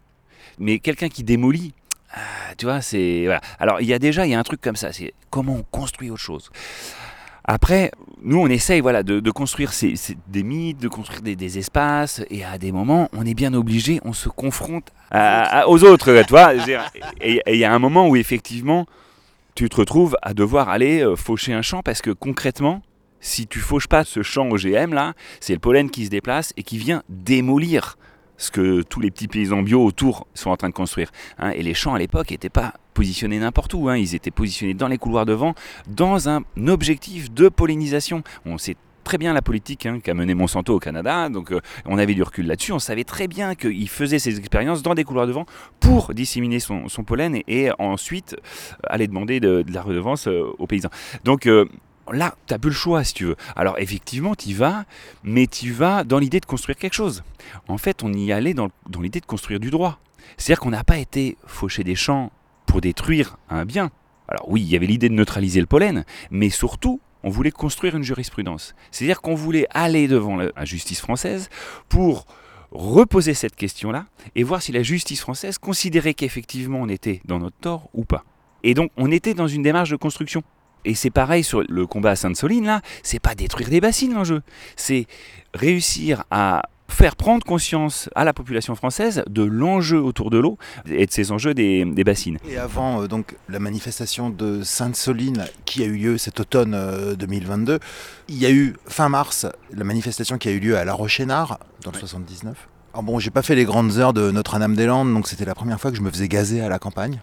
Mais 0.59 0.79
quelqu'un 0.79 1.09
qui 1.09 1.25
démolit, 1.25 1.75
ah, 2.15 2.55
tu 2.57 2.67
vois, 2.67 2.81
c'est... 2.81 3.23
Voilà. 3.25 3.41
Alors 3.59 3.81
il 3.81 3.87
y 3.87 3.93
a 3.93 3.99
déjà, 3.99 4.27
il 4.27 4.31
y 4.31 4.35
a 4.35 4.39
un 4.39 4.45
truc 4.45 4.61
comme 4.61 4.77
ça, 4.77 4.93
c'est 4.93 5.13
comment 5.31 5.57
on 5.57 5.65
construit 5.71 6.11
autre 6.11 6.23
chose. 6.23 6.51
Après, 7.47 7.91
nous, 8.23 8.39
on 8.39 8.47
essaye 8.47 8.81
voilà, 8.81 9.03
de, 9.03 9.21
de 9.21 9.31
construire 9.31 9.75
ces, 9.75 9.97
ces, 9.97 10.17
des 10.29 10.43
mythes, 10.43 10.79
de 10.79 10.89
construire 10.89 11.21
des, 11.21 11.37
des, 11.37 11.59
espaces, 11.59 12.23
et 12.31 12.43
à 12.43 12.57
des 12.57 12.73
moments, 12.73 13.11
on 13.13 13.27
est 13.27 13.35
bien 13.35 13.53
obligé, 13.53 14.01
on 14.05 14.15
se 14.15 14.31
confronte 14.31 14.89
à, 15.11 15.61
à, 15.61 15.67
aux 15.67 15.85
autres, 15.85 16.23
tu 16.23 16.31
vois. 16.31 16.55
Et 17.21 17.43
il 17.47 17.57
y 17.57 17.65
a 17.65 17.73
un 17.73 17.79
moment 17.79 18.09
où, 18.09 18.17
effectivement, 18.17 18.87
tu 19.55 19.69
te 19.69 19.77
retrouves 19.77 20.17
à 20.23 20.33
devoir 20.33 20.71
aller 20.71 21.03
euh, 21.03 21.17
faucher 21.17 21.53
un 21.53 21.61
champ, 21.61 21.83
parce 21.83 22.01
que 22.01 22.11
concrètement, 22.11 22.81
si 23.21 23.47
tu 23.47 23.61
fauches 23.61 23.89
pas 23.89 24.05
ce 24.05 24.23
champ 24.23 24.49
OGM, 24.49 24.95
là, 24.95 25.13
c'est 25.41 25.53
le 25.53 25.59
pollen 25.59 25.91
qui 25.91 26.07
se 26.07 26.11
déplace 26.11 26.55
et 26.57 26.63
qui 26.63 26.79
vient 26.79 27.03
démolir 27.11 27.99
ce 28.45 28.51
que 28.51 28.83
tous 28.83 29.01
les 29.01 29.11
petits 29.11 29.29
paysans 29.29 29.63
bio 29.63 29.85
autour 29.85 30.27
sont 30.35 30.51
en 30.51 30.57
train 30.57 30.69
de 30.69 30.75
construire. 30.75 31.11
Hein. 31.39 31.51
Et 31.51 31.63
les 31.63 31.75
champs 31.75 31.95
à 31.95 31.99
l'époque 31.99 32.31
n'étaient 32.31 32.51
pas 32.51 32.75
positionnés 32.93 33.39
n'importe 33.39 33.75
où, 33.75 33.89
hein. 33.89 33.97
ils 33.97 34.15
étaient 34.15 34.31
positionnés 34.31 34.75
dans 34.75 34.89
les 34.89 34.99
couloirs 34.99 35.27
de 35.27 35.33
vent, 35.33 35.55
dans 35.89 36.29
un 36.29 36.43
objectif 36.67 37.33
de 37.33 37.49
pollinisation. 37.49 38.23
On 38.45 38.59
sait 38.59 38.77
très 39.03 39.19
bien 39.19 39.33
la 39.33 39.43
politique 39.43 39.87
hein, 39.87 40.01
qu'a 40.03 40.15
mené 40.15 40.35
Monsanto 40.35 40.75
au 40.75 40.79
Canada, 40.79 41.29
donc 41.29 41.53
euh, 41.53 41.61
on 41.85 41.99
avait 41.99 42.15
du 42.15 42.23
recul 42.23 42.47
là-dessus, 42.47 42.73
on 42.73 42.79
savait 42.79 43.05
très 43.05 43.29
bien 43.29 43.55
qu'il 43.55 43.89
faisait 43.89 44.19
ces 44.19 44.39
expériences 44.39 44.83
dans 44.83 44.95
des 44.95 45.05
couloirs 45.05 45.27
de 45.27 45.33
vent 45.33 45.47
pour 45.79 46.15
disséminer 46.15 46.59
son, 46.59 46.87
pollen 47.07 47.41
et, 47.47 47.71
ensuite 47.79 48.37
aller 48.85 49.07
demander 49.07 49.41
de, 49.41 49.65
la 49.69 49.83
redevance 49.83 50.27
euh, 50.27 50.51
aux 50.59 50.67
paysans. 50.67 50.91
Donc 51.25 51.47
euh, 51.47 51.67
là, 52.13 52.35
tu 52.47 52.55
n'as 52.55 52.59
plus 52.59 52.71
le 52.71 52.77
choix 52.77 53.05
si 53.05 53.15
tu 53.15 53.25
veux. 53.25 53.37
Alors 53.57 53.79
effectivement, 53.79 54.35
tu 54.35 54.51
y 54.51 54.53
vas, 54.55 54.85
mais 55.23 55.47
tu 55.47 55.73
vas 55.73 56.05
dans 56.05 56.19
l'idée 56.19 56.41
de 56.41 56.47
construire 56.47 56.77
quelque 56.77 56.95
chose. 56.95 57.23
En 57.69 57.79
fait, 57.79 58.03
on 58.03 58.13
y 58.13 58.33
allait 58.33 58.55
dans, 58.55 58.69
dans 58.89 59.01
l'idée 59.01 59.21
de 59.21 59.27
construire 59.27 59.61
du 59.61 59.71
droit. 59.71 59.99
C'est-à-dire 60.37 60.61
qu'on 60.61 60.71
n'a 60.71 60.85
pas 60.85 60.99
été 60.99 61.37
faucher 61.47 61.85
des 61.85 61.95
champs 61.95 62.33
pour 62.67 62.81
détruire 62.81 63.37
un 63.49 63.65
bien. 63.65 63.91
Alors 64.29 64.49
oui, 64.49 64.63
il 64.63 64.69
y 64.69 64.77
avait 64.77 64.87
l'idée 64.87 65.09
de 65.09 65.15
neutraliser 65.15 65.61
le 65.61 65.67
pollen, 65.67 66.05
mais 66.31 66.51
surtout, 66.51 67.01
on 67.23 67.31
voulait 67.31 67.51
construire 67.51 67.97
une 67.97 68.03
jurisprudence. 68.03 68.75
C'est-à-dire 68.91 69.21
qu'on 69.21 69.35
voulait 69.35 69.67
aller 69.71 70.09
devant 70.09 70.37
la 70.37 70.65
justice 70.65 71.01
française 71.01 71.49
pour 71.89 72.27
reposer 72.71 73.35
cette 73.35 73.55
question-là 73.55 74.07
et 74.35 74.43
voir 74.43 74.61
si 74.61 74.73
la 74.73 74.83
justice 74.83 75.21
française 75.21 75.59
considérait 75.59 76.15
qu'effectivement 76.15 76.81
on 76.81 76.89
était 76.89 77.21
dans 77.25 77.39
notre 77.39 77.57
tort 77.57 77.89
ou 77.95 78.05
pas. 78.05 78.25
Et 78.63 78.75
donc 78.75 78.91
on 78.97 79.11
était 79.11 79.35
dans 79.35 79.47
une 79.47 79.63
démarche 79.63 79.91
de 79.91 79.97
construction. 79.97 80.43
Et 80.85 80.95
c'est 80.95 81.11
pareil 81.11 81.45
sur 81.45 81.63
le 81.69 81.87
combat 81.87 82.11
à 82.11 82.17
Sainte-Soline, 82.17 82.67
là, 82.67 82.83
c'est 83.03 83.21
pas 83.21 83.35
détruire 83.35 83.69
des 83.69 83.81
bassines 83.81 84.15
l'enjeu, 84.15 84.43
c'est 84.77 85.07
réussir 85.55 86.25
à 86.31 86.63
faire 86.89 87.17
prendre 87.17 87.45
conscience 87.45 88.09
à 88.15 88.25
la 88.25 88.33
population 88.33 88.75
française 88.75 89.25
de 89.29 89.43
l'enjeu 89.43 90.01
autour 90.01 90.31
de 90.31 90.39
l'eau 90.39 90.59
et 90.87 91.07
de 91.07 91.11
ces 91.11 91.33
enjeux 91.33 91.55
des, 91.55 91.85
des 91.85 92.05
bassines. 92.05 92.39
Et 92.49 92.59
avant 92.59 93.03
euh, 93.03 93.07
donc 93.09 93.37
la 93.49 93.59
manifestation 93.59 94.31
de 94.31 94.63
Sainte-Soline 94.63 95.47
qui 95.65 95.83
a 95.83 95.87
eu 95.87 95.97
lieu 95.97 96.19
cet 96.19 96.41
automne 96.41 96.75
euh, 96.75 97.15
2022, 97.17 97.79
il 98.29 98.39
y 98.39 98.47
a 98.47 98.51
eu 98.51 98.77
fin 98.87 99.09
mars 99.09 99.47
la 99.73 99.85
manifestation 99.85 100.39
qui 100.39 100.49
a 100.49 100.53
eu 100.53 100.61
lieu 100.61 100.77
à 100.77 100.85
La 100.85 100.93
Rochénard 100.93 101.59
dans 101.83 101.91
le 101.91 101.97
ouais. 101.97 102.01
79. 102.01 102.69
Alors 102.95 103.03
bon, 103.03 103.19
j'ai 103.19 103.31
pas 103.31 103.43
fait 103.43 103.57
les 103.57 103.65
grandes 103.65 103.99
heures 103.99 104.13
de 104.13 104.31
Notre-Dame-des-Landes, 104.31 105.13
donc 105.13 105.27
c'était 105.27 105.45
la 105.45 105.57
première 105.57 105.81
fois 105.81 105.91
que 105.91 105.97
je 105.97 106.01
me 106.01 106.11
faisais 106.11 106.29
gazer 106.29 106.61
à 106.61 106.69
la 106.69 106.79
campagne. 106.79 107.21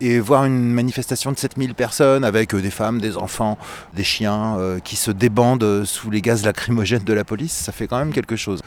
Et 0.00 0.18
voir 0.18 0.46
une 0.46 0.72
manifestation 0.72 1.30
de 1.30 1.36
7000 1.36 1.74
personnes 1.74 2.24
avec 2.24 2.54
euh, 2.54 2.62
des 2.62 2.70
femmes, 2.70 3.02
des 3.02 3.18
enfants, 3.18 3.58
des 3.94 4.02
chiens 4.02 4.56
euh, 4.58 4.78
qui 4.78 4.96
se 4.96 5.10
débandent 5.10 5.84
sous 5.84 6.10
les 6.10 6.22
gaz 6.22 6.42
lacrymogènes 6.42 7.04
de 7.04 7.12
la 7.12 7.22
police, 7.22 7.52
ça 7.52 7.70
fait 7.70 7.86
quand 7.86 7.98
même 7.98 8.14
quelque 8.14 8.34
chose. 8.34 8.62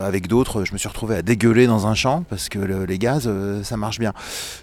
Avec 0.00 0.28
d'autres, 0.28 0.64
je 0.64 0.72
me 0.72 0.78
suis 0.78 0.88
retrouvé 0.88 1.16
à 1.16 1.22
dégueuler 1.22 1.66
dans 1.66 1.88
un 1.88 1.94
champ 1.94 2.22
parce 2.28 2.48
que 2.48 2.58
le, 2.58 2.84
les 2.84 2.98
gaz, 2.98 3.24
euh, 3.26 3.64
ça 3.64 3.76
marche 3.76 3.98
bien. 3.98 4.12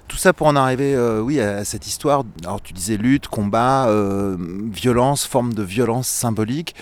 Tout 0.07 0.15
ça 0.15 0.31
pour 0.31 0.47
en 0.47 0.55
arriver, 0.55 0.95
euh, 0.95 1.19
oui, 1.19 1.41
à 1.41 1.65
cette 1.65 1.87
histoire. 1.87 2.23
Alors 2.43 2.61
tu 2.61 2.71
disais 2.71 2.95
lutte, 2.95 3.27
combat, 3.27 3.87
euh, 3.87 4.37
violence, 4.71 5.25
forme 5.25 5.53
de 5.53 5.63
violence 5.63 6.07
symbolique 6.07 6.75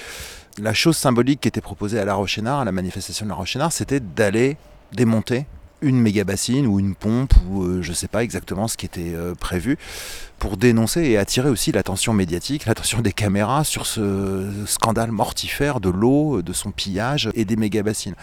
la 0.59 0.73
chose 0.73 0.97
symbolique 0.97 1.41
qui 1.41 1.47
était 1.47 1.61
proposée 1.61 1.99
à 1.99 2.05
La 2.05 2.13
Rochénard, 2.13 2.59
à 2.59 2.65
la 2.65 2.71
manifestation 2.71 3.25
de 3.25 3.29
La 3.29 3.35
Rochénard, 3.35 3.71
c'était 3.71 3.99
d'aller 3.99 4.57
démonter 4.91 5.45
une 5.81 5.99
méga 5.99 6.23
bassine 6.23 6.65
ou 6.65 6.79
une 6.79 6.95
pompe 6.95 7.33
ou 7.49 7.63
euh, 7.63 7.81
je 7.81 7.91
sais 7.91 8.07
pas 8.07 8.23
exactement 8.23 8.67
ce 8.67 8.77
qui 8.77 8.85
était 8.85 9.13
euh, 9.13 9.35
prévu 9.35 9.77
pour 10.43 10.57
dénoncer 10.57 11.03
et 11.03 11.17
attirer 11.17 11.47
aussi 11.47 11.71
l'attention 11.71 12.11
médiatique, 12.11 12.65
l'attention 12.65 12.99
des 12.99 13.13
caméras 13.13 13.63
sur 13.63 13.85
ce 13.85 14.49
scandale 14.65 15.09
mortifère 15.09 15.79
de 15.79 15.87
l'eau, 15.87 16.41
de 16.41 16.51
son 16.51 16.71
pillage 16.71 17.29
et 17.33 17.45
des 17.45 17.55
méga 17.55 17.81
bassines. 17.81 18.15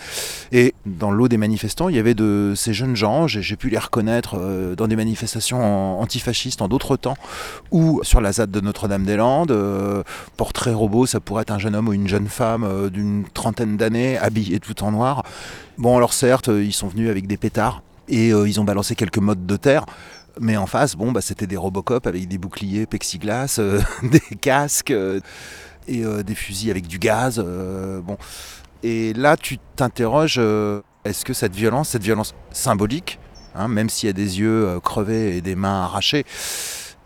Et 0.52 0.74
dans 0.84 1.12
l'eau 1.12 1.28
des 1.28 1.38
manifestants, 1.38 1.88
il 1.88 1.96
y 1.96 1.98
avait 1.98 2.12
de 2.12 2.52
ces 2.54 2.74
jeunes 2.74 2.94
gens, 2.94 3.26
j'ai 3.26 3.56
pu 3.56 3.70
les 3.70 3.78
reconnaître 3.78 4.36
euh, 4.38 4.76
dans 4.76 4.86
des 4.86 4.96
manifestations 4.96 5.98
antifascistes 5.98 6.60
en 6.60 6.68
d'autres 6.68 6.98
temps 6.98 7.16
ou 7.70 8.00
sur 8.02 8.20
la 8.20 8.32
ZAD 8.32 8.50
de 8.50 8.60
Notre-Dame-des-Landes. 8.60 9.50
euh, 9.50 10.02
portrait 10.36 10.74
robot, 10.74 11.06
ça 11.06 11.20
pourrait 11.20 11.40
être 11.40 11.52
un 11.52 11.58
jeune 11.58 11.74
homme 11.74 11.88
ou 11.88 11.94
une 11.94 12.06
jeune 12.06 12.28
femme 12.28 12.64
euh, 12.64 12.90
d'une 12.90 13.24
trentaine 13.32 13.78
d'années 13.78 14.18
habillé 14.18 14.60
tout 14.60 14.84
en 14.84 14.92
noir. 14.92 15.22
Bon, 15.78 15.96
alors 15.96 16.12
certes, 16.12 16.48
ils 16.48 16.74
sont 16.74 16.88
venus 16.88 17.08
avec 17.08 17.26
des 17.26 17.38
pétards 17.38 17.82
et 18.10 18.30
ils 18.30 18.60
ont 18.60 18.64
balancé 18.64 18.96
quelques 18.96 19.18
modes 19.18 19.46
de 19.46 19.56
terre. 19.56 19.86
Mais 20.38 20.56
en 20.56 20.66
face, 20.66 20.96
bon, 20.96 21.12
bah, 21.12 21.20
c'était 21.20 21.46
des 21.46 21.56
Robocop 21.56 22.06
avec 22.06 22.28
des 22.28 22.38
boucliers 22.38 22.86
plexiglas, 22.86 23.56
euh, 23.58 23.80
des 24.02 24.36
casques 24.36 24.90
euh, 24.90 25.20
et 25.88 26.04
euh, 26.04 26.22
des 26.22 26.34
fusils 26.34 26.70
avec 26.70 26.86
du 26.86 26.98
gaz. 26.98 27.38
bon. 27.38 28.16
Et 28.82 29.12
là, 29.12 29.36
tu 29.36 29.58
t'interroges, 29.76 30.40
est-ce 31.04 31.24
que 31.24 31.34
cette 31.34 31.54
violence, 31.54 31.90
cette 31.90 32.02
violence 32.02 32.34
symbolique, 32.50 33.18
hein, 33.54 33.68
même 33.68 33.90
s'il 33.90 34.06
y 34.06 34.10
a 34.10 34.14
des 34.14 34.40
yeux 34.40 34.80
crevés 34.82 35.36
et 35.36 35.40
des 35.42 35.54
mains 35.54 35.82
arrachées, 35.82 36.24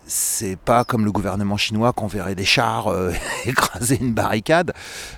c'est 0.07 0.55
pas 0.55 0.83
comme 0.83 1.03
le 1.03 1.11
gouvernement 1.11 1.57
chinois 1.57 1.93
qu'on 1.93 2.07
verrait 2.07 2.35
des 2.35 2.45
chars 2.45 2.87
euh, 2.87 3.11
écraser 3.45 3.97
une 3.99 4.13
barricade. 4.13 4.73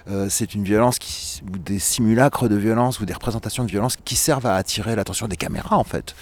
Euh, 0.09 0.27
c'est 0.29 0.53
une 0.53 0.63
violence 0.63 0.99
qui, 0.99 1.41
ou 1.51 1.57
des 1.57 1.79
simulacres 1.79 2.47
de 2.47 2.55
violence 2.55 2.99
ou 2.99 3.05
des 3.05 3.13
représentations 3.13 3.63
de 3.65 3.69
violence 3.69 3.97
qui 4.03 4.15
servent 4.15 4.45
à 4.45 4.55
attirer 4.55 4.95
l'attention 4.95 5.27
des 5.27 5.35
caméras 5.35 5.77
en 5.77 5.83
fait. 5.83 6.15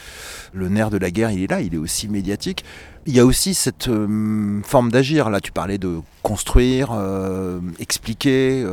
Le 0.54 0.69
nerf 0.69 0.89
de 0.89 0.97
la 0.97 1.12
guerre, 1.12 1.32
il 1.32 1.43
est 1.43 1.51
là, 1.51 1.62
il 1.62 1.73
est 1.75 1.78
aussi 1.78 2.08
médiatique. 2.08 2.63
Il 3.06 3.13
y 3.13 3.19
a 3.19 3.25
aussi 3.25 3.54
cette 3.54 3.88
euh, 3.88 4.62
forme 4.63 4.91
d'agir. 4.91 5.30
Là, 5.30 5.39
tu 5.39 5.51
parlais 5.51 5.78
de 5.78 5.99
construire, 6.23 6.89
expliquer, 7.78 8.65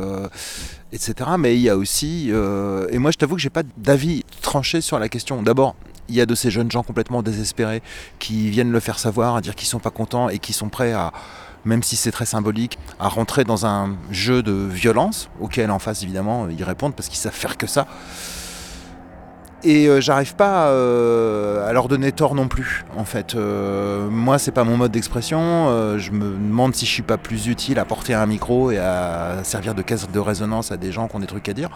etc. 0.91 1.13
Mais 1.37 1.55
il 1.55 1.61
y 1.61 1.69
a 1.69 1.77
aussi, 1.77 2.29
et 2.29 2.97
moi 2.97 3.11
je 3.11 3.17
t'avoue 3.17 3.35
que 3.35 3.41
j'ai 3.41 3.51
pas 3.51 3.61
d'avis 3.77 4.23
tranché 4.41 4.81
sur 4.81 4.97
la 4.97 5.07
question. 5.07 5.43
D'abord, 5.43 5.75
il 6.09 6.15
y 6.15 6.21
a 6.21 6.25
de 6.25 6.35
ces 6.35 6.51
jeunes 6.51 6.71
gens 6.71 6.83
complètement 6.83 7.21
désespérés 7.21 7.81
qui 8.19 8.49
viennent 8.49 8.71
le 8.71 8.79
faire 8.79 8.99
savoir, 8.99 9.35
à 9.35 9.41
dire 9.41 9.55
qu'ils 9.55 9.67
sont 9.67 9.79
pas 9.79 9.89
contents 9.89 10.29
et 10.29 10.39
qui 10.39 10.53
sont 10.53 10.69
prêts 10.69 10.93
à, 10.93 11.11
même 11.65 11.83
si 11.83 11.95
c'est 11.95 12.11
très 12.11 12.25
symbolique, 12.25 12.77
à 12.99 13.07
rentrer 13.07 13.43
dans 13.43 13.65
un 13.65 13.95
jeu 14.11 14.43
de 14.43 14.53
violence 14.53 15.29
auquel 15.39 15.71
en 15.71 15.79
face 15.79 16.03
évidemment 16.03 16.47
ils 16.49 16.63
répondent 16.63 16.95
parce 16.95 17.09
qu'ils 17.09 17.19
savent 17.19 17.33
faire 17.33 17.57
que 17.57 17.67
ça. 17.67 17.87
Et 19.65 19.87
euh, 19.87 20.01
j'arrive 20.01 20.35
pas 20.35 20.67
euh, 20.67 21.65
à 21.65 21.71
leur 21.71 21.87
donner 21.87 22.11
tort 22.11 22.35
non 22.35 22.49
plus. 22.49 22.83
En 22.97 23.05
fait, 23.05 23.33
Euh, 23.35 24.09
moi 24.09 24.37
c'est 24.37 24.51
pas 24.51 24.65
mon 24.65 24.75
mode 24.75 24.91
d'expression. 24.91 25.39
Euh, 25.69 25.97
je 25.99 26.11
me 26.11 26.33
demande 26.33 26.75
si 26.75 26.85
je 26.85 26.91
suis 26.91 27.01
pas 27.01 27.17
plus 27.17 27.47
utile 27.47 27.79
à 27.79 27.85
porter 27.85 28.13
un 28.13 28.25
micro 28.25 28.71
et 28.71 28.77
à 28.77 29.37
servir 29.43 29.73
de 29.73 29.81
caisse 29.81 30.09
de 30.11 30.19
résonance 30.19 30.73
à 30.73 30.77
des 30.77 30.91
gens 30.91 31.07
qui 31.07 31.15
ont 31.15 31.19
des 31.19 31.27
trucs 31.27 31.47
à 31.47 31.53
dire. 31.53 31.69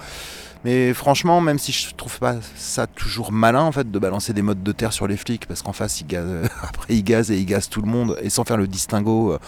Mais 0.68 0.94
franchement, 0.94 1.40
même 1.40 1.60
si 1.60 1.72
je 1.72 1.96
trouve 1.96 2.20
pas 2.20 2.36
ça 2.58 2.88
toujours 2.88 3.32
malin 3.32 3.62
en 3.62 3.72
fait 3.72 3.90
de 3.90 4.00
balancer 4.00 4.34
des 4.34 4.42
modes 4.42 4.64
de 4.64 4.72
terre 4.74 4.92
sur 4.92 5.08
les 5.08 5.16
flics, 5.16 5.46
parce 5.46 5.62
qu'en 5.62 5.72
face 5.72 6.02
ils 6.02 6.08
gazent, 6.08 6.50
après 6.62 6.94
ils 6.94 7.06
gazent 7.06 7.32
et 7.32 7.38
ils 7.38 7.46
gazent 7.46 7.70
tout 7.70 7.82
le 7.82 7.88
monde 7.88 8.18
et 8.22 8.30
sans 8.30 8.44
faire 8.44 8.58
le 8.58 8.68
distinguo 8.68 9.32
euh, 9.32 9.40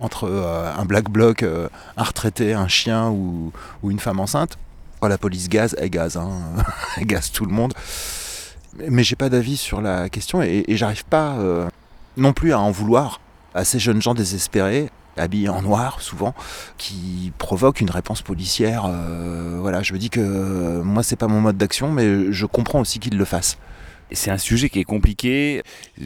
entre 0.00 0.24
euh, 0.30 0.72
un 0.74 0.86
black 0.86 1.10
bloc, 1.10 1.42
euh, 1.42 1.68
un 1.98 2.02
retraité, 2.04 2.54
un 2.54 2.68
chien 2.68 3.10
ou, 3.10 3.52
une 3.84 3.98
femme 3.98 4.18
enceinte. 4.18 4.56
Oh, 5.02 5.08
la 5.08 5.18
police 5.18 5.50
gaze, 5.50 5.76
elle 5.78 5.90
gaze, 5.90 6.16
hein. 6.16 6.30
elle 6.96 7.04
gaze 7.04 7.30
tout 7.32 7.44
le 7.44 7.52
monde. 7.52 7.74
Mais, 8.88 9.04
j'ai 9.04 9.16
pas 9.16 9.28
d'avis 9.28 9.58
sur 9.58 9.82
la 9.82 10.08
question 10.08 10.40
et, 10.40 10.64
j'arrive 10.68 11.04
pas 11.04 11.36
non 12.16 12.32
plus 12.32 12.54
à 12.54 12.58
en 12.58 12.70
vouloir 12.70 13.20
à 13.54 13.66
ces 13.66 13.78
jeunes 13.78 14.00
gens 14.00 14.14
désespérés 14.14 14.88
habillés 15.16 15.48
en 15.48 15.62
noir 15.62 16.00
souvent, 16.00 16.34
qui 16.78 17.32
provoquent 17.38 17.80
une 17.80 17.90
réponse 17.90 18.22
policière. 18.22 18.84
euh, 18.86 19.58
voilà, 19.60 19.82
je 19.82 19.92
me 19.92 19.98
dis 19.98 20.10
que 20.10 20.20
euh, 20.20 20.82
moi 20.82 21.02
c'est 21.02 21.16
pas 21.16 21.28
mon 21.28 21.40
mode 21.40 21.56
d'action, 21.56 21.90
mais 21.90 22.32
je 22.32 22.46
comprends 22.46 22.80
aussi 22.80 22.98
qu'ils 22.98 23.16
le 23.18 23.24
fassent. 23.24 23.58
C'est 24.14 24.30
un 24.30 24.36
sujet 24.36 24.68
qui 24.68 24.78
est 24.78 24.84
compliqué. 24.84 25.62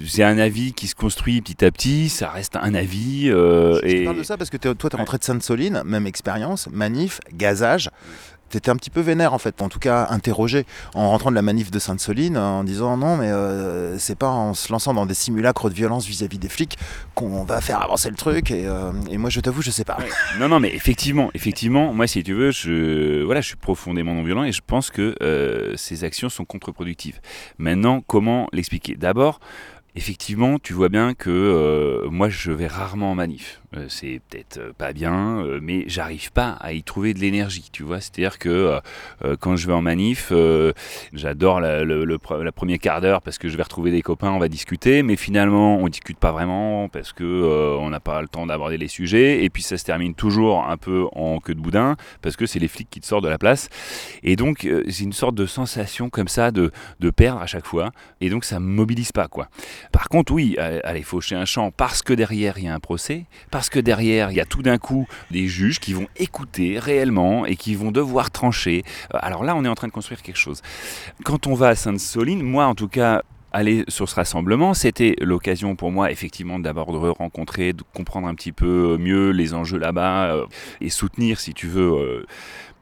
C'est 0.06 0.22
un 0.22 0.38
avis 0.38 0.72
qui 0.72 0.86
se 0.86 0.94
construit 0.94 1.40
petit 1.42 1.64
à 1.64 1.72
petit. 1.72 2.08
Ça 2.08 2.30
reste 2.30 2.54
un 2.54 2.72
avis. 2.72 3.28
euh, 3.28 3.80
Je 3.82 3.86
et 3.88 4.04
parle 4.04 4.18
de 4.18 4.22
ça 4.22 4.36
parce 4.36 4.48
que 4.48 4.56
toi, 4.56 4.74
tu 4.76 4.86
es 4.86 4.96
rentré 4.96 5.18
de 5.18 5.24
Sainte-Soline, 5.24 5.82
même 5.84 6.06
expérience, 6.06 6.68
manif, 6.70 7.18
gazage. 7.34 7.90
Tu 8.50 8.56
étais 8.56 8.70
un 8.70 8.76
petit 8.76 8.90
peu 8.90 9.00
vénère 9.00 9.34
en 9.34 9.38
fait, 9.38 9.60
en 9.60 9.68
tout 9.68 9.78
cas 9.78 10.06
interrogé 10.10 10.66
en 10.94 11.10
rentrant 11.10 11.30
de 11.30 11.34
la 11.34 11.42
manif 11.42 11.70
de 11.70 11.78
Sainte-Soline 11.78 12.36
en 12.36 12.62
disant 12.64 12.96
non 12.96 13.16
mais 13.16 13.30
euh, 13.30 13.98
c'est 13.98 14.14
pas 14.16 14.28
en 14.28 14.54
se 14.54 14.70
lançant 14.70 14.94
dans 14.94 15.06
des 15.06 15.14
simulacres 15.14 15.68
de 15.68 15.74
violence 15.74 16.06
vis-à-vis 16.06 16.38
des 16.38 16.48
flics 16.48 16.78
qu'on 17.14 17.44
va 17.44 17.60
faire 17.60 17.82
avancer 17.82 18.08
le 18.08 18.16
truc 18.16 18.50
et, 18.50 18.66
euh, 18.66 18.92
moi 19.18 19.30
je 19.30 19.40
t'avoue 19.40 19.62
je 19.62 19.70
sais 19.70 19.84
pas. 19.84 19.98
Non, 20.38 20.48
non, 20.48 20.60
mais 20.60 20.74
effectivement, 20.74 21.30
effectivement, 21.34 21.92
moi, 21.92 22.06
si 22.06 22.22
tu 22.22 22.34
veux, 22.34 22.50
je, 22.50 23.22
voilà, 23.24 23.40
je 23.40 23.48
suis 23.48 23.56
profondément 23.56 24.14
non 24.14 24.22
violent 24.22 24.44
et 24.44 24.52
je 24.52 24.60
pense 24.64 24.90
que 24.90 25.16
euh, 25.22 25.72
ces 25.76 26.04
actions 26.04 26.28
sont 26.28 26.44
contre-productives. 26.44 27.20
Maintenant, 27.58 28.02
comment 28.06 28.48
l'expliquer? 28.52 28.94
D'abord, 28.94 29.40
effectivement, 29.94 30.58
tu 30.58 30.72
vois 30.72 30.88
bien 30.88 31.14
que 31.14 32.06
moi, 32.10 32.28
je 32.28 32.52
vais 32.52 32.66
rarement 32.66 33.10
en 33.10 33.14
manif. 33.14 33.60
Euh, 33.74 33.86
c'est 33.88 34.20
peut-être 34.28 34.58
euh, 34.58 34.72
pas 34.76 34.92
bien, 34.92 35.38
euh, 35.38 35.58
mais 35.60 35.84
j'arrive 35.86 36.30
pas 36.32 36.50
à 36.60 36.72
y 36.72 36.82
trouver 36.82 37.14
de 37.14 37.18
l'énergie, 37.18 37.68
tu 37.72 37.82
vois. 37.82 38.00
C'est-à-dire 38.00 38.38
que 38.38 38.80
quand 39.40 39.56
je 39.56 39.66
vais 39.66 39.72
en 39.72 39.82
manif, 39.82 40.32
j'adore 41.12 41.60
la, 41.60 41.84
le, 41.84 42.04
la 42.04 42.52
première 42.52 42.78
quart 42.78 43.00
d'heure 43.00 43.22
parce 43.22 43.38
que 43.38 43.48
je 43.48 43.56
vais 43.56 43.62
retrouver 43.62 43.90
des 43.90 44.02
copains, 44.02 44.30
on 44.30 44.38
va 44.38 44.48
discuter, 44.48 45.02
mais 45.02 45.16
finalement, 45.16 45.78
on 45.78 45.88
discute 45.88 46.18
pas 46.18 46.32
vraiment 46.32 46.88
parce 46.88 47.12
que 47.12 47.76
on 47.78 47.90
n'a 47.90 48.00
pas 48.00 48.20
le 48.20 48.28
temps 48.28 48.46
d'aborder 48.46 48.78
les 48.78 48.88
sujets, 48.88 49.44
et 49.44 49.50
puis 49.50 49.62
ça 49.62 49.78
se 49.78 49.84
termine 49.84 50.14
toujours 50.14 50.64
un 50.64 50.76
peu 50.76 51.06
en 51.12 51.40
queue 51.40 51.54
de 51.54 51.60
boudin 51.60 51.96
parce 52.22 52.36
que 52.36 52.46
c'est 52.46 52.58
les 52.58 52.68
flics 52.68 52.88
qui 52.90 53.00
te 53.00 53.06
sortent 53.06 53.24
de 53.24 53.28
la 53.28 53.38
place, 53.38 53.68
et 54.22 54.36
donc 54.36 54.68
c'est 54.88 55.04
une 55.04 55.12
sorte 55.12 55.34
de 55.34 55.46
sensation 55.46 56.10
comme 56.10 56.28
ça 56.28 56.50
de, 56.50 56.70
de 57.00 57.10
perdre 57.10 57.40
à 57.40 57.46
chaque 57.46 57.66
fois, 57.66 57.90
et 58.20 58.30
donc 58.30 58.44
ça 58.44 58.60
me 58.60 58.66
mobilise 58.66 59.12
pas 59.12 59.28
quoi. 59.28 59.48
Par 59.92 60.08
contre, 60.08 60.32
oui, 60.32 60.56
allez 60.58 61.02
faucher 61.02 61.36
un 61.36 61.44
champ 61.44 61.70
parce 61.70 62.02
que 62.02 62.12
derrière 62.12 62.58
il 62.58 62.64
y 62.64 62.68
a 62.68 62.74
un 62.74 62.80
procès, 62.80 63.24
que 63.64 63.80
derrière 63.80 64.30
il 64.30 64.36
y 64.36 64.40
a 64.40 64.44
tout 64.44 64.62
d'un 64.62 64.78
coup 64.78 65.06
des 65.30 65.48
juges 65.48 65.80
qui 65.80 65.92
vont 65.92 66.06
écouter 66.16 66.78
réellement 66.78 67.46
et 67.46 67.56
qui 67.56 67.74
vont 67.74 67.90
devoir 67.90 68.30
trancher. 68.30 68.84
Euh, 69.14 69.18
Alors 69.20 69.44
là, 69.44 69.56
on 69.56 69.64
est 69.64 69.68
en 69.68 69.74
train 69.74 69.88
de 69.88 69.92
construire 69.92 70.22
quelque 70.22 70.38
chose. 70.38 70.62
Quand 71.24 71.46
on 71.46 71.54
va 71.54 71.68
à 71.68 71.74
Sainte-Soline, 71.74 72.42
moi 72.42 72.66
en 72.66 72.74
tout 72.74 72.88
cas, 72.88 73.22
aller 73.52 73.84
sur 73.88 74.08
ce 74.08 74.14
rassemblement, 74.14 74.74
c'était 74.74 75.16
l'occasion 75.20 75.76
pour 75.76 75.90
moi 75.90 76.10
effectivement 76.10 76.58
d'abord 76.58 76.92
de 76.92 76.98
rencontrer, 76.98 77.72
de 77.72 77.82
comprendre 77.94 78.28
un 78.28 78.34
petit 78.34 78.52
peu 78.52 78.98
mieux 78.98 79.30
les 79.30 79.54
enjeux 79.54 79.78
là-bas 79.78 80.34
euh, 80.34 80.46
et 80.80 80.90
soutenir, 80.90 81.40
si 81.40 81.54
tu 81.54 81.66
veux, 81.66 81.92
euh, 81.92 82.26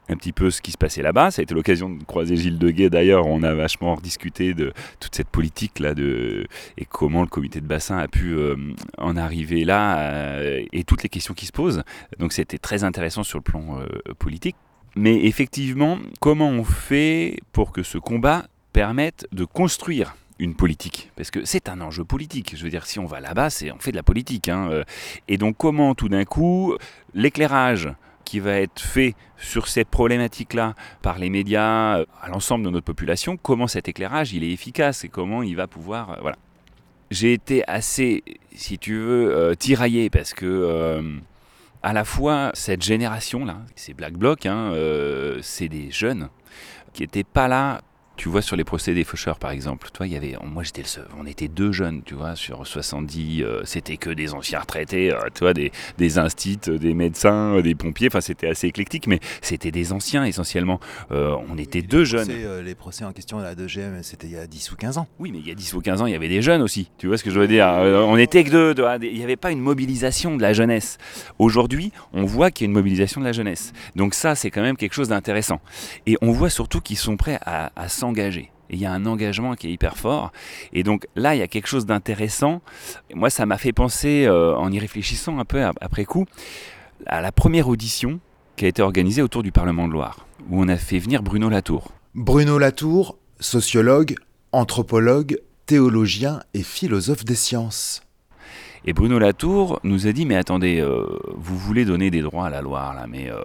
un 0.09 0.15
petit 0.15 0.31
peu 0.31 0.51
ce 0.51 0.61
qui 0.61 0.71
se 0.71 0.77
passait 0.77 1.01
là-bas. 1.01 1.31
Ça 1.31 1.41
a 1.41 1.43
été 1.43 1.53
l'occasion 1.53 1.89
de 1.89 2.03
croiser 2.03 2.37
Gilles 2.37 2.59
Deguet 2.59 2.89
d'ailleurs. 2.89 3.25
On 3.27 3.43
a 3.43 3.53
vachement 3.53 3.95
discuté 3.95 4.53
de 4.53 4.73
toute 4.99 5.15
cette 5.15 5.29
politique 5.29 5.79
là 5.79 5.93
de 5.93 6.47
et 6.77 6.85
comment 6.85 7.21
le 7.21 7.27
comité 7.27 7.61
de 7.61 7.67
bassin 7.67 7.97
a 7.97 8.07
pu 8.07 8.33
euh, 8.33 8.55
en 8.97 9.17
arriver 9.17 9.65
là 9.65 9.99
euh, 9.99 10.63
et 10.71 10.83
toutes 10.83 11.03
les 11.03 11.09
questions 11.09 11.33
qui 11.33 11.45
se 11.45 11.51
posent. 11.51 11.83
Donc 12.19 12.33
c'était 12.33 12.57
très 12.57 12.83
intéressant 12.83 13.23
sur 13.23 13.39
le 13.39 13.43
plan 13.43 13.79
euh, 13.79 14.13
politique. 14.19 14.55
Mais 14.95 15.25
effectivement, 15.25 15.97
comment 16.21 16.49
on 16.49 16.63
fait 16.63 17.39
pour 17.51 17.71
que 17.73 17.83
ce 17.83 17.97
combat 17.97 18.45
permette 18.71 19.27
de 19.33 19.43
construire 19.43 20.15
une 20.39 20.55
politique? 20.55 21.11
Parce 21.17 21.31
que 21.31 21.43
c'est 21.43 21.67
un 21.67 21.81
enjeu 21.81 22.05
politique. 22.05 22.53
Je 22.55 22.63
veux 22.63 22.69
dire, 22.69 22.85
si 22.85 22.99
on 22.99 23.05
va 23.05 23.19
là-bas, 23.19 23.49
on 23.75 23.79
fait 23.79 23.91
de 23.91 23.97
la 23.97 24.03
politique. 24.03 24.47
hein. 24.47 24.83
Et 25.27 25.37
donc, 25.37 25.57
comment 25.57 25.95
tout 25.95 26.07
d'un 26.07 26.23
coup, 26.23 26.75
l'éclairage 27.13 27.89
qui 28.25 28.39
va 28.41 28.59
être 28.59 28.81
fait 28.81 29.15
sur 29.37 29.67
ces 29.67 29.85
problématiques-là 29.85 30.73
par 31.01 31.17
les 31.19 31.29
médias 31.29 31.99
euh, 31.99 32.05
à 32.21 32.27
l'ensemble 32.29 32.65
de 32.65 32.69
notre 32.71 32.85
population, 32.85 33.37
comment 33.37 33.67
cet 33.67 33.87
éclairage 33.87 34.33
il 34.33 34.43
est 34.43 34.51
efficace 34.51 35.03
et 35.05 35.09
comment 35.09 35.43
il 35.43 35.55
va 35.55 35.67
pouvoir... 35.67 36.09
euh, 36.09 36.15
voilà. 36.21 36.37
J'ai 37.11 37.33
été 37.33 37.63
assez, 37.69 38.23
si 38.53 38.79
tu 38.79 38.97
veux, 38.97 39.33
euh, 39.33 39.53
tiraillé 39.55 40.09
parce 40.09 40.33
que... 40.33 41.21
à 41.83 41.93
la 41.93 42.03
fois 42.03 42.49
cette 42.55 42.81
génération 42.81 43.45
là, 43.45 43.57
ces 43.75 43.93
Black 43.93 44.13
Blocs, 44.13 44.47
hein, 44.47 44.71
euh, 44.73 45.37
c'est 45.43 45.69
des 45.69 45.91
jeunes 45.91 46.29
qui 46.93 47.03
n'étaient 47.03 47.23
pas 47.23 47.47
là. 47.47 47.81
Tu 48.17 48.29
vois 48.29 48.41
sur 48.41 48.55
les 48.55 48.63
procès 48.63 48.93
des 48.93 49.03
faucheurs 49.03 49.39
par 49.39 49.51
exemple, 49.51 49.89
toi 49.91 50.07
il 50.07 50.13
y 50.13 50.17
avait, 50.17 50.35
moi 50.43 50.63
j'étais 50.63 50.81
le 50.81 50.87
seul, 50.87 51.07
on 51.19 51.25
était 51.25 51.47
deux 51.47 51.71
jeunes, 51.71 52.01
tu 52.03 52.13
vois, 52.13 52.35
sur 52.35 52.65
70, 52.65 53.43
euh, 53.43 53.61
c'était 53.65 53.97
que 53.97 54.09
des 54.09 54.33
anciens 54.33 54.59
retraités, 54.59 55.11
euh, 55.11 55.19
tu 55.33 55.41
vois, 55.41 55.53
des, 55.53 55.71
des 55.97 56.17
instits, 56.17 56.57
des 56.57 56.93
médecins, 56.93 57.57
euh, 57.57 57.61
des 57.61 57.75
pompiers, 57.75 58.07
enfin 58.07 58.21
c'était 58.21 58.47
assez 58.47 58.67
éclectique, 58.67 59.07
mais 59.07 59.19
c'était 59.41 59.71
des 59.71 59.91
anciens 59.91 60.25
essentiellement. 60.25 60.79
Euh, 61.11 61.35
on 61.49 61.57
était 61.57 61.81
deux 61.81 62.03
jeunes. 62.03 62.27
procès, 62.27 62.63
les 62.63 62.75
procès 62.75 63.05
en 63.05 63.11
question 63.11 63.39
de 63.39 63.43
la 63.43 63.55
2GM, 63.55 64.01
c'était 64.03 64.27
il 64.27 64.33
y 64.33 64.37
a 64.37 64.47
10 64.47 64.71
ou 64.71 64.75
15 64.75 64.97
ans. 64.97 65.07
Oui, 65.19 65.31
mais 65.31 65.39
il 65.39 65.47
y 65.47 65.51
a 65.51 65.55
10 65.55 65.73
ou 65.73 65.81
15 65.81 66.01
ans, 66.01 66.05
il 66.05 66.13
y 66.13 66.15
avait 66.15 66.29
des 66.29 66.41
jeunes 66.41 66.61
aussi. 66.61 66.89
Tu 66.97 67.07
vois 67.07 67.17
ce 67.17 67.23
que 67.23 67.31
je 67.31 67.39
veux 67.39 67.47
dire 67.47 67.67
On 67.67 68.17
était 68.17 68.43
que 68.43 68.49
deux. 68.49 68.73
deux, 68.73 68.85
ah, 68.85 68.97
Il 69.01 69.17
n'y 69.17 69.23
avait 69.23 69.35
pas 69.35 69.51
une 69.51 69.59
mobilisation 69.59 70.37
de 70.37 70.41
la 70.41 70.53
jeunesse. 70.53 70.97
Aujourd'hui, 71.39 71.91
on 72.13 72.23
voit 72.23 72.51
qu'il 72.51 72.65
y 72.65 72.67
a 72.67 72.69
une 72.69 72.73
mobilisation 72.73 73.21
de 73.21 73.25
la 73.25 73.31
jeunesse. 73.31 73.73
Donc 73.95 74.13
ça, 74.13 74.35
c'est 74.35 74.51
quand 74.51 74.61
même 74.61 74.77
quelque 74.77 74.93
chose 74.93 75.09
d'intéressant. 75.09 75.59
Et 76.05 76.17
on 76.21 76.31
voit 76.31 76.49
surtout 76.49 76.81
qu'ils 76.81 76.97
sont 76.97 77.17
prêts 77.17 77.39
à, 77.45 77.71
à 77.75 77.89
s'engager. 78.05 78.51
Et 78.69 78.75
il 78.75 78.79
y 78.79 78.85
a 78.85 78.91
un 78.91 79.05
engagement 79.05 79.55
qui 79.55 79.67
est 79.67 79.71
hyper 79.71 79.97
fort. 79.97 80.31
Et 80.73 80.83
donc 80.83 81.07
là, 81.15 81.35
il 81.35 81.39
y 81.39 81.41
a 81.41 81.47
quelque 81.47 81.67
chose 81.67 81.85
d'intéressant. 81.85 82.61
Moi, 83.13 83.29
ça 83.29 83.45
m'a 83.45 83.57
fait 83.57 83.73
penser, 83.73 84.25
euh, 84.25 84.55
en 84.55 84.71
y 84.71 84.79
réfléchissant 84.79 85.39
un 85.39 85.45
peu 85.45 85.63
après 85.81 86.05
coup, 86.05 86.25
à 87.05 87.21
la 87.21 87.31
première 87.31 87.67
audition 87.67 88.19
qui 88.55 88.65
a 88.65 88.67
été 88.67 88.81
organisée 88.81 89.21
autour 89.21 89.43
du 89.43 89.51
Parlement 89.51 89.87
de 89.87 89.93
Loire, 89.93 90.25
où 90.49 90.61
on 90.61 90.67
a 90.67 90.77
fait 90.77 90.99
venir 90.99 91.21
Bruno 91.21 91.49
Latour. 91.49 91.91
Bruno 92.15 92.57
Latour, 92.57 93.17
sociologue, 93.39 94.15
anthropologue, 94.51 95.39
théologien 95.65 96.41
et 96.53 96.63
philosophe 96.63 97.25
des 97.25 97.35
sciences. 97.35 98.01
Et 98.85 98.93
Bruno 98.93 99.19
Latour 99.19 99.79
nous 99.83 100.07
a 100.07 100.11
dit, 100.11 100.25
mais 100.25 100.35
attendez, 100.35 100.79
euh, 100.79 101.05
vous 101.35 101.57
voulez 101.57 101.85
donner 101.85 102.11
des 102.11 102.21
droits 102.21 102.45
à 102.45 102.49
la 102.49 102.61
Loire, 102.61 102.93
là, 102.93 103.07
mais 103.07 103.29
euh, 103.31 103.41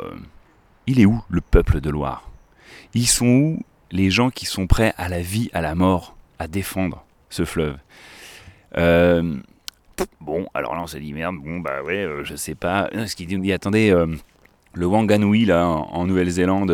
il 0.87 1.01
est 1.01 1.07
où 1.07 1.21
le 1.29 1.41
peuple 1.41 1.81
de 1.81 1.91
Loire? 1.91 2.31
Ils 2.95 3.07
sont 3.07 3.27
où 3.27 3.61
les 3.91 4.11
gens 4.11 4.31
qui 4.31 4.47
sont 4.47 4.67
prêts 4.67 4.95
à 4.97 5.09
la 5.09 5.21
vie, 5.21 5.51
à 5.53 5.61
la 5.61 5.75
mort, 5.75 6.17
à 6.39 6.49
défendre 6.49 7.05
ce 7.29 7.45
fleuve 7.45 7.77
euh, 8.77 9.37
Bon, 10.21 10.47
alors 10.55 10.75
là 10.75 10.83
on 10.83 10.87
s'est 10.87 11.01
dit, 11.01 11.13
merde, 11.13 11.37
bon 11.37 11.61
bah 11.61 11.83
ouais, 11.83 12.09
je 12.23 12.35
sais 12.35 12.55
pas. 12.55 12.89
Ce 13.07 13.15
qu'il 13.15 13.27
dit, 13.27 13.53
attendez, 13.53 13.95
le 14.73 14.87
Wanganui, 14.87 15.45
là, 15.45 15.67
en 15.67 16.07
Nouvelle-Zélande, 16.07 16.71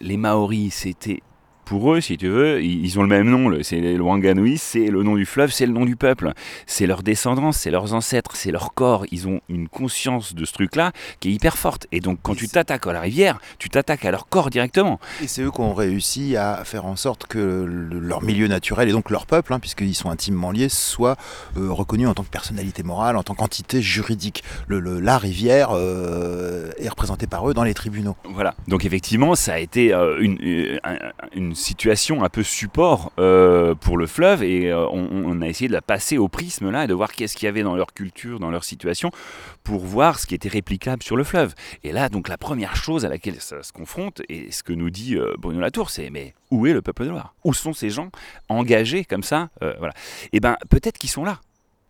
les 0.00 0.16
Maoris, 0.16 0.72
c'était 0.72 1.22
pour 1.66 1.92
eux, 1.92 2.00
si 2.00 2.16
tu 2.16 2.28
veux, 2.28 2.62
ils 2.62 2.98
ont 2.98 3.02
le 3.02 3.08
même 3.08 3.28
nom. 3.28 3.52
C'est 3.62 3.80
le 3.80 4.00
Wanganui, 4.00 4.56
c'est 4.56 4.86
le 4.86 5.02
nom 5.02 5.16
du 5.16 5.26
fleuve, 5.26 5.50
c'est 5.50 5.66
le 5.66 5.72
nom 5.72 5.84
du 5.84 5.96
peuple. 5.96 6.32
C'est 6.64 6.86
leur 6.86 7.02
descendance, 7.02 7.56
c'est 7.58 7.72
leurs 7.72 7.92
ancêtres, 7.92 8.36
c'est 8.36 8.52
leur 8.52 8.72
corps. 8.72 9.04
Ils 9.10 9.26
ont 9.26 9.40
une 9.48 9.68
conscience 9.68 10.34
de 10.34 10.44
ce 10.44 10.52
truc-là 10.52 10.92
qui 11.18 11.28
est 11.28 11.32
hyper 11.32 11.58
forte. 11.58 11.88
Et 11.90 12.00
donc, 12.00 12.20
quand 12.22 12.36
tu 12.36 12.48
t'attaques 12.48 12.86
à 12.86 12.92
la 12.92 13.00
rivière, 13.00 13.40
tu 13.58 13.68
t'attaques 13.68 14.04
à 14.04 14.12
leur 14.12 14.28
corps 14.28 14.48
directement. 14.48 15.00
Et 15.20 15.26
c'est 15.26 15.42
eux 15.42 15.50
qui 15.50 15.60
ont 15.60 15.74
réussi 15.74 16.36
à 16.36 16.62
faire 16.64 16.86
en 16.86 16.94
sorte 16.94 17.26
que 17.26 17.64
leur 17.66 18.22
milieu 18.22 18.46
naturel 18.46 18.88
et 18.88 18.92
donc 18.92 19.10
leur 19.10 19.26
peuple, 19.26 19.52
hein, 19.52 19.58
puisqu'ils 19.58 19.96
sont 19.96 20.10
intimement 20.10 20.52
liés, 20.52 20.68
soit 20.68 21.16
euh, 21.56 21.72
reconnu 21.72 22.06
en 22.06 22.14
tant 22.14 22.22
que 22.22 22.30
personnalité 22.30 22.84
morale, 22.84 23.16
en 23.16 23.24
tant 23.24 23.34
qu'entité 23.34 23.82
juridique. 23.82 24.44
Le, 24.68 24.78
la 25.00 25.18
rivière 25.18 25.70
euh, 25.72 26.70
est 26.78 26.88
représentée 26.88 27.26
par 27.26 27.50
eux 27.50 27.54
dans 27.54 27.64
les 27.64 27.74
tribunaux. 27.74 28.14
Voilà. 28.22 28.54
Donc, 28.68 28.84
effectivement, 28.84 29.34
ça 29.34 29.54
a 29.54 29.58
été 29.58 29.92
euh, 29.92 30.20
une, 30.20 30.38
une 31.34 31.55
situation 31.56 32.22
un 32.22 32.28
peu 32.28 32.42
support 32.42 33.12
euh, 33.18 33.74
pour 33.74 33.96
le 33.96 34.06
fleuve 34.06 34.42
et 34.42 34.70
euh, 34.70 34.86
on, 34.90 35.40
a 35.40 35.48
essayé 35.48 35.68
de 35.68 35.72
la 35.72 35.82
passer 35.82 36.18
au 36.18 36.28
prisme 36.28 36.70
là 36.70 36.84
et 36.84 36.86
de 36.86 36.94
voir 36.94 37.12
qu'est-ce 37.12 37.36
qu'il 37.36 37.46
y 37.46 37.48
avait 37.48 37.62
dans 37.62 37.74
leur 37.74 37.92
culture, 37.92 38.38
dans 38.38 38.50
leur 38.50 38.64
situation 38.64 39.10
pour 39.64 39.80
voir 39.80 40.18
ce 40.18 40.26
qui 40.26 40.34
était 40.34 40.48
réplicable 40.48 41.02
sur 41.02 41.16
le 41.16 41.24
fleuve. 41.24 41.54
Et 41.82 41.92
là, 41.92 42.08
donc 42.08 42.28
la 42.28 42.38
première 42.38 42.76
chose 42.76 43.04
à 43.04 43.08
laquelle 43.08 43.40
ça 43.40 43.62
se 43.62 43.72
confronte 43.72 44.22
et 44.28 44.52
ce 44.52 44.62
que 44.62 44.72
nous 44.72 44.90
dit 44.90 45.16
euh, 45.16 45.34
Bruno 45.38 45.60
Latour, 45.60 45.90
c'est 45.90 46.10
mais 46.10 46.34
où 46.50 46.66
est 46.66 46.72
le 46.72 46.82
peuple 46.82 47.04
de 47.04 47.10
Loire? 47.10 47.34
Où 47.44 47.52
sont 47.52 47.72
ces 47.72 47.90
gens 47.90 48.10
engagés 48.48 49.04
comme 49.04 49.24
ça 49.24 49.48
Voilà. 49.60 49.94
Et 50.24 50.28
eh 50.34 50.40
ben 50.40 50.56
peut-être 50.70 50.98
qu'ils 50.98 51.10
sont 51.10 51.24
là 51.24 51.40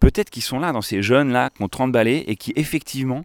peut-être 0.01 0.31
qu'ils 0.31 0.43
sont 0.43 0.59
là, 0.59 0.73
dans 0.73 0.83
ces 0.83 1.03
jeunes-là, 1.03 1.51
qui 1.51 1.63
ont 1.63 1.69
30 1.69 1.93
balais 1.93 2.25
et 2.27 2.37
qui 2.37 2.53
effectivement 2.57 3.25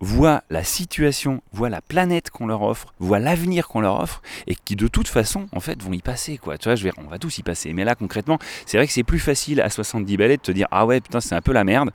voient 0.00 0.42
la 0.50 0.64
situation, 0.64 1.42
voient 1.52 1.68
la 1.68 1.80
planète 1.80 2.30
qu'on 2.30 2.46
leur 2.46 2.62
offre, 2.62 2.92
voient 2.98 3.20
l'avenir 3.20 3.68
qu'on 3.68 3.80
leur 3.80 4.00
offre 4.00 4.20
et 4.48 4.56
qui 4.56 4.74
de 4.74 4.88
toute 4.88 5.06
façon, 5.06 5.48
en 5.52 5.60
fait, 5.60 5.80
vont 5.80 5.92
y 5.92 6.02
passer. 6.02 6.38
Quoi. 6.38 6.58
Tu 6.58 6.68
vois, 6.68 6.74
je 6.74 6.84
vais, 6.84 6.92
on 6.98 7.08
va 7.08 7.18
tous 7.18 7.38
y 7.38 7.42
passer. 7.42 7.72
Mais 7.72 7.84
là, 7.84 7.94
concrètement, 7.94 8.38
c'est 8.66 8.78
vrai 8.78 8.86
que 8.86 8.92
c'est 8.92 9.04
plus 9.04 9.20
facile 9.20 9.60
à 9.60 9.70
70 9.70 10.16
balais 10.16 10.36
de 10.36 10.42
te 10.42 10.50
dire 10.50 10.66
Ah 10.72 10.86
ouais, 10.86 11.00
putain, 11.00 11.20
c'est 11.20 11.36
un 11.36 11.40
peu 11.40 11.52
la 11.52 11.62
merde 11.62 11.92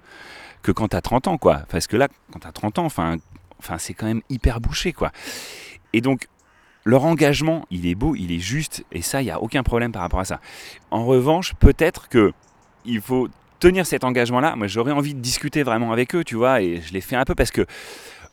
que 0.64 0.72
quand 0.72 0.88
t'as 0.88 1.02
30 1.02 1.28
ans, 1.28 1.38
quoi. 1.38 1.64
Parce 1.70 1.88
que 1.88 1.98
là, 1.98 2.08
quand 2.32 2.40
t'as 2.40 2.52
30 2.52 2.80
ans, 2.80 2.86
enfin, 2.86 3.18
enfin 3.60 3.78
c'est 3.78 3.94
quand 3.94 4.06
même 4.08 4.22
hyper 4.30 4.62
bouché, 4.62 4.94
quoi. 4.94 5.12
Et 5.92 6.00
donc, 6.00 6.28
leur 6.86 7.04
engagement, 7.04 7.66
il 7.70 7.86
est 7.86 7.96
beau, 7.96 8.16
il 8.16 8.32
est 8.32 8.40
juste, 8.40 8.86
et 8.94 9.02
ça, 9.02 9.22
il 9.22 9.26
n'y 9.26 9.32
a 9.32 9.42
aucun 9.42 9.64
problème 9.64 9.92
par 9.92 10.02
rapport 10.02 10.22
à 10.22 10.26
ça. 10.26 10.40
En 10.92 11.06
revanche, 11.06 11.54
peut-être 11.56 12.08
que 12.08 12.32
il 12.86 13.02
faut 13.02 13.28
tenir 13.60 13.86
cet 13.86 14.04
engagement-là, 14.04 14.56
moi 14.56 14.68
j'aurais 14.68 14.92
envie 14.92 15.14
de 15.14 15.20
discuter 15.20 15.64
vraiment 15.64 15.92
avec 15.92 16.16
eux, 16.16 16.24
tu 16.24 16.36
vois, 16.36 16.62
et 16.62 16.82
je 16.82 16.94
l'ai 16.94 17.02
fait 17.02 17.16
un 17.16 17.26
peu 17.26 17.36
parce 17.36 17.52
que 17.52 17.66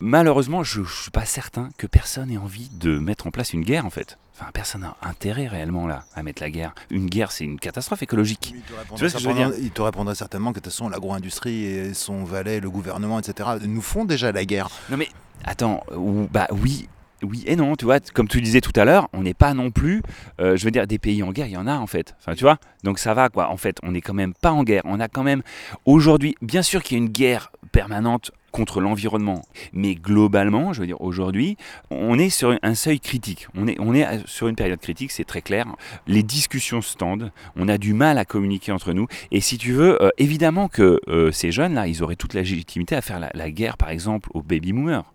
malheureusement, 0.00 0.62
je 0.62 0.80
ne 0.80 0.86
suis 0.86 1.10
pas 1.10 1.24
certain 1.24 1.70
que 1.78 1.86
personne 1.86 2.30
ait 2.30 2.36
envie 2.36 2.68
de 2.70 2.98
mettre 2.98 3.26
en 3.26 3.30
place 3.30 3.52
une 3.52 3.62
guerre 3.62 3.86
en 3.86 3.90
fait. 3.90 4.18
Enfin, 4.36 4.50
personne 4.52 4.80
n'a 4.80 4.96
intérêt 5.02 5.46
réellement 5.46 5.86
là 5.86 6.04
à 6.14 6.24
mettre 6.24 6.42
la 6.42 6.50
guerre. 6.50 6.74
Une 6.90 7.06
guerre, 7.06 7.30
c'est 7.30 7.44
une 7.44 7.60
catastrophe 7.60 8.02
écologique. 8.02 8.54
tu 8.66 8.72
vois 8.98 9.08
ce 9.08 9.14
que 9.14 9.20
je 9.20 9.28
veux 9.28 9.34
dire 9.34 9.52
Il 9.60 9.70
te 9.70 9.80
répondra 9.80 10.14
certainement 10.14 10.50
que 10.50 10.58
de 10.58 10.64
toute 10.64 10.72
façon, 10.72 10.88
l'agro-industrie 10.88 11.64
et 11.64 11.94
son 11.94 12.24
valet, 12.24 12.58
le 12.58 12.68
gouvernement, 12.68 13.20
etc., 13.20 13.50
nous 13.64 13.82
font 13.82 14.04
déjà 14.04 14.32
la 14.32 14.44
guerre. 14.44 14.70
Non 14.90 14.96
mais 14.96 15.08
attends, 15.44 15.84
bah 16.32 16.48
oui, 16.50 16.88
oui 17.24 17.42
et 17.46 17.56
non, 17.56 17.76
tu 17.76 17.84
vois, 17.84 18.00
comme 18.00 18.28
tu 18.28 18.40
disais 18.40 18.60
tout 18.60 18.72
à 18.76 18.84
l'heure, 18.84 19.08
on 19.12 19.22
n'est 19.22 19.34
pas 19.34 19.54
non 19.54 19.70
plus, 19.70 20.02
euh, 20.40 20.56
je 20.56 20.64
veux 20.64 20.70
dire, 20.70 20.86
des 20.86 20.98
pays 20.98 21.22
en 21.22 21.32
guerre, 21.32 21.46
il 21.46 21.52
y 21.52 21.56
en 21.56 21.66
a 21.66 21.76
en 21.76 21.86
fait. 21.86 22.14
Enfin, 22.20 22.34
tu 22.34 22.44
vois, 22.44 22.58
donc 22.82 22.98
ça 22.98 23.14
va 23.14 23.28
quoi. 23.28 23.50
En 23.50 23.56
fait, 23.56 23.78
on 23.82 23.92
n'est 23.92 24.00
quand 24.00 24.14
même 24.14 24.34
pas 24.34 24.52
en 24.52 24.62
guerre. 24.62 24.82
On 24.84 25.00
a 25.00 25.08
quand 25.08 25.22
même 25.22 25.42
aujourd'hui, 25.84 26.36
bien 26.42 26.62
sûr 26.62 26.82
qu'il 26.82 26.98
y 26.98 27.00
a 27.00 27.04
une 27.04 27.10
guerre 27.10 27.50
permanente 27.72 28.30
contre 28.54 28.80
l'environnement, 28.80 29.42
mais 29.72 29.96
globalement, 29.96 30.72
je 30.72 30.80
veux 30.80 30.86
dire, 30.86 31.00
aujourd'hui, 31.00 31.56
on 31.90 32.20
est 32.20 32.30
sur 32.30 32.56
un 32.62 32.74
seuil 32.76 33.00
critique. 33.00 33.48
On 33.56 33.66
est, 33.66 33.76
on 33.80 33.94
est 33.94 34.06
sur 34.26 34.46
une 34.46 34.54
période 34.54 34.78
critique, 34.78 35.10
c'est 35.10 35.24
très 35.24 35.42
clair. 35.42 35.66
Les 36.06 36.22
discussions 36.22 36.80
se 36.80 36.96
tendent, 36.96 37.32
on 37.56 37.66
a 37.66 37.78
du 37.78 37.94
mal 37.94 38.16
à 38.16 38.24
communiquer 38.24 38.70
entre 38.70 38.92
nous. 38.92 39.08
Et 39.32 39.40
si 39.40 39.58
tu 39.58 39.72
veux, 39.72 40.00
euh, 40.00 40.10
évidemment 40.18 40.68
que 40.68 41.00
euh, 41.08 41.32
ces 41.32 41.50
jeunes-là, 41.50 41.88
ils 41.88 42.04
auraient 42.04 42.14
toute 42.14 42.32
la 42.34 42.42
légitimité 42.42 42.94
à 42.94 43.02
faire 43.02 43.18
la, 43.18 43.30
la 43.34 43.50
guerre, 43.50 43.76
par 43.76 43.88
exemple, 43.88 44.30
aux 44.34 44.42
baby 44.42 44.72
boomers 44.72 45.13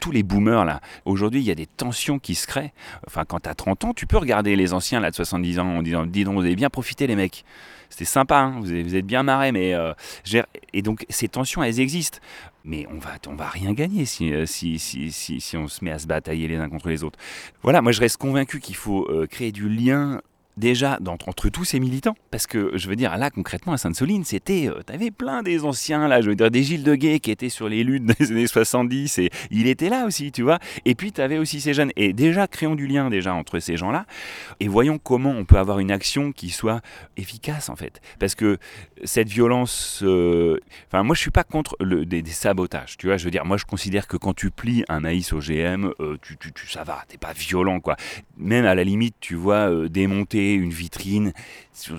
tous 0.00 0.10
les 0.10 0.22
boomers 0.22 0.64
là. 0.64 0.80
Aujourd'hui, 1.04 1.40
il 1.40 1.46
y 1.46 1.50
a 1.50 1.54
des 1.54 1.66
tensions 1.66 2.18
qui 2.18 2.34
se 2.34 2.46
créent. 2.46 2.72
Enfin, 3.06 3.24
quand 3.24 3.40
tu 3.40 3.48
as 3.48 3.54
30 3.54 3.84
ans, 3.84 3.94
tu 3.94 4.06
peux 4.06 4.16
regarder 4.16 4.56
les 4.56 4.72
anciens 4.72 5.00
là 5.00 5.10
de 5.10 5.16
70 5.16 5.58
ans 5.58 5.66
en 5.66 5.82
disant 5.82 6.06
Dis 6.06 6.24
donc, 6.24 6.34
vous 6.34 6.44
avez 6.44 6.56
bien 6.56 6.70
profité, 6.70 7.06
les 7.06 7.16
mecs. 7.16 7.44
C'était 7.90 8.04
sympa, 8.04 8.36
hein, 8.38 8.60
vous, 8.60 8.94
êtes 8.94 9.06
bien 9.06 9.22
marrés, 9.22 9.52
mais. 9.52 9.74
Euh, 9.74 9.92
et 10.72 10.82
donc, 10.82 11.04
ces 11.08 11.28
tensions, 11.28 11.62
elles 11.62 11.80
existent. 11.80 12.18
Mais 12.64 12.86
on 12.90 12.98
va, 12.98 13.12
on 13.26 13.34
va 13.34 13.48
rien 13.48 13.72
gagner 13.72 14.04
si, 14.04 14.32
euh, 14.32 14.44
si, 14.44 14.78
si, 14.78 15.10
si, 15.10 15.56
on 15.56 15.66
se 15.66 15.82
met 15.82 15.90
à 15.90 15.98
se 15.98 16.06
batailler 16.06 16.46
les 16.46 16.56
uns 16.56 16.68
contre 16.68 16.88
les 16.88 17.02
autres. 17.02 17.18
Voilà, 17.62 17.80
moi 17.80 17.90
je 17.92 18.00
reste 18.00 18.18
convaincu 18.18 18.60
qu'il 18.60 18.76
faut 18.76 19.06
euh, 19.08 19.26
créer 19.26 19.50
du 19.50 19.68
lien 19.68 20.20
déjà 20.56 20.98
entre 21.06 21.48
tous 21.48 21.64
ces 21.64 21.80
militants. 21.80 22.16
Parce 22.30 22.46
que 22.46 22.72
je 22.74 22.88
veux 22.88 22.96
dire, 22.96 23.16
là 23.16 23.30
concrètement 23.30 23.72
à 23.72 23.78
Sainte-Soline, 23.78 24.24
c'était, 24.24 24.68
euh, 24.68 24.82
t'avais 24.82 25.10
plein 25.10 25.42
des 25.42 25.64
anciens 25.64 26.08
là, 26.08 26.20
je 26.20 26.28
veux 26.28 26.36
dire 26.36 26.50
des 26.50 26.62
Gilles 26.62 26.84
de 26.84 26.94
Gay 26.94 27.20
qui 27.20 27.30
étaient 27.30 27.48
sur 27.48 27.68
les 27.68 27.84
luttes 27.84 28.04
des 28.04 28.30
années 28.30 28.46
70 28.46 29.18
et 29.18 29.30
il 29.50 29.66
était 29.66 29.88
là 29.88 30.06
aussi, 30.06 30.32
tu 30.32 30.42
vois. 30.42 30.58
Et 30.84 30.94
puis 30.94 31.12
tu 31.12 31.20
avais 31.20 31.38
aussi 31.38 31.60
ces 31.60 31.74
jeunes. 31.74 31.92
Et 31.96 32.12
déjà, 32.12 32.46
créons 32.46 32.74
du 32.74 32.86
lien 32.86 33.10
déjà 33.10 33.34
entre 33.34 33.58
ces 33.58 33.76
gens-là 33.76 34.06
et 34.60 34.68
voyons 34.68 34.98
comment 34.98 35.30
on 35.30 35.44
peut 35.44 35.58
avoir 35.58 35.78
une 35.78 35.90
action 35.90 36.32
qui 36.32 36.50
soit 36.50 36.80
efficace 37.16 37.68
en 37.68 37.76
fait. 37.76 38.00
Parce 38.18 38.34
que 38.34 38.58
cette 39.04 39.28
violence, 39.28 40.00
euh, 40.02 40.58
enfin 40.88 41.02
moi 41.02 41.14
je 41.14 41.20
suis 41.20 41.30
pas 41.30 41.44
contre 41.44 41.76
le, 41.80 42.04
des, 42.06 42.24
sabotages, 42.26 42.96
tu 42.96 43.06
vois. 43.06 43.16
Je 43.16 43.24
veux 43.24 43.30
dire, 43.30 43.44
moi 43.44 43.56
je 43.56 43.64
considère 43.64 44.06
que 44.06 44.16
quand 44.16 44.34
tu 44.34 44.50
plies 44.50 44.84
un 44.88 45.00
maïs 45.00 45.32
OGM, 45.32 45.92
euh, 46.00 46.16
tu, 46.22 46.36
tu, 46.36 46.52
tu, 46.52 46.68
ça 46.68 46.84
va, 46.84 47.04
t'es 47.08 47.18
pas 47.18 47.32
violent 47.32 47.80
quoi. 47.80 47.96
Même 48.36 48.64
à 48.64 48.74
la 48.74 48.84
limite, 48.84 49.16
tu 49.20 49.34
vois, 49.34 49.88
démonter 49.88 50.49
une 50.54 50.70
vitrine, 50.70 51.32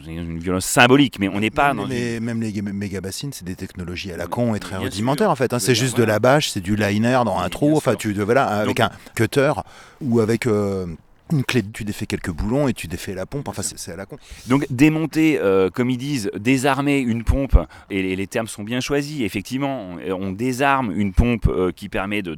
une 0.08 0.40
violence 0.40 0.66
symbolique, 0.66 1.20
mais 1.20 1.28
on 1.28 1.40
n'est 1.40 1.50
pas 1.50 1.74
dans 1.74 1.86
les, 1.86 2.20
Même 2.20 2.42
les 2.42 2.62
méga 2.62 3.02
bassines, 3.02 3.34
c'est 3.34 3.46
des 3.46 3.56
technologies 3.56 4.12
à 4.12 4.18
la 4.18 4.28
con 4.28 4.56
et 4.56 4.60
très 4.60 4.78
rudimentaires 4.78 5.30
en 5.30 5.36
fait. 5.36 5.54
Hein. 5.54 5.60
C'est 5.60 5.76
juste 5.76 5.98
de 5.98 6.04
la 6.04 6.20
bâche, 6.20 6.50
c'est 6.50 6.62
du 6.62 6.76
liner 6.76 7.22
dans 7.26 7.40
un 7.40 7.50
trou, 7.50 7.76
enfin 7.76 7.96
tu 7.96 8.14
voilà, 8.14 8.46
avec 8.46 8.80
un 8.80 8.92
cutter 9.16 9.54
ou 10.02 10.20
avec 10.20 10.48
euh, 10.48 10.86
une 11.32 11.44
clé, 11.44 11.64
tu 11.64 11.84
défais 11.84 12.06
quelques 12.06 12.32
boulons 12.32 12.68
et 12.68 12.74
tu 12.74 12.88
défais 12.88 13.14
la 13.14 13.26
pompe. 13.26 13.48
Enfin, 13.48 13.62
c'est 13.62 13.92
à 13.92 13.96
la 13.96 14.06
con. 14.06 14.18
Donc, 14.48 14.66
démonter, 14.70 15.40
euh, 15.40 15.70
comme 15.70 15.90
ils 15.90 15.98
disent, 15.98 16.32
désarmer 16.38 17.00
une 17.00 17.24
pompe, 17.24 17.58
et 17.90 18.16
les, 18.16 18.28
termes 18.28 18.48
sont 18.48 18.64
bien 18.64 18.80
choisis, 18.80 19.22
effectivement, 19.22 19.98
on, 20.08 20.32
désarme 20.32 20.92
une 20.96 21.14
pompe 21.14 21.48
euh, 21.48 21.72
qui 21.72 21.90
permet 21.90 22.22
de, 22.22 22.36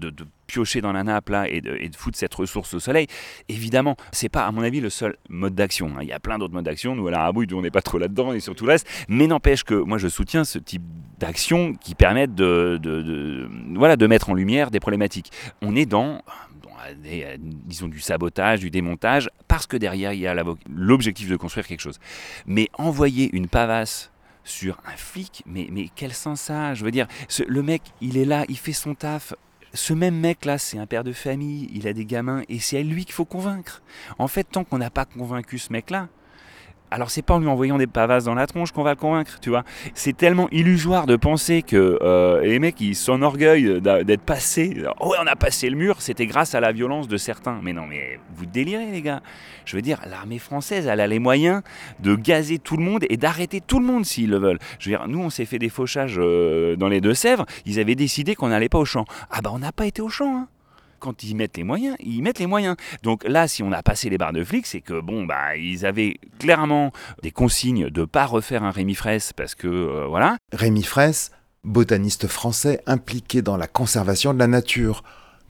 piocher 0.47 0.81
dans 0.81 0.91
la 0.91 1.03
nappe 1.03 1.29
là 1.29 1.47
et 1.49 1.61
de, 1.61 1.77
foutre 1.95 2.17
cette 2.17 2.33
ressource 2.33 2.73
au 2.73 2.79
soleil. 2.79 3.07
Évidemment, 3.49 3.95
c'est 4.11 4.29
pas, 4.29 4.45
à 4.45 4.51
mon 4.51 4.61
avis, 4.61 4.81
le 4.81 4.89
seul 4.89 5.15
mode 5.29 5.55
d'action. 5.55 5.91
Hein. 5.95 6.01
Il 6.01 6.07
y 6.07 6.13
a 6.13 6.19
plein 6.19 6.37
d'autres 6.37 6.53
modes 6.53 6.65
d'action. 6.65 6.95
Nous, 6.95 7.07
à 7.07 7.11
l'Arabouille, 7.11 7.47
on 7.53 7.61
n'est 7.61 7.71
pas 7.71 7.81
trop 7.81 7.97
là-dedans 7.97 8.33
et 8.33 8.39
sur 8.39 8.55
tout 8.55 8.65
le 8.65 8.71
reste. 8.71 8.87
Mais 9.07 9.27
n'empêche 9.27 9.63
que 9.63 9.75
moi, 9.75 9.97
je 9.97 10.07
soutiens 10.07 10.43
ce 10.43 10.59
type 10.59 10.83
d'action 11.19 11.73
qui 11.73 11.95
permettent 11.95 12.35
de, 12.35 12.77
de, 12.81 13.47
voilà, 13.75 13.95
de 13.95 14.07
mettre 14.07 14.29
en 14.29 14.33
lumière 14.33 14.71
des 14.71 14.79
problématiques. 14.79 15.31
On 15.61 15.75
est 15.75 15.85
dans 15.85 16.21
euh, 17.05 17.37
disons 17.39 17.87
du 17.87 17.99
sabotage, 17.99 18.59
du 18.59 18.69
démontage, 18.69 19.29
parce 19.47 19.67
que 19.67 19.77
derrière 19.77 20.13
il 20.13 20.19
y 20.19 20.27
a 20.27 20.35
l'objectif 20.69 21.29
de 21.29 21.35
construire 21.35 21.67
quelque 21.67 21.81
chose. 21.81 21.99
Mais 22.45 22.69
envoyer 22.73 23.29
une 23.33 23.47
pavasse 23.47 24.11
sur 24.43 24.77
un 24.85 24.97
flic, 24.97 25.43
mais, 25.45 25.67
mais 25.71 25.89
quel 25.95 26.13
sens 26.13 26.41
ça 26.41 26.73
Je 26.73 26.83
veux 26.83 26.91
dire, 26.91 27.07
le 27.47 27.63
mec, 27.63 27.81
il 28.01 28.17
est 28.17 28.25
là, 28.25 28.45
il 28.49 28.57
fait 28.57 28.73
son 28.73 28.93
taf. 28.95 29.33
Ce 29.73 29.93
même 29.93 30.19
mec-là, 30.19 30.57
c'est 30.57 30.77
un 30.77 30.85
père 30.85 31.03
de 31.03 31.13
famille, 31.13 31.69
il 31.73 31.87
a 31.87 31.93
des 31.93 32.05
gamins, 32.05 32.43
et 32.47 32.59
c'est 32.59 32.77
à 32.77 32.83
lui 32.83 33.05
qu'il 33.05 33.13
faut 33.13 33.25
convaincre. 33.25 33.81
En 34.19 34.27
fait, 34.27 34.43
tant 34.43 34.63
qu'on 34.63 34.77
n'a 34.77 34.91
pas 34.91 35.05
convaincu 35.05 35.57
ce 35.57 35.71
mec-là, 35.73 36.09
Alors 36.93 37.09
c'est 37.09 37.23
pas 37.23 37.33
en 37.33 37.39
lui 37.39 37.47
envoyant 37.47 37.79
des 37.79 37.87
pavasses 37.87 38.25
dans 38.25 38.35
la 38.35 38.45
tronche 38.45 38.71
qu'on 38.71 38.83
va 38.83 38.91
le 38.91 38.95
convaincre, 38.97 39.39
tu 39.41 39.49
vois. 39.49 39.63
C'est 39.95 40.15
tellement 40.15 40.47
illusoire 40.51 41.07
de 41.07 41.15
penser 41.15 41.63
que 41.63 41.97
euh, 42.03 42.41
les 42.41 42.59
mecs 42.59 42.79
ils 42.79 42.93
s'enorgueillent 42.93 43.81
d'être 43.81 44.21
passés. 44.21 44.83
Oh 44.99 45.09
ouais, 45.09 45.17
on 45.19 45.25
a 45.25 45.35
passé 45.35 45.71
le 45.71 45.75
mur, 45.75 46.03
c'était 46.03 46.27
grâce 46.27 46.53
à 46.53 46.59
la 46.59 46.71
violence 46.71 47.07
de 47.07 47.17
certains. 47.17 47.59
Mais 47.63 47.73
non, 47.73 47.87
mais 47.87 48.19
vous 48.35 48.45
délirez 48.45 48.91
les 48.91 49.01
gars. 49.01 49.23
Je 49.65 49.75
veux 49.75 49.81
dire, 49.81 50.01
l'armée 50.07 50.37
française, 50.37 50.85
elle 50.85 50.99
a 50.99 51.07
les 51.07 51.17
moyens 51.17 51.63
de 51.99 52.13
gazer 52.13 52.59
tout 52.59 52.77
le 52.77 52.83
monde 52.83 53.05
et 53.09 53.17
d'arrêter 53.17 53.59
tout 53.59 53.79
le 53.79 53.85
monde 53.87 54.05
s'ils 54.05 54.29
le 54.29 54.37
veulent. 54.37 54.59
Je 54.77 54.91
veux 54.91 54.95
dire, 54.95 55.07
nous 55.07 55.19
on 55.19 55.31
s'est 55.31 55.45
fait 55.45 55.57
des 55.57 55.69
fauchages 55.69 56.19
euh, 56.19 56.75
dans 56.75 56.89
les 56.89 57.01
Deux-Sèvres. 57.01 57.47
Ils 57.65 57.79
avaient 57.79 57.95
décidé 57.95 58.35
qu'on 58.35 58.49
n'allait 58.49 58.69
pas 58.69 58.77
au 58.77 58.85
champ. 58.85 59.05
Ah 59.31 59.41
bah 59.41 59.49
on 59.51 59.57
n'a 59.57 59.71
pas 59.71 59.87
été 59.87 60.03
au 60.03 60.09
champ. 60.09 60.37
Hein 60.37 60.47
quand 61.03 61.21
ils 61.21 61.35
mettent 61.35 61.57
les 61.57 61.65
moyens, 61.65 61.97
ils 61.99 62.21
mettent 62.21 62.39
les 62.39 62.47
moyens. 62.47 62.77
Donc 63.03 63.27
là, 63.27 63.49
si 63.49 63.61
on 63.61 63.73
a 63.73 63.83
passé 63.83 64.09
les 64.09 64.17
barres 64.17 64.31
de 64.31 64.41
flics, 64.41 64.65
c'est 64.65 64.79
que 64.79 65.01
bon, 65.01 65.25
bah, 65.25 65.57
ils 65.57 65.85
avaient 65.85 66.15
clairement 66.39 66.93
des 67.21 67.31
consignes 67.31 67.89
de 67.89 68.05
pas 68.05 68.25
refaire 68.25 68.63
un 68.63 68.71
Rémi 68.71 68.95
Fraisse 68.95 69.33
parce 69.33 69.53
que 69.53 69.67
euh, 69.67 70.05
voilà. 70.07 70.37
Rémi 70.53 70.81
Fraisse, 70.81 71.31
botaniste 71.65 72.27
français 72.27 72.79
impliqué 72.85 73.41
dans 73.41 73.57
la 73.57 73.67
conservation 73.67 74.33
de 74.33 74.39
la 74.39 74.47
nature, 74.47 75.03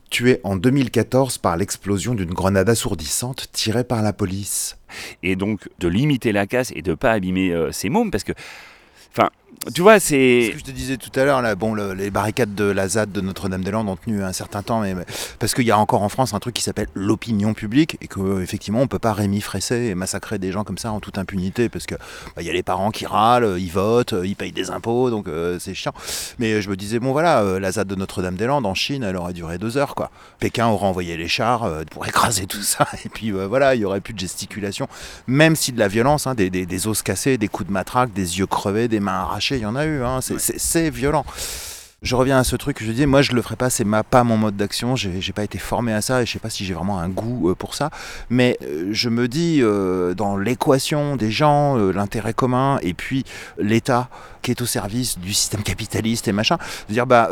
tué 0.10 0.40
en 0.44 0.56
2014 0.56 1.38
par 1.38 1.56
l'explosion 1.56 2.16
d'une 2.16 2.34
grenade 2.34 2.70
assourdissante 2.70 3.52
tirée 3.52 3.84
par 3.84 4.02
la 4.02 4.12
police. 4.12 4.80
Et 5.22 5.36
donc 5.36 5.70
de 5.78 5.88
limiter 5.88 6.32
la 6.32 6.48
casse 6.48 6.72
et 6.76 6.82
de 6.82 6.96
pas 6.96 7.12
abîmer 7.12 7.52
euh, 7.52 7.72
ces 7.72 7.90
mômes 7.90 8.10
parce 8.10 8.24
que, 8.24 8.34
enfin, 9.12 9.30
tu 9.74 9.82
vois, 9.82 10.00
Ce 10.00 10.08
c'est 10.08 10.50
que 10.54 10.60
je 10.60 10.64
te 10.64 10.72
disais 10.72 10.98
tout 10.98 11.12
à 11.18 11.24
l'heure, 11.24 11.42
là, 11.42 11.56
bon, 11.56 11.74
le- 11.74 11.94
les 11.94 12.12
barricades 12.12 12.54
de 12.56 12.66
la 12.66 12.88
ZAD 12.88 13.12
de 13.12 13.22
Notre-Dame-des-Landes 13.22 13.88
ont 13.88 13.96
tenu 13.96 14.24
un 14.24 14.34
certain 14.34 14.62
temps, 14.62 14.82
mais, 14.82 14.96
parce 15.40 15.54
qu'il 15.54 15.66
y 15.66 15.72
a 15.72 15.78
encore 15.78 16.02
en 16.02 16.10
France 16.10 16.34
un 16.34 16.40
truc 16.40 16.54
qui 16.56 16.62
s'appelle 16.64 16.88
l'opinion 16.96 17.54
publique 17.54 17.98
et 18.02 18.08
que 18.08 18.42
effectivement 18.42 18.82
on 18.82 18.88
peut 18.88 19.00
pas 19.00 19.14
Rémi 19.14 19.40
fresser 19.42 19.76
et 19.86 19.96
massacrer 19.96 20.40
des 20.40 20.52
gens 20.52 20.64
comme 20.64 20.78
ça 20.78 20.92
en 20.92 21.00
toute 21.00 21.18
impunité 21.18 21.70
parce 21.70 21.86
que 21.86 21.96
bah, 22.36 22.42
y 22.42 22.50
a 22.50 22.54
les 22.54 22.64
parents 22.64 22.92
qui 22.92 23.06
râlent, 23.06 23.56
ils 23.58 23.70
votent, 23.72 24.16
ils 24.24 24.36
payent 24.36 24.52
des 24.52 24.70
impôts, 24.72 25.10
donc 25.10 25.28
euh, 25.28 25.58
c'est 25.60 25.74
chiant. 25.74 25.94
Mais 26.40 26.62
je 26.62 26.70
me 26.70 26.76
disais 26.76 27.00
bon 27.00 27.12
voilà, 27.12 27.42
euh, 27.42 27.60
la 27.60 27.72
ZAD 27.72 27.88
de 27.88 27.96
Notre-Dame-des-Landes 27.96 28.66
en 28.66 28.74
Chine, 28.74 29.04
elle 29.04 29.16
aurait 29.16 29.34
duré 29.34 29.58
deux 29.58 29.78
heures 29.78 29.96
quoi. 29.96 30.10
Pékin 30.40 30.68
aurait 30.68 30.88
envoyé 30.88 31.16
les 31.16 31.28
chars 31.28 31.64
euh, 31.64 31.84
pour 31.90 32.06
écraser 32.08 32.46
tout 32.48 32.62
ça 32.62 32.88
et 33.06 33.10
puis 33.10 33.32
voilà, 33.32 33.76
il 33.76 33.82
y 33.82 33.86
aurait 33.86 34.02
plus 34.02 34.14
de 34.14 34.20
gesticulation, 34.20 34.88
même 35.28 35.56
si 35.56 35.72
de 35.72 35.80
la 35.80 35.88
violence, 35.88 36.28
hein, 36.28 36.34
des- 36.36 36.50
des 36.50 36.88
os 36.88 37.02
cassés, 37.02 37.38
des 37.38 37.48
coups 37.48 37.68
de 37.68 37.74
matraque, 37.74 38.12
des 38.14 38.40
yeux 38.40 38.48
crevés, 38.48 38.88
des 38.88 39.00
mains 39.00 39.14
arrachées, 39.22 39.53
il 39.58 39.62
y 39.62 39.66
en 39.66 39.76
a 39.76 39.86
eu. 39.86 40.04
Hein, 40.04 40.20
c'est- 40.22 40.40
violent. 40.90 41.26
Je 42.04 42.18
reviens 42.18 42.38
à 42.38 42.44
ce 42.44 42.58
truc 42.58 42.76
que 42.80 42.84
je 42.84 42.92
dis, 42.92 43.06
moi 43.06 43.22
je 43.22 43.32
le 43.32 43.42
ferai 43.42 43.56
pas, 43.56 43.70
c'est 43.70 43.86
ma, 43.86 44.04
pas 44.04 44.26
mon 44.26 44.36
mode 44.36 44.58
d'action, 44.58 44.98
j'ai 44.98 45.22
j'ai 45.22 45.32
pas 45.32 45.46
été 45.46 45.58
formé 45.58 45.94
à 45.94 46.02
ça 46.02 46.22
et 46.22 46.26
je 46.26 46.34
sais 46.34 46.40
pas 46.40 46.50
si 46.50 46.66
j'ai 46.66 46.74
vraiment 46.74 47.00
un 47.00 47.08
goût 47.08 47.50
euh, 47.50 47.56
pour 47.56 47.76
ça, 47.76 47.92
mais 48.30 48.58
euh, 48.62 48.90
je 48.92 49.08
me 49.08 49.30
dis 49.30 49.60
euh, 49.62 50.14
dans 50.14 50.36
l'équation 50.36 51.16
des 51.16 51.32
gens, 51.32 51.78
l'intérêt 51.78 52.34
commun 52.34 52.78
et 52.82 52.94
puis 52.94 53.24
l'État 53.58 54.10
qui 54.42 54.52
est 54.52 54.62
au 54.62 54.66
service 54.66 55.18
du 55.18 55.34
système 55.34 55.64
capitaliste 55.64 56.28
et 56.28 56.34
machin, 56.34 56.58
de 56.90 56.94
dire 56.94 57.08
bah 57.08 57.30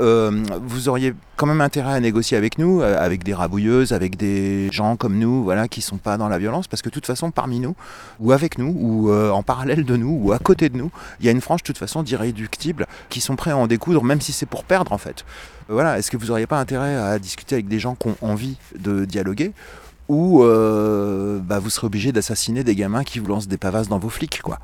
vous 0.61 0.88
auriez 0.88 1.13
quand 1.36 1.45
même 1.45 1.59
intérêt 1.59 1.93
à 1.93 1.99
négocier 1.99 2.38
avec 2.38 2.57
nous, 2.57 2.82
avec 2.82 3.26
des 3.26 3.34
rabouilleuses, 3.34 3.91
avec 3.91 4.15
des 4.15 4.72
gens 4.72 4.95
comme 4.95 5.17
nous, 5.17 5.43
voilà, 5.43 5.67
qui 5.67 5.82
sont 5.82 5.97
pas 5.97 6.15
dans 6.15 6.30
la 6.30 6.38
violence, 6.38 6.69
parce 6.69 6.82
que 6.82 6.88
de 6.88 6.93
toute 6.93 7.05
façon 7.05 7.32
parmi 7.32 7.59
nous, 7.59 7.76
ou 8.22 8.32
avec 8.32 8.57
nous, 8.57 8.74
ou 8.80 9.11
en 9.11 9.43
parallèle 9.43 9.84
de 9.84 9.97
nous, 9.97 10.22
ou 10.24 10.32
à 10.32 10.39
côté 10.39 10.69
de 10.69 10.78
nous, 10.78 10.89
il 11.19 11.26
y 11.26 11.30
a 11.30 11.34
une 11.34 11.41
frange 11.41 11.63
de 11.63 11.65
toute 11.65 11.78
façon 11.78 12.01
d'irréductibles 12.01 12.88
qui 13.09 13.19
sont 13.19 13.36
prêts 13.36 13.51
à 13.51 13.57
en 13.57 13.67
découdre, 13.67 14.05
même 14.05 14.22
si 14.22 14.32
c'est 14.32 14.45
pour 14.45 14.61
perdre 14.64 14.91
en 14.93 14.97
fait. 14.97 15.26
Euh, 15.70 15.74
Voilà, 15.74 15.97
est-ce 15.97 16.12
que 16.12 16.18
vous 16.18 16.28
n'auriez 16.28 16.47
pas 16.47 16.59
intérêt 16.59 16.95
à 16.95 17.20
discuter 17.20 17.55
avec 17.55 17.68
des 17.68 17.80
gens 17.80 17.95
qui 17.95 18.07
ont 18.09 18.18
envie 18.22 18.57
de 18.78 19.05
dialoguer 19.05 19.51
ou 20.07 20.43
euh, 20.43 21.39
bah, 21.39 21.59
vous 21.59 21.70
serez 21.70 21.88
obligé 21.88 22.12
d'assassiner 22.12 22.64
des 22.64 22.76
gamins 22.76 23.03
qui 23.03 23.20
vous 23.20 23.28
lancent 23.28 23.47
des 23.47 23.57
pavasses 23.57 23.88
dans 23.88 23.99
vos 23.99 24.09
flics, 24.09 24.41
quoi? 24.41 24.59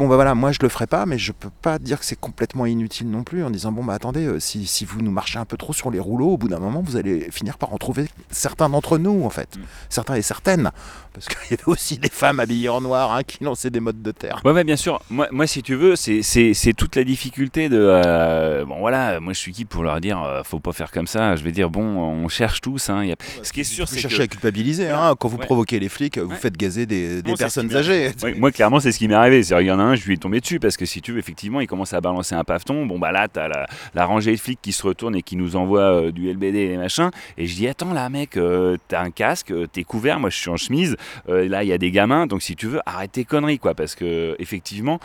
Bon 0.00 0.08
bah 0.08 0.14
voilà, 0.14 0.34
moi 0.34 0.50
je 0.50 0.58
le 0.62 0.70
ferai 0.70 0.86
pas, 0.86 1.04
mais 1.04 1.18
je 1.18 1.30
peux 1.30 1.50
pas 1.60 1.78
dire 1.78 1.98
que 1.98 2.06
c'est 2.06 2.18
complètement 2.18 2.64
inutile 2.64 3.10
non 3.10 3.22
plus 3.22 3.44
en 3.44 3.50
disant 3.50 3.70
bon 3.70 3.84
bah 3.84 3.92
attendez, 3.92 4.24
euh, 4.24 4.40
si, 4.40 4.66
si 4.66 4.86
vous 4.86 5.02
nous 5.02 5.10
marchez 5.10 5.38
un 5.38 5.44
peu 5.44 5.58
trop 5.58 5.74
sur 5.74 5.90
les 5.90 5.98
rouleaux, 6.00 6.30
au 6.30 6.36
bout 6.38 6.48
d'un 6.48 6.58
moment 6.58 6.80
vous 6.82 6.96
allez 6.96 7.28
finir 7.30 7.58
par 7.58 7.74
en 7.74 7.76
trouver 7.76 8.06
certains 8.30 8.70
d'entre 8.70 8.96
nous 8.96 9.24
en 9.26 9.28
fait, 9.28 9.58
Mm. 9.58 9.60
certains 9.90 10.14
et 10.14 10.22
certaines, 10.22 10.70
parce 11.12 11.26
qu'il 11.28 11.36
y 11.50 11.52
avait 11.54 11.62
aussi 11.66 11.98
des 11.98 12.08
femmes 12.08 12.40
habillées 12.40 12.70
en 12.70 12.80
noir 12.80 13.12
hein, 13.12 13.22
qui 13.26 13.44
lançaient 13.44 13.68
des 13.68 13.80
modes 13.80 14.00
de 14.00 14.10
terre. 14.10 14.40
Ouais, 14.46 14.52
ouais, 14.52 14.64
bien 14.64 14.76
sûr. 14.76 15.02
Moi, 15.10 15.28
moi 15.32 15.46
si 15.46 15.62
tu 15.62 15.74
veux, 15.74 15.96
c'est- 15.96 16.22
c'est 16.22 16.54
c'est 16.54 16.72
toute 16.72 16.96
la 16.96 17.04
difficulté 17.04 17.68
de. 17.68 17.76
euh, 17.78 18.64
bon, 18.64 18.78
voilà, 18.78 19.20
moi 19.20 19.34
je 19.34 19.38
suis 19.38 19.52
qui 19.52 19.66
pour 19.66 19.82
leur 19.82 20.00
dire, 20.00 20.22
euh, 20.22 20.42
faut 20.44 20.60
pas 20.60 20.72
faire 20.72 20.92
comme 20.92 21.08
ça. 21.08 21.36
Je 21.36 21.44
vais 21.44 21.52
dire, 21.52 21.68
bon, 21.68 21.82
on 21.84 22.26
cherche 22.28 22.62
tous. 22.62 22.88
Hein, 22.88 23.04
y 23.04 23.12
a- 23.12 23.16
Ce 23.42 23.52
qui 23.52 23.60
est 23.60 23.64
sûr, 23.64 23.86
c'est 23.86 23.98
cherchez 23.98 24.16
que. 24.16 24.22
à 24.22 24.26
culpabiliser, 24.28 24.88
hein, 24.88 25.14
quand 25.18 25.28
vous 25.28 25.36
Ouais. 25.36 25.44
provoquez 25.44 25.78
les 25.78 25.90
flics, 25.90 26.16
vous 26.16 26.30
Ouais. 26.30 26.36
faites 26.36 26.56
gazer 26.56 26.86
des, 26.86 27.20
c'est 27.26 27.36
personnes 27.36 27.76
âgées. 27.76 28.12
Moi, 28.38 28.50
clairement, 28.50 28.80
c'est 28.80 28.92
ce 28.92 28.98
qui 28.98 29.06
m'est 29.06 29.14
arrivé. 29.14 29.42
C'est-à-dire, 29.42 29.66
il 29.66 29.68
y 29.68 29.72
en 29.72 29.78
a 29.78 29.82
un, 29.82 29.89
je 29.94 30.06
lui 30.06 30.14
ai 30.14 30.16
tombé 30.16 30.40
dessus 30.40 30.60
parce 30.60 30.76
que 30.76 30.84
si 30.84 31.00
tu 31.00 31.12
veux, 31.12 31.18
effectivement, 31.18 31.60
il 31.60 31.66
commence 31.66 31.92
à 31.92 32.00
balancer 32.00 32.34
un 32.34 32.44
paveton. 32.44 32.86
Bon, 32.86 32.98
bah 32.98 33.12
là, 33.12 33.28
t'as 33.28 33.48
la, 33.48 33.66
la 33.94 34.04
rangée 34.04 34.32
de 34.32 34.40
flics 34.40 34.60
qui 34.60 34.72
se 34.72 34.86
retourne 34.86 35.14
et 35.16 35.22
qui 35.22 35.36
nous 35.36 35.56
envoie 35.56 35.80
euh, 35.80 36.12
du 36.12 36.32
LBD 36.32 36.56
et 36.56 36.68
les 36.68 36.76
machins. 36.76 37.10
Et 37.36 37.46
je 37.46 37.54
dis, 37.54 37.68
attends, 37.68 37.92
là, 37.92 38.08
mec, 38.08 38.36
euh, 38.36 38.76
t'as 38.88 39.02
un 39.02 39.10
casque, 39.10 39.50
euh, 39.50 39.66
t'es 39.66 39.84
couvert, 39.84 40.20
moi, 40.20 40.30
je 40.30 40.36
suis 40.36 40.50
en 40.50 40.56
chemise. 40.56 40.96
Euh, 41.28 41.48
là, 41.48 41.64
il 41.64 41.68
y 41.68 41.72
a 41.72 41.78
des 41.78 41.90
gamins. 41.90 42.26
Donc, 42.26 42.42
si 42.42 42.56
tu 42.56 42.66
veux, 42.66 42.80
arrête 42.86 43.12
tes 43.12 43.24
conneries, 43.24 43.58
quoi. 43.58 43.74
Parce 43.74 43.94
que, 43.94 44.36
effectivement, 44.38 45.00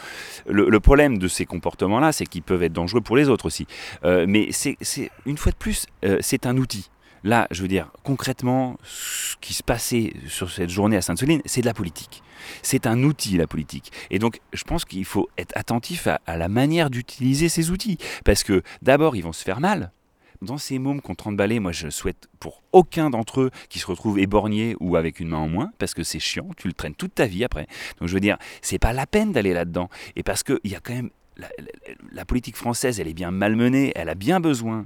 le, 0.47 0.69
le 0.69 0.79
problème 0.79 1.17
de 1.17 1.27
ces 1.27 1.45
comportements-là, 1.45 2.11
c'est 2.11 2.25
qu'ils 2.25 2.43
peuvent 2.43 2.63
être 2.63 2.73
dangereux 2.73 3.01
pour 3.01 3.17
les 3.17 3.29
autres 3.29 3.45
aussi. 3.45 3.67
Mais 4.03 4.49
c'est, 4.51 4.77
une 5.25 5.37
fois 5.37 5.51
de 5.51 5.57
plus, 5.57 5.87
c'est 6.19 6.45
un 6.45 6.57
outil. 6.57 6.89
Là, 7.23 7.47
je 7.49 7.63
veux 7.63 7.67
dire, 7.67 7.91
concrètement, 8.03 8.77
ce 8.83 9.35
qui 9.41 9.53
se 9.53 9.63
passait 9.63 10.13
sur 10.27 10.51
cette 10.51 10.69
journée 10.69 10.97
à 10.97 11.01
Sainte-Soline, 11.01 11.41
c'est 11.45 11.61
de 11.61 11.65
la 11.65 11.73
politique. 11.73 12.21
C'est 12.61 12.87
un 12.87 13.03
outil, 13.03 13.37
la 13.37 13.47
politique. 13.47 13.91
Et 14.09 14.19
donc, 14.19 14.39
je 14.53 14.63
pense 14.63 14.85
qu'il 14.85 15.05
faut 15.05 15.29
être 15.37 15.55
attentif 15.55 16.07
à, 16.07 16.37
la 16.37 16.47
manière 16.49 16.89
d'utiliser 16.89 17.49
ces 17.49 17.71
outils. 17.71 17.97
Parce 18.23 18.43
que, 18.43 18.61
d'abord, 18.81 19.15
ils 19.15 19.21
vont 19.23 19.33
se 19.33 19.43
faire 19.43 19.59
mal. 19.59 19.91
Dans 20.41 20.57
ces 20.57 20.79
mômes 20.79 21.01
qu'on 21.01 21.15
30 21.15 21.37
balais, 21.37 21.59
moi, 21.59 21.71
je 21.71 21.89
souhaite 21.89 22.27
pour 22.39 22.61
aucun 22.71 23.09
d'entre 23.09 23.41
eux 23.41 23.51
qui 23.69 23.79
se 23.79 23.87
retrouve 23.87 24.19
éborgné 24.19 24.75
ou 24.79 24.95
avec 24.95 25.19
une 25.19 25.29
main 25.29 25.37
en 25.37 25.47
moins, 25.47 25.71
parce 25.77 25.93
que 25.93 26.03
c'est 26.03 26.19
chiant, 26.19 26.49
tu 26.57 26.67
le 26.67 26.73
traînes 26.73 26.95
toute 26.95 27.15
ta 27.15 27.25
vie 27.25 27.43
après. 27.43 27.67
Donc, 27.99 28.09
je 28.09 28.13
veux 28.13 28.19
dire, 28.19 28.37
c'est 28.61 28.79
pas 28.79 28.93
la 28.93 29.07
peine 29.07 29.31
d'aller 29.31 29.53
là-dedans. 29.53 29.89
Et 30.15 30.23
parce 30.23 30.43
qu'il 30.43 30.59
y 30.65 30.75
a 30.75 30.79
quand 30.79 30.93
même. 30.93 31.09
La 32.13 32.23
politique 32.23 32.55
française, 32.55 33.01
elle 33.01 33.09
est 33.09 33.13
bien 33.13 33.29
malmenée, 33.29 33.91
elle 33.95 34.07
a 34.07 34.15
bien 34.15 34.39
besoin 34.39 34.85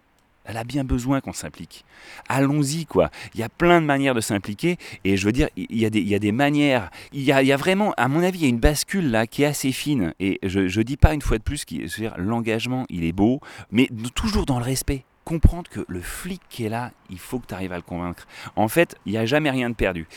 elle 0.49 0.57
a 0.57 0.63
bien 0.63 0.83
besoin 0.83 1.21
qu'on 1.21 1.31
s'implique. 1.31 1.85
Allons-y, 2.27 2.87
quoi. 2.87 3.11
Il 3.35 3.39
y 3.39 3.43
a 3.43 3.49
plein 3.49 3.81
de 3.81 3.85
manières 3.85 4.15
de 4.15 4.21
s'impliquer, 4.21 4.77
et 5.03 5.15
je 5.15 5.25
veux 5.25 5.31
dire, 5.31 5.47
il 5.55 5.77
y 5.77 5.85
a 5.85 5.91
des, 5.91 5.99
il 5.99 6.07
y 6.07 6.15
a 6.15 6.19
des 6.19 6.31
manières. 6.31 6.89
Il 7.13 7.21
y 7.21 7.31
a, 7.31 7.43
il 7.43 7.47
y 7.47 7.51
a 7.51 7.57
vraiment, 7.57 7.93
à 7.97 8.07
mon 8.07 8.23
avis, 8.23 8.39
il 8.39 8.41
y 8.41 8.45
a 8.45 8.49
une 8.49 8.59
bascule 8.59 9.11
là 9.11 9.27
qui 9.27 9.43
est 9.43 9.45
assez 9.45 9.71
fine. 9.71 10.15
Et 10.19 10.39
je, 10.41 10.67
je 10.67 10.81
dis 10.81 10.97
pas 10.97 11.13
une 11.13 11.21
fois 11.21 11.37
de 11.37 11.43
plus, 11.43 11.67
dire, 11.67 12.15
l'engagement, 12.17 12.85
il 12.89 13.03
est 13.03 13.11
beau, 13.11 13.41
mais 13.71 13.89
toujours 14.15 14.47
dans 14.47 14.57
le 14.57 14.65
respect. 14.65 15.03
Comprendre 15.23 15.69
que 15.69 15.85
le 15.87 16.01
flic 16.01 16.41
qui 16.49 16.65
est 16.65 16.69
là, 16.69 16.91
il 17.11 17.19
faut 17.19 17.37
que 17.37 17.45
tu 17.45 17.53
arrives 17.53 17.71
à 17.71 17.75
le 17.75 17.83
convaincre. 17.83 18.25
En 18.55 18.67
fait, 18.67 18.95
il 19.05 19.11
n'y 19.11 19.19
a 19.19 19.27
jamais 19.27 19.51
rien 19.51 19.69
de 19.69 19.75
perdu. 19.75 20.07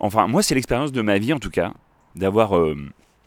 Enfin, 0.00 0.26
moi, 0.26 0.42
c'est 0.42 0.54
l'expérience 0.54 0.92
de 0.92 1.00
ma 1.00 1.16
vie, 1.16 1.32
en 1.32 1.38
tout 1.38 1.48
cas, 1.48 1.72
d'avoir 2.14 2.58
euh, 2.58 2.76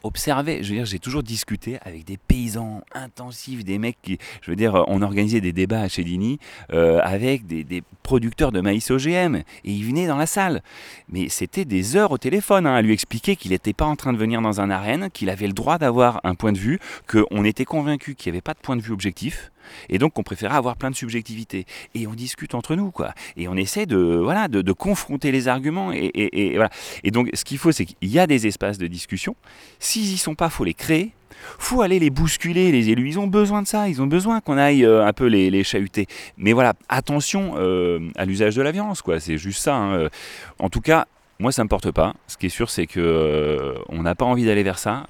observé. 0.03 0.63
Je 0.63 0.69
veux 0.69 0.75
dire, 0.75 0.85
j'ai 0.85 0.99
toujours 0.99 1.23
discuté 1.23 1.77
avec 1.83 2.05
des 2.05 2.17
paysans 2.17 2.81
intensifs, 2.93 3.63
des 3.63 3.77
mecs 3.77 3.97
qui, 4.01 4.17
je 4.41 4.51
veux 4.51 4.55
dire, 4.55 4.83
on 4.87 5.01
organisait 5.01 5.41
des 5.41 5.53
débats 5.53 5.81
à 5.81 5.87
Chédini 5.87 6.39
euh, 6.71 6.99
avec 7.03 7.47
des, 7.47 7.63
des 7.63 7.83
producteurs 8.03 8.51
de 8.51 8.61
maïs 8.61 8.89
OGM 8.89 9.35
et 9.35 9.43
ils 9.63 9.85
venaient 9.85 10.07
dans 10.07 10.17
la 10.17 10.25
salle. 10.25 10.61
Mais 11.09 11.29
c'était 11.29 11.65
des 11.65 11.95
heures 11.95 12.11
au 12.11 12.17
téléphone 12.17 12.65
hein, 12.65 12.75
à 12.75 12.81
lui 12.81 12.93
expliquer 12.93 13.35
qu'il 13.35 13.51
n'était 13.51 13.73
pas 13.73 13.85
en 13.85 13.95
train 13.95 14.13
de 14.13 14.17
venir 14.17 14.41
dans 14.41 14.61
un 14.61 14.69
arène, 14.69 15.09
qu'il 15.11 15.29
avait 15.29 15.47
le 15.47 15.53
droit 15.53 15.77
d'avoir 15.77 16.21
un 16.23 16.35
point 16.35 16.51
de 16.51 16.57
vue, 16.57 16.79
qu'on 17.07 17.43
était 17.43 17.65
convaincu 17.65 18.15
qu'il 18.15 18.31
n'y 18.31 18.37
avait 18.37 18.41
pas 18.41 18.53
de 18.53 18.59
point 18.59 18.75
de 18.75 18.81
vue 18.81 18.93
objectif. 18.93 19.51
Et 19.89 19.97
donc, 19.97 20.17
on 20.17 20.23
préférait 20.23 20.55
avoir 20.55 20.75
plein 20.75 20.89
de 20.89 20.95
subjectivité. 20.95 21.65
Et 21.95 22.07
on 22.07 22.13
discute 22.13 22.55
entre 22.55 22.75
nous, 22.75 22.91
quoi. 22.91 23.13
Et 23.37 23.47
on 23.47 23.55
essaie 23.55 23.85
de, 23.85 23.97
voilà, 23.97 24.47
de, 24.47 24.71
confronter 24.71 25.31
les 25.31 25.47
arguments. 25.47 25.91
Et, 25.91 26.11
et- 26.13 26.55
voilà. 26.55 26.69
Et 27.03 27.11
donc, 27.11 27.29
ce 27.33 27.43
qu'il 27.43 27.57
faut, 27.57 27.71
c'est 27.71 27.85
qu'il 27.85 28.09
y 28.09 28.19
a 28.19 28.27
des 28.27 28.47
espaces 28.47 28.77
de 28.77 28.87
discussion. 28.87 29.35
S'ils 29.79 30.13
y 30.13 30.17
sont 30.17 30.35
pas, 30.35 30.49
faut 30.49 30.63
les 30.63 30.73
créer. 30.73 31.11
Faut 31.57 31.81
aller 31.81 31.99
les 31.99 32.09
bousculer, 32.09 32.71
les 32.71 32.89
élus. 32.89 33.09
Ils 33.09 33.19
ont 33.19 33.27
besoin 33.27 33.61
de 33.61 33.67
ça. 33.67 33.87
Ils 33.87 34.01
ont 34.01 34.07
besoin 34.07 34.41
qu'on 34.41 34.57
aille 34.57 34.85
euh, 34.85 35.05
un 35.05 35.13
peu 35.13 35.25
les, 35.25 35.63
chahuter. 35.63 36.07
Mais 36.37 36.51
voilà, 36.53 36.73
attention 36.89 37.53
euh, 37.57 37.99
à 38.17 38.25
l'usage 38.25 38.55
de 38.55 38.61
la 38.61 38.71
violence, 38.71 39.01
quoi. 39.01 39.19
C'est 39.19 39.37
juste 39.37 39.61
ça. 39.61 39.75
hein. 39.75 40.09
En 40.59 40.69
tout 40.69 40.81
cas, 40.81 41.05
moi, 41.39 41.53
ça 41.53 41.63
me 41.63 41.69
porte 41.69 41.91
pas. 41.91 42.13
Ce 42.27 42.35
qui 42.35 42.47
est 42.47 42.49
sûr, 42.49 42.69
c'est 42.69 42.85
que 42.85 42.99
euh, 42.99 43.73
on 43.87 44.01
n'a 44.03 44.13
pas 44.13 44.25
envie 44.25 44.45
d'aller 44.45 44.63
vers 44.63 44.77
ça. 44.77 45.07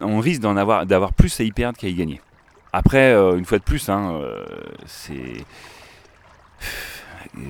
On 0.00 0.20
risque 0.20 0.40
d'en 0.40 0.56
avoir, 0.56 0.86
d'avoir 0.86 1.12
plus 1.12 1.40
à 1.40 1.42
y 1.42 1.50
perdre 1.50 1.76
qu'à 1.76 1.88
y 1.88 1.94
gagner. 1.94 2.20
Après, 2.78 3.12
euh, 3.14 3.38
une 3.38 3.46
fois 3.46 3.58
de 3.58 3.62
plus, 3.64 3.88
hein, 3.88 4.18
euh, 4.20 4.44
c'est. 4.86 5.44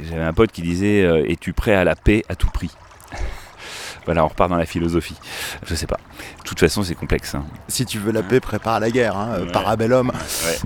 J'avais 0.08 0.22
un 0.22 0.32
pote 0.32 0.52
qui 0.52 0.62
disait 0.62 1.02
euh, 1.02 1.28
Es-tu 1.28 1.52
prêt 1.52 1.74
à 1.74 1.82
la 1.84 1.96
paix 1.96 2.22
à 2.28 2.36
tout 2.36 2.48
prix? 2.50 2.70
Voilà, 4.04 4.24
on 4.24 4.28
repart 4.28 4.48
dans 4.48 4.56
la 4.56 4.66
philosophie. 4.66 5.16
Je 5.66 5.74
sais 5.74 5.88
pas. 5.88 5.96
De 6.38 6.44
toute 6.44 6.60
façon, 6.60 6.84
c'est 6.84 6.94
complexe. 6.94 7.34
hein. 7.34 7.44
Si 7.66 7.84
tu 7.84 7.98
veux 7.98 8.12
la 8.12 8.22
paix, 8.22 8.38
prépare 8.38 8.78
la 8.78 8.88
guerre, 8.92 9.16
hein, 9.16 9.40
Ouais. 9.40 9.50
parabellum. 9.50 10.10
Ouais. 10.10 10.58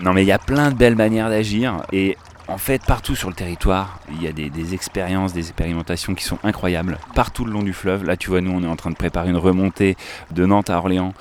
Non 0.00 0.14
mais 0.14 0.22
il 0.22 0.26
y 0.26 0.32
a 0.32 0.38
plein 0.38 0.70
de 0.70 0.76
belles 0.76 0.96
manières 0.96 1.28
d'agir 1.28 1.82
et 1.92 2.16
en 2.50 2.58
fait, 2.58 2.84
partout 2.84 3.14
sur 3.14 3.28
le 3.28 3.34
territoire, 3.34 4.00
il 4.10 4.22
y 4.22 4.26
a 4.26 4.32
des, 4.32 4.74
expériences, 4.74 5.32
des 5.32 5.40
expérimentations 5.50 6.16
qui 6.16 6.24
sont 6.24 6.38
incroyables. 6.42 6.98
Partout 7.14 7.44
le 7.44 7.52
long 7.52 7.62
du 7.62 7.72
fleuve, 7.72 8.02
là 8.04 8.16
tu 8.16 8.28
vois, 8.28 8.40
nous 8.40 8.50
on 8.50 8.64
est 8.64 8.66
en 8.66 8.74
train 8.74 8.90
de 8.90 8.96
préparer 8.96 9.30
une 9.30 9.36
remontée 9.36 9.96
de 10.32 10.44
Nantes 10.46 10.68
à 10.68 10.78
Orléans 10.78 11.14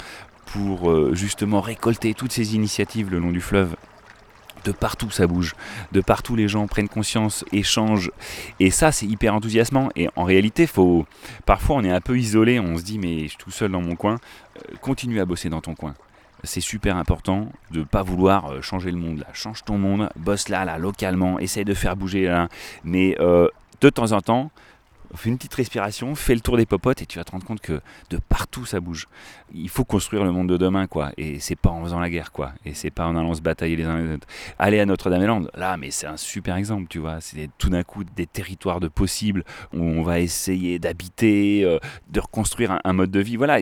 pour 0.48 0.90
euh, 0.90 1.12
justement 1.14 1.62
récolter 1.62 2.16
toutes 2.16 2.32
ces 2.32 2.56
initiatives 2.56 3.12
le 3.12 3.20
long 3.20 3.32
du 3.32 3.42
fleuve. 3.42 3.76
De 4.66 4.72
partout 4.72 5.12
ça 5.12 5.28
bouge, 5.28 5.56
de 5.92 6.02
partout 6.02 6.36
les 6.36 6.48
gens 6.48 6.66
prennent 6.66 6.90
conscience, 6.90 7.46
échangent, 7.52 8.12
et 8.60 8.72
ça 8.72 8.92
c'est 8.92 9.06
hyper 9.06 9.36
enthousiasmant. 9.36 9.90
Et 9.96 10.10
en 10.16 10.24
réalité, 10.24 10.66
faut 10.66 11.06
parfois 11.46 11.76
on 11.76 11.84
est 11.84 11.92
un 11.92 12.02
peu 12.02 12.18
isolé, 12.18 12.60
on 12.60 12.76
se 12.78 12.84
dit 12.84 12.98
mais 12.98 13.24
je 13.24 13.28
suis 13.28 13.38
tout 13.38 13.52
seul 13.52 13.72
dans 13.72 13.82
mon 13.82 13.96
coin. 13.96 14.16
Euh, 14.58 14.76
continue 14.82 15.20
à 15.20 15.26
bosser 15.26 15.50
dans 15.50 15.62
ton 15.62 15.76
coin 15.76 15.94
c'est 16.44 16.62
super 16.62 16.98
important 16.98 17.52
de 17.72 17.84
pas 17.84 18.04
vouloir 18.04 18.52
euh, 18.52 18.62
changer 18.62 18.92
le 18.92 18.98
monde. 18.98 19.20
Là. 19.20 19.28
Change 19.34 19.64
ton 19.64 19.78
monde, 19.78 20.10
bosse 20.16 20.50
là, 20.50 20.66
là, 20.66 20.78
localement, 20.78 21.40
essaye 21.40 21.66
de 21.66 21.74
faire 21.74 21.96
bouger 21.96 22.26
là. 22.26 22.50
Mais 22.84 23.16
euh, 23.20 23.48
de 23.82 23.90
temps 23.90 24.12
en 24.12 24.22
temps, 24.22 24.52
fais 25.16 25.30
une 25.30 25.38
petite 25.38 25.54
respiration, 25.54 26.16
fais 26.16 26.36
le 26.36 26.42
tour 26.42 26.58
des 26.58 26.66
popotes 26.66 27.02
et 27.02 27.06
tu 27.06 27.18
vas 27.18 27.24
te 27.24 27.32
rendre 27.32 27.46
compte 27.46 27.62
que 27.62 27.82
de 28.10 28.18
partout 28.18 28.66
ça 28.66 28.80
bouge. 28.80 29.08
Il 29.54 29.70
faut 29.70 29.84
construire 29.84 30.24
le 30.24 30.32
monde 30.32 30.50
de 30.50 30.58
demain, 30.58 30.88
quoi. 30.88 31.12
Et 31.18 31.40
c'est 31.40 31.56
pas 31.56 31.70
en 31.70 31.84
faisant 31.84 32.00
la 32.00 32.10
guerre, 32.10 32.32
quoi. 32.32 32.52
Et 32.66 32.74
c'est 32.74 32.92
pas 32.92 33.08
en 33.08 33.16
allant 33.16 33.34
se 33.34 33.42
batailler 33.42 33.76
les 33.76 33.86
uns 33.86 34.00
les 34.00 34.16
autres. 34.16 34.28
Aller 34.60 34.80
à 34.80 34.86
Notre-Dame-des-Landes, 34.86 35.50
là, 35.56 35.78
mais 35.78 35.92
c'est 35.92 36.08
un 36.08 36.18
super 36.18 36.56
exemple, 36.56 36.88
tu 36.90 37.00
vois. 37.00 37.22
C'est 37.22 37.50
tout 37.58 37.70
d'un 37.70 37.84
coup 37.84 38.04
des 38.04 38.28
territoires 38.28 38.80
de 38.80 38.88
possibles 38.88 39.44
où 39.74 39.82
on 39.82 40.04
va 40.04 40.20
essayer 40.20 40.80
d'habiter, 40.80 41.64
euh, 41.64 41.80
de 42.10 42.20
reconstruire 42.20 42.80
un, 42.84 42.94
mode 42.94 43.12
de 43.12 43.20
vie. 43.20 43.38
Voilà, 43.38 43.60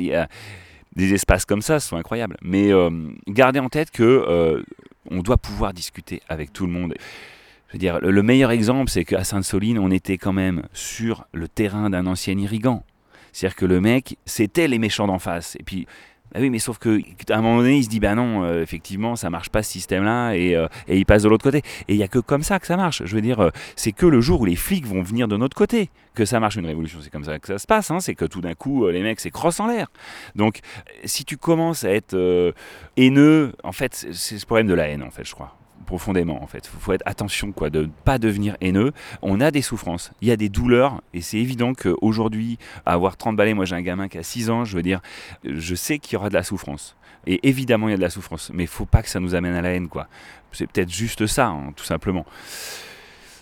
des 0.97 1.13
espaces 1.13 1.45
comme 1.45 1.61
ça 1.61 1.79
sont 1.79 1.95
incroyables. 1.95 2.35
Mais 2.41 2.73
euh, 2.73 2.89
gardez 3.27 3.59
en 3.59 3.69
tête 3.69 3.91
que 3.91 4.03
euh, 4.03 4.63
on 5.09 5.21
doit 5.21 5.37
pouvoir 5.37 5.71
discuter 5.71 6.21
avec 6.27 6.51
tout 6.51 6.65
le 6.65 6.73
monde. 6.73 6.95
Je 7.67 7.73
veux 7.73 7.79
dire, 7.79 7.99
le 8.01 8.23
meilleur 8.23 8.51
exemple, 8.51 8.89
c'est 8.89 9.05
qu'à 9.05 9.23
Sainte-Soline, 9.23 9.77
on 9.77 9.91
était 9.91 10.17
quand 10.17 10.33
même 10.33 10.63
sur 10.73 11.25
le 11.33 11.47
terrain 11.47 11.89
d'un 11.89 12.07
ancien 12.07 12.37
irrigant. 12.37 12.83
C'est-à-dire 13.31 13.55
que 13.55 13.65
le 13.65 13.79
mec, 13.79 14.17
c'était 14.25 14.67
les 14.67 14.79
méchants 14.79 15.05
d'en 15.05 15.19
face. 15.19 15.55
Et 15.59 15.63
puis, 15.63 15.85
bah 16.33 16.39
oui, 16.41 16.49
mais 16.49 16.59
sauf 16.59 16.77
qu'à 16.77 17.37
un 17.37 17.41
moment 17.41 17.57
donné, 17.57 17.77
il 17.77 17.83
se 17.83 17.89
dit, 17.89 17.99
bah 17.99 18.15
non, 18.15 18.43
euh, 18.43 18.61
effectivement, 18.61 19.15
ça 19.15 19.29
marche 19.29 19.49
pas 19.49 19.63
ce 19.63 19.71
système-là, 19.71 20.33
et, 20.33 20.55
euh, 20.55 20.67
et, 20.87 20.97
il 20.97 21.05
passe 21.05 21.23
de 21.23 21.29
l'autre 21.29 21.43
côté. 21.43 21.59
Et 21.87 21.93
il 21.93 21.97
n'y 21.97 22.03
a 22.03 22.07
que 22.07 22.19
comme 22.19 22.43
ça 22.43 22.59
que 22.59 22.67
ça 22.67 22.77
marche. 22.77 23.01
Je 23.05 23.15
veux 23.15 23.21
dire, 23.21 23.39
euh, 23.39 23.49
c'est 23.75 23.93
que 23.93 24.05
le 24.05 24.19
jour 24.19 24.41
où 24.41 24.45
les 24.45 24.55
flics 24.55 24.85
vont 24.85 25.01
venir 25.01 25.27
de 25.27 25.37
notre 25.37 25.55
côté 25.55 25.89
que 26.15 26.25
ça 26.25 26.39
marche 26.39 26.55
une 26.55 26.65
révolution. 26.65 26.99
C'est 27.01 27.11
comme 27.11 27.23
ça 27.23 27.39
que 27.39 27.47
ça 27.47 27.59
se 27.59 27.67
passe. 27.67 27.91
Hein. 27.91 27.99
C'est 27.99 28.15
que 28.15 28.25
tout 28.25 28.41
d'un 28.41 28.55
coup, 28.55 28.87
les 28.87 29.03
mecs, 29.03 29.19
c'est 29.19 29.29
crosse 29.29 29.59
en 29.59 29.67
l'air. 29.67 29.87
Donc, 30.35 30.59
si 31.05 31.25
tu 31.25 31.37
commences 31.37 31.83
à 31.83 31.91
être 31.91 32.53
haineux, 32.97 33.53
en 33.63 33.71
fait, 33.71 34.07
c'est 34.11 34.39
ce 34.39 34.45
problème 34.45 34.67
de 34.67 34.73
la 34.73 34.89
haine, 34.89 35.03
en 35.03 35.11
fait, 35.11 35.23
je 35.23 35.33
crois 35.33 35.55
profondément 35.87 36.43
en 36.43 36.45
fait. 36.45 36.69
Il 36.71 36.79
faut 36.79 36.93
être 36.93 37.03
attention 37.07 37.51
quoi, 37.51 37.71
de 37.71 37.81
ne 37.81 37.87
pas 37.87 38.19
devenir 38.19 38.55
haineux. 38.61 38.91
On 39.23 39.41
a 39.41 39.49
des 39.49 39.63
souffrances, 39.63 40.11
il 40.21 40.27
y 40.27 40.31
a 40.31 40.37
des 40.37 40.49
douleurs 40.49 41.01
et 41.15 41.21
c'est 41.21 41.37
évident 41.37 41.73
qu'aujourd'hui, 41.73 42.59
avoir 42.85 43.17
30 43.17 43.35
balais, 43.35 43.55
moi 43.55 43.65
j'ai 43.65 43.75
un 43.75 43.81
gamin 43.81 44.07
qui 44.07 44.19
a 44.19 44.23
6 44.23 44.51
ans, 44.51 44.65
je 44.65 44.75
veux 44.75 44.83
dire, 44.83 45.01
je 45.43 45.73
sais 45.73 45.97
qu'il 45.97 46.13
y 46.13 46.15
aura 46.17 46.29
de 46.29 46.35
la 46.35 46.43
souffrance. 46.43 46.95
Et 47.25 47.47
évidemment 47.47 47.87
il 47.87 47.91
y 47.91 47.93
a 47.95 47.97
de 47.97 48.01
la 48.01 48.11
souffrance, 48.11 48.51
mais 48.53 48.63
il 48.63 48.69
faut 48.69 48.85
pas 48.85 49.01
que 49.01 49.09
ça 49.09 49.19
nous 49.19 49.33
amène 49.33 49.55
à 49.55 49.61
la 49.61 49.69
haine 49.71 49.87
quoi. 49.87 50.07
C'est 50.51 50.67
peut-être 50.67 50.91
juste 50.91 51.25
ça, 51.27 51.47
hein, 51.47 51.71
tout 51.75 51.85
simplement. 51.85 52.25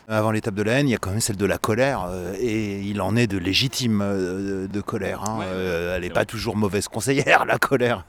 Avant 0.07 0.29
l'étape 0.29 0.53
de 0.53 0.61
la 0.61 0.73
haine, 0.73 0.87
il 0.87 0.91
y 0.91 0.95
a 0.95 0.99
quand 0.99 1.09
même 1.09 1.19
celle 1.19 1.35
de 1.35 1.45
la 1.45 1.57
colère, 1.57 2.05
euh, 2.07 2.35
et 2.39 2.79
il 2.81 3.01
en 3.01 3.15
est 3.15 3.25
de 3.25 3.39
légitime 3.39 4.01
euh, 4.03 4.67
de 4.67 4.81
colère. 4.81 5.23
Hein. 5.23 5.39
Ouais, 5.39 5.45
euh, 5.47 5.95
elle 5.95 6.03
n'est 6.03 6.11
pas 6.11 6.25
toujours 6.25 6.55
mauvaise 6.55 6.87
conseillère, 6.87 7.45
la 7.47 7.57
colère. 7.57 8.05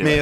Mais 0.00 0.20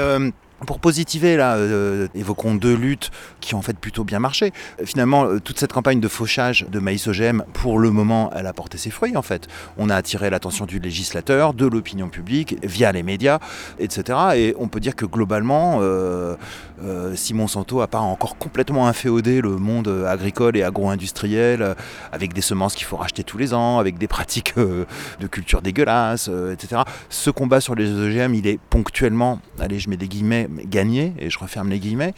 pour 0.66 0.78
positiver, 0.78 1.36
là, 1.36 1.56
euh, 1.56 2.08
évoquons 2.14 2.54
deux 2.54 2.74
luttes 2.74 3.10
qui 3.40 3.54
ont 3.54 3.58
en 3.58 3.62
fait 3.62 3.78
plutôt 3.78 4.04
bien 4.04 4.18
marché. 4.18 4.52
Finalement, 4.84 5.24
euh, 5.24 5.40
toute 5.40 5.58
cette 5.58 5.72
campagne 5.72 6.00
de 6.00 6.08
fauchage 6.08 6.66
de 6.68 6.78
maïs 6.78 7.06
OGM, 7.06 7.42
pour 7.52 7.78
le 7.78 7.90
moment, 7.90 8.30
elle 8.34 8.46
a 8.46 8.52
porté 8.52 8.78
ses 8.78 8.90
fruits 8.90 9.16
en 9.16 9.22
fait. 9.22 9.48
On 9.78 9.88
a 9.90 9.96
attiré 9.96 10.30
l'attention 10.30 10.66
du 10.66 10.78
législateur, 10.78 11.54
de 11.54 11.66
l'opinion 11.66 12.08
publique, 12.08 12.56
via 12.62 12.92
les 12.92 13.02
médias, 13.02 13.38
etc. 13.78 14.18
Et 14.36 14.54
on 14.58 14.68
peut 14.68 14.80
dire 14.80 14.96
que 14.96 15.06
globalement, 15.06 15.78
euh, 15.80 16.36
euh, 16.82 17.14
si 17.14 17.34
Monsanto 17.34 17.80
n'a 17.80 17.86
pas 17.86 17.98
encore 17.98 18.36
complètement 18.36 18.86
inféodé 18.86 19.40
le 19.40 19.56
monde 19.56 19.88
agricole 20.06 20.56
et 20.56 20.62
agro-industriel, 20.62 21.74
avec 22.12 22.32
des 22.32 22.40
semences 22.40 22.74
qu'il 22.74 22.86
faut 22.86 22.96
racheter 22.96 23.24
tous 23.24 23.38
les 23.38 23.54
ans, 23.54 23.78
avec 23.78 23.98
des 23.98 24.08
pratiques 24.08 24.54
de 24.56 25.26
culture 25.26 25.62
dégueulasses, 25.62 26.30
etc. 26.52 26.82
Ce 27.08 27.30
combat 27.30 27.60
sur 27.60 27.74
les 27.74 27.90
OGM, 27.90 28.34
il 28.34 28.46
est 28.46 28.58
ponctuellement, 28.70 29.40
allez, 29.58 29.78
je 29.78 29.88
mets 29.88 29.96
des 29.96 30.08
guillemets, 30.08 30.48
gagné, 30.64 31.14
et 31.18 31.30
je 31.30 31.38
referme 31.38 31.70
les 31.70 31.78
guillemets. 31.78 32.14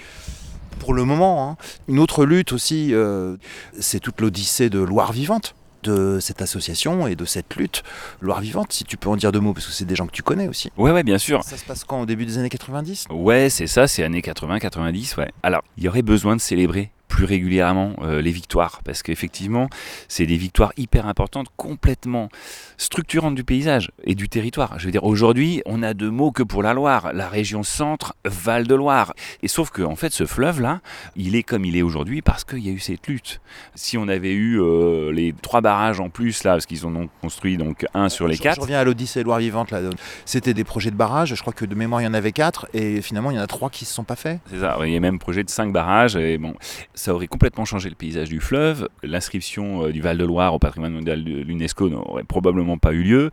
Pour 0.79 0.95
le 0.95 1.05
moment, 1.05 1.49
hein. 1.49 1.57
une 1.89 1.99
autre 1.99 2.25
lutte 2.25 2.53
aussi, 2.53 2.93
euh, 2.93 3.37
c'est 3.79 4.01
toute 4.01 4.21
l'odyssée 4.21 4.71
de 4.71 4.81
Loire 4.81 5.13
Vivante 5.13 5.55
de 5.83 6.19
cette 6.21 6.43
association 6.43 7.07
et 7.07 7.17
de 7.17 7.25
cette 7.25 7.57
lutte 7.57 7.83
Loire 8.21 8.41
Vivante, 8.41 8.73
si 8.73 8.85
tu 8.85 8.97
peux 8.97 9.09
en 9.09 9.17
dire 9.17 9.33
deux 9.33 9.41
mots, 9.41 9.53
parce 9.53 9.67
que 9.67 9.73
c'est 9.73 9.85
des 9.85 9.97
gens 9.97 10.07
que 10.07 10.13
tu 10.13 10.23
connais 10.23 10.49
aussi. 10.49 10.71
Ouais, 10.77 10.93
ouais, 10.93 11.03
bien 11.03 11.19
sûr. 11.19 11.43
Ça 11.45 11.57
se 11.57 11.65
passe 11.65 11.85
quand? 11.85 12.01
Au 12.01 12.07
début 12.07 12.27
des 12.27 12.39
années 12.39 12.49
90 12.49 13.07
Ouais, 13.11 13.51
c'est 13.51 13.67
ça, 13.67 13.87
c'est 13.87 14.03
années 14.03 14.21
80-90, 14.21 15.19
ouais. 15.19 15.31
Alors, 15.43 15.63
il 15.77 15.85
y 15.85 15.89
aurait 15.89 16.03
besoin 16.03 16.37
de 16.37 16.41
célébrer 16.41 16.91
plus 17.13 17.27
régulièrement 17.27 17.93
euh, 18.01 18.23
les 18.23 18.31
victoires, 18.31 18.81
parce 18.87 19.03
qu'effectivement, 19.03 19.69
c'est 20.09 20.25
des 20.25 20.39
victoires 20.39 20.73
hyper 20.79 21.07
importantes, 21.07 21.49
complètement 21.59 22.31
structurantes 22.79 23.35
du 23.35 23.45
paysage 23.45 23.91
et 24.05 24.15
du 24.15 24.31
territoire. 24.31 24.79
Je 24.79 24.87
veux 24.87 24.93
dire, 24.93 25.05
aujourd'hui, 25.05 25.61
on 25.67 25.83
a 25.83 25.93
deux 25.93 26.11
mots 26.11 26.33
que 26.33 26.43
pour 26.43 26.63
la 26.63 26.73
Loire, 26.73 27.13
la 27.13 27.29
région 27.29 27.65
centre, 27.65 28.15
Val 28.25 28.67
de 28.67 28.75
Loire. 28.75 29.13
Et 29.43 29.49
sauf 29.49 29.69
que, 29.69 29.83
en 29.83 29.95
fait, 29.95 30.11
ce 30.11 30.25
fleuve-là, 30.25 30.81
il 31.15 31.37
est 31.37 31.43
comme 31.43 31.67
il 31.67 31.77
est 31.77 31.83
aujourd'hui 31.83 32.23
parce 32.23 32.45
qu'il 32.45 32.61
y 32.61 32.71
a 32.71 32.73
eu 32.73 32.79
cette 32.79 33.07
lutte. 33.07 33.43
Si 33.75 33.99
on 33.99 34.09
avait 34.09 34.33
eu 34.33 34.59
euh, 34.59 35.13
les 35.13 35.35
trois 35.35 35.61
barrages 35.61 36.01
en 36.01 36.09
plus, 36.09 36.45
là, 36.45 36.53
parce 36.53 36.65
qu'ils 36.65 36.87
en 36.87 36.97
ont 36.97 37.11
construit 37.21 37.59
donc 37.59 37.85
un 37.93 38.09
sur 38.09 38.27
les 38.27 38.37
je, 38.37 38.43
quatre, 38.43 38.57
Je 38.57 38.61
reviens 38.63 38.79
à 38.79 38.85
l'Odyssée 38.85 39.23
Loire 39.23 39.39
Vivante. 39.39 39.71
Là. 39.71 39.81
C'était 40.25 40.55
des 40.55 40.65
projets 40.65 40.91
de 40.91 40.97
barrage. 40.97 41.35
Je 41.35 41.41
crois 41.43 41.53
que 41.53 41.67
de 41.67 41.75
mémoire, 41.75 42.01
il 42.01 42.05
y 42.05 42.09
en 42.09 42.15
avait 42.15 42.33
quatre. 42.33 42.69
Et 42.73 43.03
finalement, 43.03 43.31
il 43.31 43.37
y 43.37 43.39
en 43.39 43.43
a 43.43 43.47
trois 43.47 43.69
qui 43.69 43.85
ne 43.85 43.89
se 43.89 43.93
sont 43.93 44.05
pas 44.05 44.17
faits. 44.17 44.41
C'est 44.49 44.61
ça, 44.61 44.79
il 44.83 44.95
y 44.95 44.97
a 44.97 45.01
même 45.01 45.19
projet 45.19 45.45
de 45.45 45.51
5 45.51 45.73
barrages, 45.73 46.17
et 46.17 46.39
bon, 46.39 46.55
ça 47.03 47.13
aurait 47.13 47.27
complètement 47.27 47.65
changé 47.65 47.89
le 47.89 47.97
paysage 47.97 48.29
du 48.29 48.39
fleuve. 48.39 48.89
L'inscription 49.03 49.87
euh, 49.87 49.93
du 49.93 50.01
Val-de-Loire 50.01 50.55
au 50.55 50.61
patrimoine 50.61 50.93
mondial 50.93 51.25
de 51.25 51.41
l'UNESCO 51.41 51.89
n'aurait 51.89 52.23
probablement 52.23 52.79
pas 52.79 52.93
eu 52.93 53.03
lieu. 53.03 53.31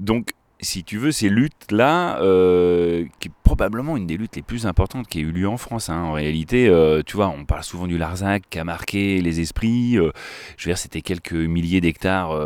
Donc, 0.00 0.32
si 0.60 0.82
tu 0.82 0.98
veux, 0.98 1.12
ces 1.12 1.28
luttes-là, 1.28 2.20
euh, 2.20 3.04
qui 3.20 3.28
est 3.28 3.32
probablement 3.44 3.96
une 3.96 4.08
des 4.08 4.16
luttes 4.16 4.34
les 4.34 4.42
plus 4.42 4.66
importantes 4.66 5.06
qui 5.06 5.18
a 5.18 5.20
eu 5.20 5.30
lieu 5.30 5.48
en 5.48 5.56
France. 5.56 5.88
hein. 5.88 6.02
En 6.02 6.12
réalité, 6.12 6.66
euh, 6.68 7.02
tu 7.06 7.14
vois, 7.14 7.28
on 7.28 7.44
parle 7.44 7.62
souvent 7.62 7.86
du 7.86 7.96
Larzac 7.96 8.42
qui 8.50 8.58
a 8.58 8.64
marqué 8.64 9.20
les 9.20 9.40
esprits. 9.40 9.92
je 9.94 10.00
veux 10.00 10.12
dire, 10.64 10.78
c'était 10.78 11.00
quelques 11.00 11.32
milliers 11.32 11.80
d'hectares 11.80 12.36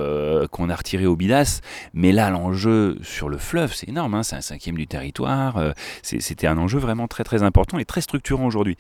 qu'on 0.51 0.69
a 0.69 0.77
retirés 0.77 1.07
au 1.07 1.17
Bidas. 1.17 1.61
Mais 1.95 2.13
là, 2.13 2.29
l'enjeu 2.29 2.99
sur 3.03 3.31
le 3.31 3.39
fleuve, 3.39 3.73
c'est 3.73 3.89
énorme. 3.89 4.15
hein. 4.15 4.23
C'est 4.23 4.37
un 4.37 4.43
cinquième 4.43 4.77
du 4.77 4.87
territoire. 4.87 5.73
C'était 6.03 6.47
un 6.47 6.59
enjeu 6.59 6.79
vraiment 6.79 7.09
très 7.09 7.25
très 7.25 7.43
important 7.43 7.79
et 7.79 7.87
très 7.87 8.03
structurant 8.03 8.45
aujourd'hui. 8.45 8.77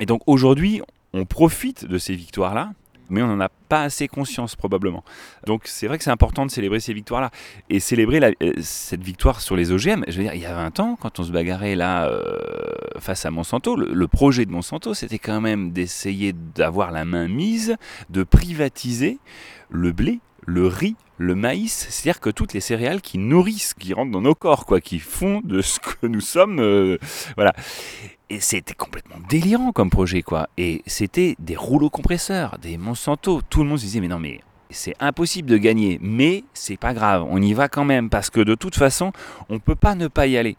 Et 0.00 0.06
donc 0.06 0.20
aujourd'hui, 0.26 0.82
on 1.12 1.24
profite 1.24 1.84
de 1.84 1.98
ces 1.98 2.14
victoires-là, 2.14 2.72
mais 3.10 3.22
on 3.22 3.26
n'en 3.26 3.40
a 3.40 3.48
pas 3.48 3.82
assez 3.82 4.08
conscience 4.08 4.56
probablement. 4.56 5.04
Donc 5.46 5.62
c'est 5.64 5.86
vrai 5.86 5.98
que 5.98 6.04
c'est 6.04 6.10
important 6.10 6.46
de 6.46 6.50
célébrer 6.50 6.80
ces 6.80 6.94
victoires-là. 6.94 7.30
Et 7.68 7.80
célébrer 7.80 8.20
euh, 8.42 8.52
cette 8.60 9.02
victoire 9.02 9.40
sur 9.40 9.56
les 9.56 9.72
OGM, 9.72 10.04
je 10.08 10.16
veux 10.16 10.22
dire, 10.22 10.34
il 10.34 10.40
y 10.40 10.46
a 10.46 10.54
20 10.54 10.80
ans, 10.80 10.96
quand 11.00 11.18
on 11.18 11.24
se 11.24 11.32
bagarrait 11.32 11.74
là 11.74 12.08
euh, 12.08 12.36
face 12.98 13.26
à 13.26 13.30
Monsanto, 13.30 13.76
le, 13.76 13.92
le 13.92 14.08
projet 14.08 14.46
de 14.46 14.52
Monsanto, 14.52 14.94
c'était 14.94 15.18
quand 15.18 15.40
même 15.40 15.72
d'essayer 15.72 16.32
d'avoir 16.32 16.92
la 16.92 17.04
main 17.04 17.28
mise, 17.28 17.76
de 18.08 18.22
privatiser 18.22 19.18
le 19.68 19.92
blé, 19.92 20.20
le 20.46 20.66
riz, 20.66 20.96
le 21.18 21.34
maïs, 21.34 21.86
c'est-à-dire 21.90 22.20
que 22.20 22.30
toutes 22.30 22.54
les 22.54 22.60
céréales 22.60 23.00
qui 23.00 23.18
nourrissent, 23.18 23.74
qui 23.74 23.92
rentrent 23.92 24.10
dans 24.10 24.22
nos 24.22 24.34
corps, 24.34 24.64
quoi, 24.64 24.80
qui 24.80 24.98
font 24.98 25.40
de 25.44 25.60
ce 25.60 25.78
que 25.78 26.06
nous 26.06 26.20
sommes, 26.20 26.60
euh, 26.60 26.98
voilà. 27.36 27.52
Et 28.30 28.40
c'était 28.40 28.74
complètement 28.74 29.16
délirant 29.28 29.72
comme 29.72 29.90
projet, 29.90 30.22
quoi. 30.22 30.48
Et 30.56 30.82
c'était 30.86 31.36
des 31.38 31.56
rouleaux 31.56 31.90
compresseurs, 31.90 32.58
des 32.58 32.78
Monsanto. 32.78 33.42
Tout 33.50 33.62
le 33.62 33.68
monde 33.68 33.78
se 33.78 33.84
disait, 33.84 34.00
mais 34.00 34.08
non, 34.08 34.20
mais 34.20 34.40
c'est 34.70 34.94
impossible 35.00 35.50
de 35.50 35.56
gagner. 35.56 35.98
Mais 36.00 36.44
c'est 36.54 36.76
pas 36.76 36.94
grave, 36.94 37.26
on 37.28 37.42
y 37.42 37.52
va 37.52 37.68
quand 37.68 37.84
même, 37.84 38.08
parce 38.08 38.30
que 38.30 38.40
de 38.40 38.54
toute 38.54 38.76
façon, 38.76 39.12
on 39.48 39.58
peut 39.58 39.74
pas 39.74 39.94
ne 39.94 40.08
pas 40.08 40.26
y 40.26 40.38
aller. 40.38 40.56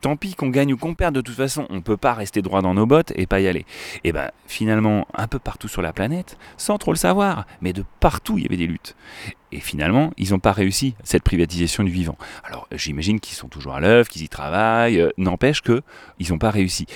Tant 0.00 0.16
pis 0.16 0.34
qu'on 0.34 0.48
gagne 0.48 0.72
ou 0.72 0.76
qu'on 0.76 0.94
perde, 0.94 1.14
de 1.14 1.20
toute 1.20 1.36
façon, 1.36 1.66
on 1.68 1.82
peut 1.82 1.96
pas 1.96 2.14
rester 2.14 2.40
droit 2.42 2.62
dans 2.62 2.74
nos 2.74 2.86
bottes 2.86 3.12
et 3.16 3.26
pas 3.26 3.40
y 3.40 3.48
aller. 3.48 3.66
Et 4.04 4.12
ben 4.12 4.30
finalement, 4.46 5.06
un 5.14 5.26
peu 5.26 5.38
partout 5.38 5.68
sur 5.68 5.82
la 5.82 5.92
planète, 5.92 6.38
sans 6.56 6.78
trop 6.78 6.92
le 6.92 6.96
savoir, 6.96 7.46
mais 7.60 7.72
de 7.72 7.84
partout 8.00 8.38
il 8.38 8.44
y 8.44 8.46
avait 8.46 8.56
des 8.56 8.66
luttes. 8.66 8.96
Et 9.52 9.60
finalement, 9.60 10.12
ils 10.16 10.30
n'ont 10.30 10.38
pas 10.38 10.52
réussi 10.52 10.94
cette 11.02 11.22
privatisation 11.22 11.84
du 11.84 11.90
vivant. 11.90 12.16
Alors 12.44 12.66
j'imagine 12.72 13.20
qu'ils 13.20 13.36
sont 13.36 13.48
toujours 13.48 13.74
à 13.74 13.80
l'œuvre, 13.80 14.08
qu'ils 14.08 14.22
y 14.22 14.28
travaillent, 14.28 15.00
euh, 15.00 15.10
n'empêche 15.18 15.60
que 15.60 15.82
ils 16.18 16.30
n'ont 16.30 16.38
pas 16.38 16.50
réussi. 16.50 16.86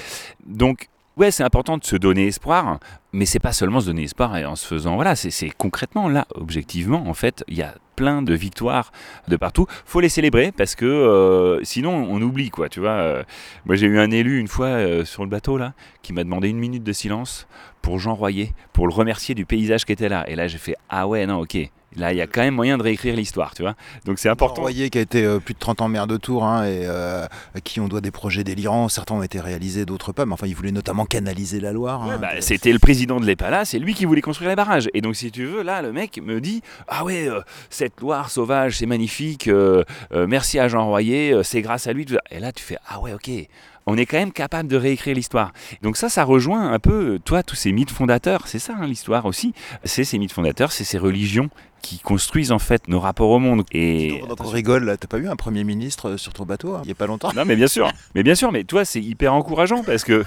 Donc 0.47 0.89
Ouais, 1.17 1.31
c'est 1.31 1.45
important 1.45 1.79
de 1.79 1.85
se 1.85 1.95
donner 1.95 2.27
espoir, 2.27 2.81
mais 3.13 3.25
c'est 3.25 3.39
pas 3.39 3.53
seulement 3.53 3.79
se 3.79 3.87
donner 3.87 4.03
espoir 4.03 4.37
et 4.37 4.45
en 4.45 4.57
se 4.57 4.67
faisant. 4.67 4.97
Voilà, 4.97 5.15
c'est 5.15 5.51
concrètement 5.51 6.09
là, 6.09 6.27
objectivement, 6.35 7.07
en 7.07 7.15
fait, 7.15 7.45
il 7.47 7.57
y 7.57 7.63
a 7.63 7.77
plein 7.95 8.21
de 8.21 8.35
victoires 8.35 8.91
de 9.29 9.37
partout. 9.37 9.67
Faut 9.85 10.01
les 10.01 10.09
célébrer 10.09 10.51
parce 10.51 10.75
que 10.75 10.85
euh, 10.85 11.63
sinon 11.63 12.09
on 12.11 12.21
oublie 12.21 12.51
quoi, 12.51 12.69
tu 12.69 12.81
vois. 12.81 12.91
Euh, 12.91 13.23
moi 13.65 13.77
j'ai 13.77 13.87
eu 13.87 14.01
un 14.01 14.11
élu 14.11 14.41
une 14.41 14.49
fois 14.49 14.67
euh, 14.67 15.05
sur 15.05 15.23
le 15.23 15.31
bateau 15.31 15.57
là 15.57 15.75
qui 16.03 16.13
m'a 16.13 16.25
demandé 16.25 16.49
une 16.49 16.59
minute 16.59 16.83
de 16.83 16.93
silence 16.93 17.47
pour 17.81 18.01
Jean 18.01 18.15
Royer, 18.15 18.53
pour 18.73 18.89
le 18.89 18.93
remercier 18.93 19.37
du 19.37 19.47
paysage 19.47 19.85
qui 19.85 19.93
était 19.93 20.09
là. 20.09 20.29
Et 20.29 20.35
là 20.35 20.49
j'ai 20.49 20.59
fait 20.59 20.75
ah 20.89 21.07
ouais 21.07 21.25
non 21.27 21.39
ok. 21.39 21.57
Là, 21.97 22.13
il 22.13 22.17
y 22.17 22.21
a 22.21 22.27
quand 22.27 22.41
même 22.43 22.55
moyen 22.55 22.77
de 22.79 22.83
réécrire 22.83 23.15
l'histoire, 23.17 23.55
tu 23.55 23.63
vois. 23.63 23.75
Donc 24.05 24.19
c'est 24.19 24.29
important. 24.29 24.63
Royer 24.63 24.91
qui 24.91 24.99
a 24.99 25.01
été 25.01 25.25
euh, 25.25 25.39
plus 25.39 25.55
de 25.55 25.59
30 25.59 25.81
ans 25.83 25.89
maire 25.89 26.07
de 26.07 26.17
Tours 26.17 26.45
hein, 26.45 26.65
et 26.65 26.83
euh, 26.85 27.25
à 27.55 27.61
qui 27.61 27.81
on 27.81 27.89
doit 27.89 28.01
des 28.01 28.11
projets 28.11 28.43
délirants. 28.45 28.89
Certains 28.89 29.15
ont 29.15 29.23
été 29.23 29.41
réalisés, 29.41 29.85
d'autres 29.87 30.13
pas. 30.13 30.27
Mais 30.27 30.33
enfin, 30.33 30.47
il 30.47 30.55
voulait 30.55 30.73
notamment 30.73 31.05
canaliser 31.07 31.61
la 31.61 31.73
Loire. 31.73 32.03
hein. 32.03 32.19
Bah, 32.21 32.41
c'était 32.41 32.73
le 32.73 32.79
président 32.79 33.21
de 33.21 33.27
l'EPALA, 33.27 33.65
c'est 33.65 33.79
lui 33.79 33.95
qui 33.95 34.05
voulait 34.05 34.21
construire 34.21 34.51
les 34.51 34.57
barrages. 34.57 34.89
Et 34.95 35.01
donc, 35.01 35.17
si 35.17 35.31
tu 35.31 35.45
veux, 35.47 35.63
là, 35.63 35.83
le 35.83 35.93
mec 35.93 36.21
me 36.23 36.41
dit 36.41 36.63
Ah 36.89 37.05
ouais, 37.05 37.29
euh, 37.29 37.41
cette 37.71 38.01
Loire 38.01 38.31
sauvage, 38.31 38.79
c'est 38.79 38.87
magnifique, 38.87 39.49
euh, 39.49 39.85
euh, 40.13 40.27
merci 40.27 40.59
à 40.59 40.69
Jean 40.69 40.87
Royer, 40.87 41.33
euh, 41.33 41.43
c'est 41.43 41.63
grâce 41.63 41.87
à 41.87 41.93
lui. 41.93 42.07
Et 42.31 42.41
là, 42.41 42.53
tu 42.53 42.63
fais 42.63 42.77
Ah 42.89 43.01
ouais, 43.01 43.13
ok. 43.15 43.31
On 43.87 43.97
est 43.97 44.07
quand 44.07 44.19
même 44.19 44.33
capable 44.33 44.69
de 44.69 44.77
réécrire 44.77 45.15
l'histoire. 45.15 45.53
Donc 45.83 45.97
ça, 45.97 46.09
ça 46.09 46.25
rejoint 46.25 46.73
un 46.73 46.79
peu, 46.79 47.19
toi, 47.25 47.43
tous 47.43 47.57
ces 47.57 47.73
mythes 47.73 47.91
fondateurs. 47.91 48.47
C'est 48.47 48.59
ça, 48.59 48.75
hein, 48.79 48.87
l'histoire 48.87 49.27
aussi. 49.27 49.53
C'est 49.85 50.05
ces 50.05 50.19
mythes 50.19 50.33
fondateurs, 50.33 50.73
c'est 50.73 50.85
ces 50.85 50.99
religions 50.99 51.51
qui 51.83 51.99
construisent 51.99 52.51
en 52.53 52.59
fait 52.59 52.89
nos 52.89 52.99
rapports 52.99 53.29
au 53.29 53.39
monde. 53.39 53.65
Et 53.73 54.23
Donc, 54.27 54.41
on 54.43 54.49
rigole, 54.49 54.85
là. 54.85 54.97
T'as 54.97 55.07
pas 55.07 55.19
eu 55.19 55.29
un 55.29 55.37
Premier 55.37 55.65
ministre 55.65 56.11
euh, 56.11 56.17
sur 56.17 56.33
ton 56.33 56.47
bateau 56.47 56.75
hein, 56.75 56.81
il 56.85 56.89
y 56.89 56.93
a 56.93 56.95
pas 56.95 57.07
longtemps? 57.07 57.31
Non, 57.37 57.45
mais 57.45 57.57
bien 57.57 57.67
sûr, 57.67 57.93
mais 58.15 58.23
bien 58.23 58.35
sûr, 58.35 58.53
mais 58.53 58.65
toi, 58.65 58.87
c'est 58.87 59.03
hyper 59.03 59.35
encourageant 59.35 59.85
parce 59.85 60.03
que 60.03 60.25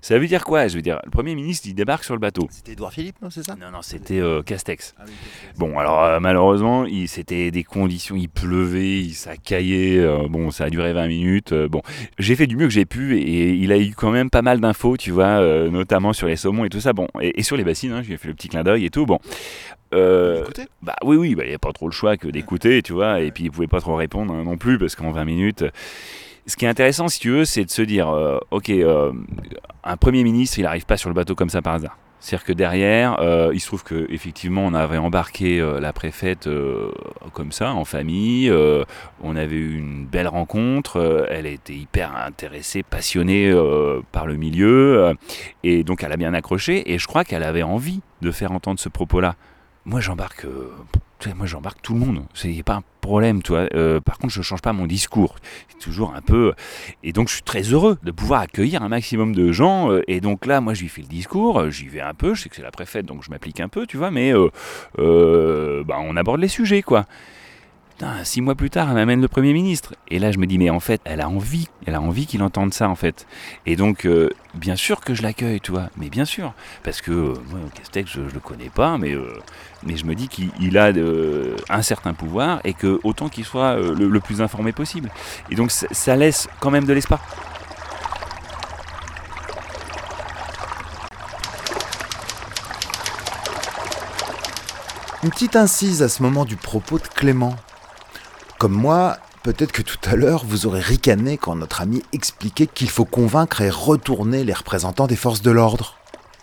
ça 0.00 0.18
veut 0.18 0.26
dire 0.26 0.44
quoi? 0.44 0.68
Je 0.68 0.76
veux 0.76 0.82
dire, 0.82 1.00
le 1.04 1.10
premier 1.10 1.34
ministre, 1.34 1.66
il 1.68 1.74
débarque 1.74 2.04
sur 2.04 2.14
le 2.14 2.20
bateau. 2.20 2.46
C'était 2.50 2.72
Édouard 2.72 2.92
Philippe, 2.92 3.16
non 3.22 3.30
C'est 3.30 3.44
ça? 3.44 3.56
Non, 3.56 3.70
non, 3.72 3.82
c'était 3.82 4.20
euh, 4.20 4.42
Castex. 4.42 4.94
Ah 4.98 5.02
oui, 5.06 5.12
ok. 5.12 5.58
Bon, 5.58 5.78
alors 5.78 6.04
euh, 6.04 6.20
malheureusement, 6.20 6.86
c'était 7.06 7.50
des 7.50 7.64
conditions, 7.64 8.16
il 8.16 8.28
pleuvait, 8.28 9.00
il 9.00 9.14
s'accaillait, 9.14 9.98
euh, 9.98 10.28
bon, 10.28 10.50
ça 10.50 10.64
a 10.64 10.70
duré 10.70 10.92
20 10.92 11.08
minutes. 11.08 11.54
bon, 11.54 11.82
j'ai 12.18 12.36
fait 12.36 12.46
du 12.46 12.56
mieux 12.56 12.66
que 12.66 12.72
j'ai 12.72 12.84
pu 12.84 12.95
et 13.02 13.50
il 13.50 13.72
a 13.72 13.78
eu 13.78 13.92
quand 13.96 14.10
même 14.10 14.30
pas 14.30 14.42
mal 14.42 14.60
d'infos, 14.60 14.96
tu 14.96 15.10
vois, 15.10 15.40
euh, 15.40 15.70
notamment 15.70 16.12
sur 16.12 16.26
les 16.26 16.36
saumons 16.36 16.64
et 16.64 16.68
tout 16.68 16.80
ça, 16.80 16.92
bon, 16.92 17.08
et, 17.20 17.38
et 17.38 17.42
sur 17.42 17.56
les 17.56 17.64
bassines, 17.64 17.92
hein, 17.92 18.02
je 18.02 18.08
lui 18.08 18.14
ai 18.14 18.16
fait 18.16 18.28
le 18.28 18.34
petit 18.34 18.48
clin 18.48 18.62
d'œil 18.62 18.84
et 18.84 18.90
tout, 18.90 19.06
bon. 19.06 19.18
Euh, 19.94 20.44
bah 20.82 20.96
oui, 21.04 21.16
oui, 21.16 21.34
bah, 21.34 21.44
il 21.44 21.48
n'y 21.48 21.54
a 21.54 21.58
pas 21.58 21.72
trop 21.72 21.86
le 21.86 21.92
choix 21.92 22.16
que 22.16 22.28
d'écouter, 22.28 22.82
tu 22.82 22.92
vois, 22.92 23.20
et 23.20 23.30
puis 23.30 23.44
il 23.44 23.50
pouvait 23.50 23.66
pas 23.66 23.80
trop 23.80 23.94
répondre 23.96 24.34
hein, 24.34 24.44
non 24.44 24.56
plus, 24.56 24.78
parce 24.78 24.94
qu'en 24.96 25.12
20 25.12 25.24
minutes. 25.24 25.64
Ce 26.48 26.56
qui 26.56 26.64
est 26.64 26.68
intéressant, 26.68 27.08
si 27.08 27.18
tu 27.18 27.30
veux, 27.30 27.44
c'est 27.44 27.64
de 27.64 27.70
se 27.70 27.82
dire, 27.82 28.08
euh, 28.08 28.38
ok, 28.52 28.70
un 29.82 29.96
Premier 29.96 30.22
ministre, 30.22 30.58
il 30.58 30.62
n'arrive 30.62 30.86
pas 30.86 30.96
sur 30.96 31.08
le 31.08 31.14
bateau 31.14 31.34
comme 31.34 31.50
ça 31.50 31.60
par 31.60 31.74
hasard. 31.74 31.98
C'est-à-dire 32.26 32.44
que 32.44 32.52
derrière, 32.54 33.20
euh, 33.20 33.52
il 33.54 33.60
se 33.60 33.68
trouve 33.68 33.84
que 33.84 34.04
effectivement, 34.10 34.62
on 34.62 34.74
avait 34.74 34.96
embarqué 34.96 35.60
euh, 35.60 35.78
la 35.78 35.92
préfète 35.92 36.48
euh, 36.48 36.90
comme 37.32 37.52
ça, 37.52 37.72
en 37.72 37.84
famille. 37.84 38.52
on 39.22 39.36
avait 39.36 39.54
eu 39.54 39.78
une 39.78 40.06
belle 40.06 40.26
rencontre. 40.26 41.28
elle 41.30 41.46
était 41.46 41.76
hyper 41.76 42.16
intéressée, 42.16 42.82
passionnée 42.82 43.54
par 44.10 44.26
le 44.26 44.34
milieu, 44.34 45.14
et 45.62 45.84
donc 45.84 46.02
elle 46.02 46.10
a 46.10 46.16
bien 46.16 46.34
accroché. 46.34 46.92
Et 46.92 46.98
je 46.98 47.06
crois 47.06 47.22
qu'elle 47.22 47.44
avait 47.44 47.62
envie 47.62 48.00
de 48.22 48.32
faire 48.32 48.50
entendre 48.50 48.80
ce 48.80 48.88
propos-là. 48.88 49.36
Moi, 49.84 50.00
j'embarque. 50.00 50.46
moi, 51.36 51.46
j'embarque 51.46 51.80
tout 51.80 51.94
le 51.94 52.00
monde. 52.00 52.24
C'est 52.34 52.50
y 52.52 52.58
a 52.58 52.64
pas 52.64 52.82
problème, 53.06 53.42
toi. 53.42 53.66
Euh, 53.74 54.00
par 54.00 54.18
contre, 54.18 54.32
je 54.34 54.42
change 54.42 54.60
pas 54.60 54.72
mon 54.72 54.86
discours. 54.86 55.36
C'est 55.68 55.78
toujours 55.78 56.14
un 56.14 56.20
peu. 56.20 56.52
Et 57.02 57.12
donc, 57.12 57.28
je 57.28 57.34
suis 57.34 57.42
très 57.42 57.62
heureux 57.62 57.96
de 58.02 58.10
pouvoir 58.10 58.40
accueillir 58.42 58.82
un 58.82 58.88
maximum 58.88 59.34
de 59.34 59.52
gens. 59.52 59.90
euh, 59.90 60.02
et 60.08 60.20
donc 60.20 60.44
là, 60.46 60.60
moi, 60.60 60.74
je 60.74 60.82
lui 60.82 60.88
fais 60.88 61.02
le 61.02 61.08
discours. 61.08 61.58
euh, 61.60 61.70
J'y 61.70 61.88
vais 61.88 62.00
un 62.00 62.14
peu. 62.14 62.34
Je 62.34 62.42
sais 62.42 62.48
que 62.48 62.56
c'est 62.56 62.62
la 62.62 62.70
préfète, 62.70 63.06
donc 63.06 63.22
je 63.24 63.30
m'applique 63.30 63.60
un 63.60 63.68
peu, 63.68 63.86
tu 63.86 63.96
vois. 63.96 64.10
Mais 64.10 64.32
bah, 64.96 65.96
on 66.00 66.16
aborde 66.16 66.40
les 66.40 66.48
sujets, 66.48 66.82
quoi. 66.82 67.06
Putain, 67.90 68.24
six 68.24 68.42
mois 68.42 68.54
plus 68.54 68.68
tard, 68.68 68.88
elle 68.90 68.94
m'amène 68.96 69.22
le 69.22 69.28
Premier 69.28 69.54
ministre. 69.54 69.94
Et 70.08 70.18
là, 70.18 70.30
je 70.30 70.36
me 70.36 70.46
dis, 70.46 70.58
mais 70.58 70.68
en 70.68 70.80
fait, 70.80 71.00
elle 71.04 71.22
a 71.22 71.30
envie. 71.30 71.68
Elle 71.86 71.94
a 71.94 72.00
envie 72.02 72.26
qu'il 72.26 72.42
entende 72.42 72.74
ça, 72.74 72.90
en 72.90 72.94
fait. 72.94 73.26
Et 73.64 73.74
donc, 73.74 74.06
bien 74.54 74.76
sûr 74.76 75.00
que 75.00 75.14
je 75.14 75.22
l'accueille, 75.22 75.60
tu 75.60 75.70
vois. 75.70 75.88
Mais 75.96 76.10
bien 76.10 76.26
sûr. 76.26 76.52
Parce 76.82 77.00
que, 77.00 77.10
euh, 77.10 77.34
moi, 77.48 77.60
Castex, 77.74 78.10
je, 78.10 78.28
je 78.28 78.34
le 78.34 78.40
connais 78.40 78.68
pas, 78.68 78.98
mais, 78.98 79.14
mais 79.86 79.96
je 79.96 80.04
me 80.04 80.14
dis 80.14 80.28
qu'il 80.28 80.50
il 80.60 80.76
a 80.76 80.88
euh, 80.88 81.56
un 81.68 81.82
certain 81.82 82.12
pouvoir 82.12 82.60
et 82.64 82.74
que 82.74 83.00
autant 83.04 83.28
qu'il 83.28 83.44
soit 83.44 83.78
euh, 83.78 83.94
le, 83.94 84.20
plus 84.20 84.42
informé 84.42 84.72
possible. 84.72 85.10
Et 85.50 85.54
donc, 85.54 85.70
ça, 85.70 85.86
ça 85.92 86.16
laisse 86.16 86.48
quand 86.60 86.70
même 86.70 86.84
de 86.84 86.92
l'espoir. 86.92 87.20
Une 95.22 95.30
petite 95.30 95.56
incise 95.56 96.02
à 96.02 96.08
ce 96.08 96.22
moment 96.22 96.44
du 96.44 96.56
propos 96.56 96.98
de 96.98 97.08
Clément. 97.08 97.56
Comme 98.58 98.74
moi, 98.74 99.18
peut-être 99.42 99.72
que 99.72 99.82
tout 99.82 99.98
à 100.04 100.14
l'heure, 100.14 100.44
vous 100.46 100.66
aurez 100.66 100.80
ricané 100.80 101.36
quand 101.38 101.56
notre 101.56 101.80
ami 101.80 102.02
expliquait 102.12 102.66
qu'il 102.66 102.90
faut 102.90 103.04
convaincre 103.04 103.60
et 103.60 103.70
retourner 103.70 104.44
les 104.44 104.52
représentants 104.52 105.06
des 105.06 105.16
forces 105.16 105.42
de 105.42 105.50
l'ordre. 105.50 105.95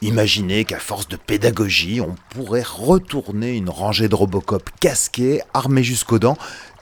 Imaginez 0.04 0.66
qu'à 0.66 0.80
force 0.80 1.08
de 1.08 1.16
pédagogie, 1.16 2.01
on 2.01 2.16
pourrait 2.32 2.62
retourner 2.62 3.56
une 3.56 3.70
rangée 3.70 4.10
de 4.10 4.16
Robocop 4.16 4.70
casqués, 4.82 5.41
armés 5.54 5.82
jusqu'aux 5.82 6.20
dents, 6.20 6.38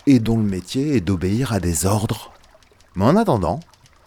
et 0.08 0.18
dont 0.18 0.38
le 0.38 0.44
métier 0.44 0.96
est 0.96 1.02
d'obéir 1.02 1.54
à 1.54 1.60
des 1.60 1.86
ordres. 1.86 2.32
Mais 2.96 3.06
en 3.06 3.16
attendant, 3.16 3.60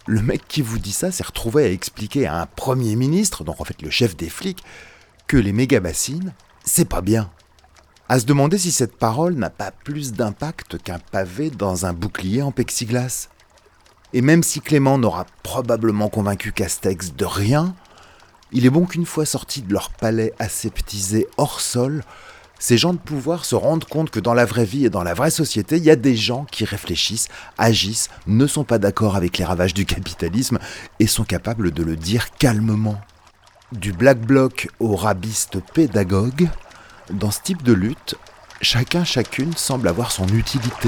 le 0.05 0.21
mec 0.21 0.41
qui 0.49 0.61
vous 0.61 0.79
dit 0.79 0.91
ça 0.91 1.11
s'est 1.11 1.23
retrouvé 1.23 1.63
à 1.63 1.71
expliquer 1.71 2.27
à 2.27 2.41
un 2.41 2.45
premier 2.45 2.97
ministre, 2.97 3.45
donc 3.45 3.61
en 3.61 3.63
fait 3.63 3.81
le 3.81 3.89
chef 3.89 4.17
des 4.17 4.27
flics, 4.27 4.61
que 5.27 5.37
les 5.37 5.53
méga-bassines, 5.53 6.33
c'est 6.65 6.89
pas 6.89 7.01
bien 7.01 7.31
à 8.09 8.19
se 8.19 8.25
demander 8.25 8.57
si 8.57 8.71
cette 8.71 8.97
parole 8.97 9.35
n'a 9.35 9.49
pas 9.49 9.71
plus 9.71 10.11
d'impact 10.11 10.77
qu'un 10.83 10.99
pavé 10.99 11.49
dans 11.49 11.85
un 11.85 11.93
bouclier 11.93 12.41
en 12.41 12.51
plexiglas. 12.51 13.29
Et 14.13 14.21
même 14.21 14.43
si 14.43 14.59
Clément 14.59 14.97
n'aura 14.97 15.25
probablement 15.41 16.09
convaincu 16.09 16.51
Castex 16.51 17.15
de 17.15 17.25
rien, 17.25 17.75
il 18.55 18.65
est 18.65 18.69
bon 18.69 18.85
qu'une 18.85 19.05
fois 19.05 19.25
sortis 19.25 19.61
de 19.61 19.73
leur 19.73 19.89
palais 19.89 20.33
aseptisé 20.39 21.27
hors 21.35 21.59
sol, 21.59 22.03
ces 22.57 22.77
gens 22.77 22.93
de 22.93 22.99
pouvoir 22.99 23.43
se 23.43 23.53
rendent 23.53 23.83
compte 23.83 24.09
que 24.09 24.21
dans 24.21 24.33
la 24.33 24.45
vraie 24.45 24.63
vie 24.63 24.85
et 24.85 24.89
dans 24.89 25.03
la 25.03 25.13
vraie 25.13 25.29
société, 25.29 25.75
il 25.75 25.83
y 25.83 25.91
a 25.91 25.97
des 25.97 26.15
gens 26.15 26.45
qui 26.49 26.63
réfléchissent, 26.63 27.27
agissent, 27.57 28.09
ne 28.27 28.47
sont 28.47 28.63
pas 28.63 28.77
d'accord 28.77 29.17
avec 29.17 29.37
les 29.37 29.43
ravages 29.43 29.73
du 29.73 29.85
capitalisme 29.85 30.57
et 31.01 31.05
sont 31.05 31.25
capables 31.25 31.71
de 31.71 31.83
le 31.83 31.97
dire 31.97 32.31
calmement. 32.37 32.99
Du 33.73 33.91
black 33.91 34.19
bloc 34.19 34.69
au 34.79 34.95
rabiste 34.95 35.59
pédagogue, 35.73 36.47
dans 37.11 37.31
ce 37.31 37.41
type 37.41 37.61
de 37.61 37.73
lutte, 37.73 38.15
chacun 38.61 39.03
chacune 39.03 39.51
semble 39.57 39.89
avoir 39.89 40.13
son 40.13 40.29
utilité. 40.29 40.87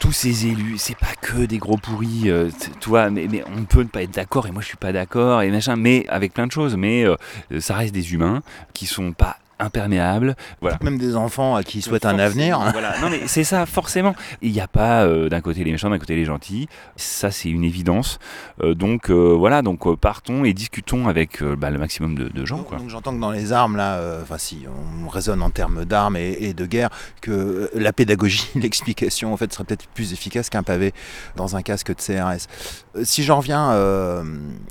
Tous 0.00 0.12
ces 0.12 0.46
élus, 0.46 0.78
c'est 0.78 0.96
pas 0.96 1.14
que 1.20 1.44
des 1.44 1.58
gros 1.58 1.76
pourris, 1.76 2.30
euh, 2.30 2.48
tu 2.80 2.90
mais 2.90 3.44
on 3.54 3.64
peut 3.64 3.82
ne 3.82 3.88
pas 3.88 4.02
être 4.02 4.14
d'accord, 4.14 4.46
et 4.46 4.50
moi 4.50 4.62
je 4.62 4.66
suis 4.68 4.78
pas 4.78 4.92
d'accord, 4.92 5.42
et 5.42 5.50
machin, 5.50 5.76
mais 5.76 6.06
avec 6.08 6.32
plein 6.32 6.46
de 6.46 6.52
choses, 6.52 6.74
mais 6.76 7.04
euh, 7.04 7.16
ça 7.60 7.74
reste 7.74 7.92
des 7.92 8.14
humains 8.14 8.42
qui 8.72 8.86
sont 8.86 9.12
pas 9.12 9.36
imperméables, 9.60 10.36
voilà. 10.60 10.78
Même 10.82 10.98
des 10.98 11.16
enfants 11.16 11.54
à 11.54 11.62
qui 11.62 11.78
ils 11.78 11.82
souhaitent 11.82 12.06
un 12.06 12.18
avenir. 12.18 12.60
Voilà. 12.72 13.00
Non 13.00 13.10
mais 13.10 13.22
c'est 13.26 13.42
ça, 13.42 13.66
forcément. 13.66 14.14
Il 14.42 14.52
n'y 14.52 14.60
a 14.60 14.68
pas 14.68 15.04
euh, 15.04 15.28
d'un 15.28 15.40
côté 15.40 15.64
les 15.64 15.72
méchants, 15.72 15.90
d'un 15.90 15.98
côté 15.98 16.14
les 16.14 16.24
gentils. 16.24 16.68
Ça 16.96 17.30
c'est 17.30 17.48
une 17.48 17.64
évidence. 17.64 18.18
Euh, 18.62 18.74
donc 18.74 19.10
euh, 19.10 19.34
voilà, 19.36 19.62
donc 19.62 19.92
partons 19.96 20.44
et 20.44 20.52
discutons 20.52 21.08
avec 21.08 21.42
bah, 21.42 21.70
le 21.70 21.78
maximum 21.78 22.14
de, 22.14 22.28
de 22.28 22.44
gens. 22.44 22.58
Donc, 22.58 22.88
j'entends 22.88 23.14
que 23.14 23.20
dans 23.20 23.30
les 23.30 23.52
armes, 23.52 23.76
là, 23.76 24.00
enfin 24.22 24.38
si 24.38 24.66
on 25.04 25.08
raisonne 25.08 25.42
en 25.42 25.50
termes 25.50 25.84
d'armes 25.84 26.16
et, 26.16 26.36
et 26.40 26.54
de 26.54 26.66
guerre, 26.66 26.90
que 27.20 27.70
la 27.74 27.92
pédagogie, 27.92 28.48
l'explication 28.54 29.32
en 29.32 29.36
fait 29.36 29.52
serait 29.52 29.64
peut-être 29.64 29.88
plus 29.88 30.12
efficace 30.12 30.48
qu'un 30.48 30.62
pavé 30.62 30.92
dans 31.36 31.56
un 31.56 31.62
casque 31.62 31.88
de 31.88 32.00
CRS. 32.00 32.46
Si 33.04 33.22
j'en 33.24 33.38
reviens 33.38 33.70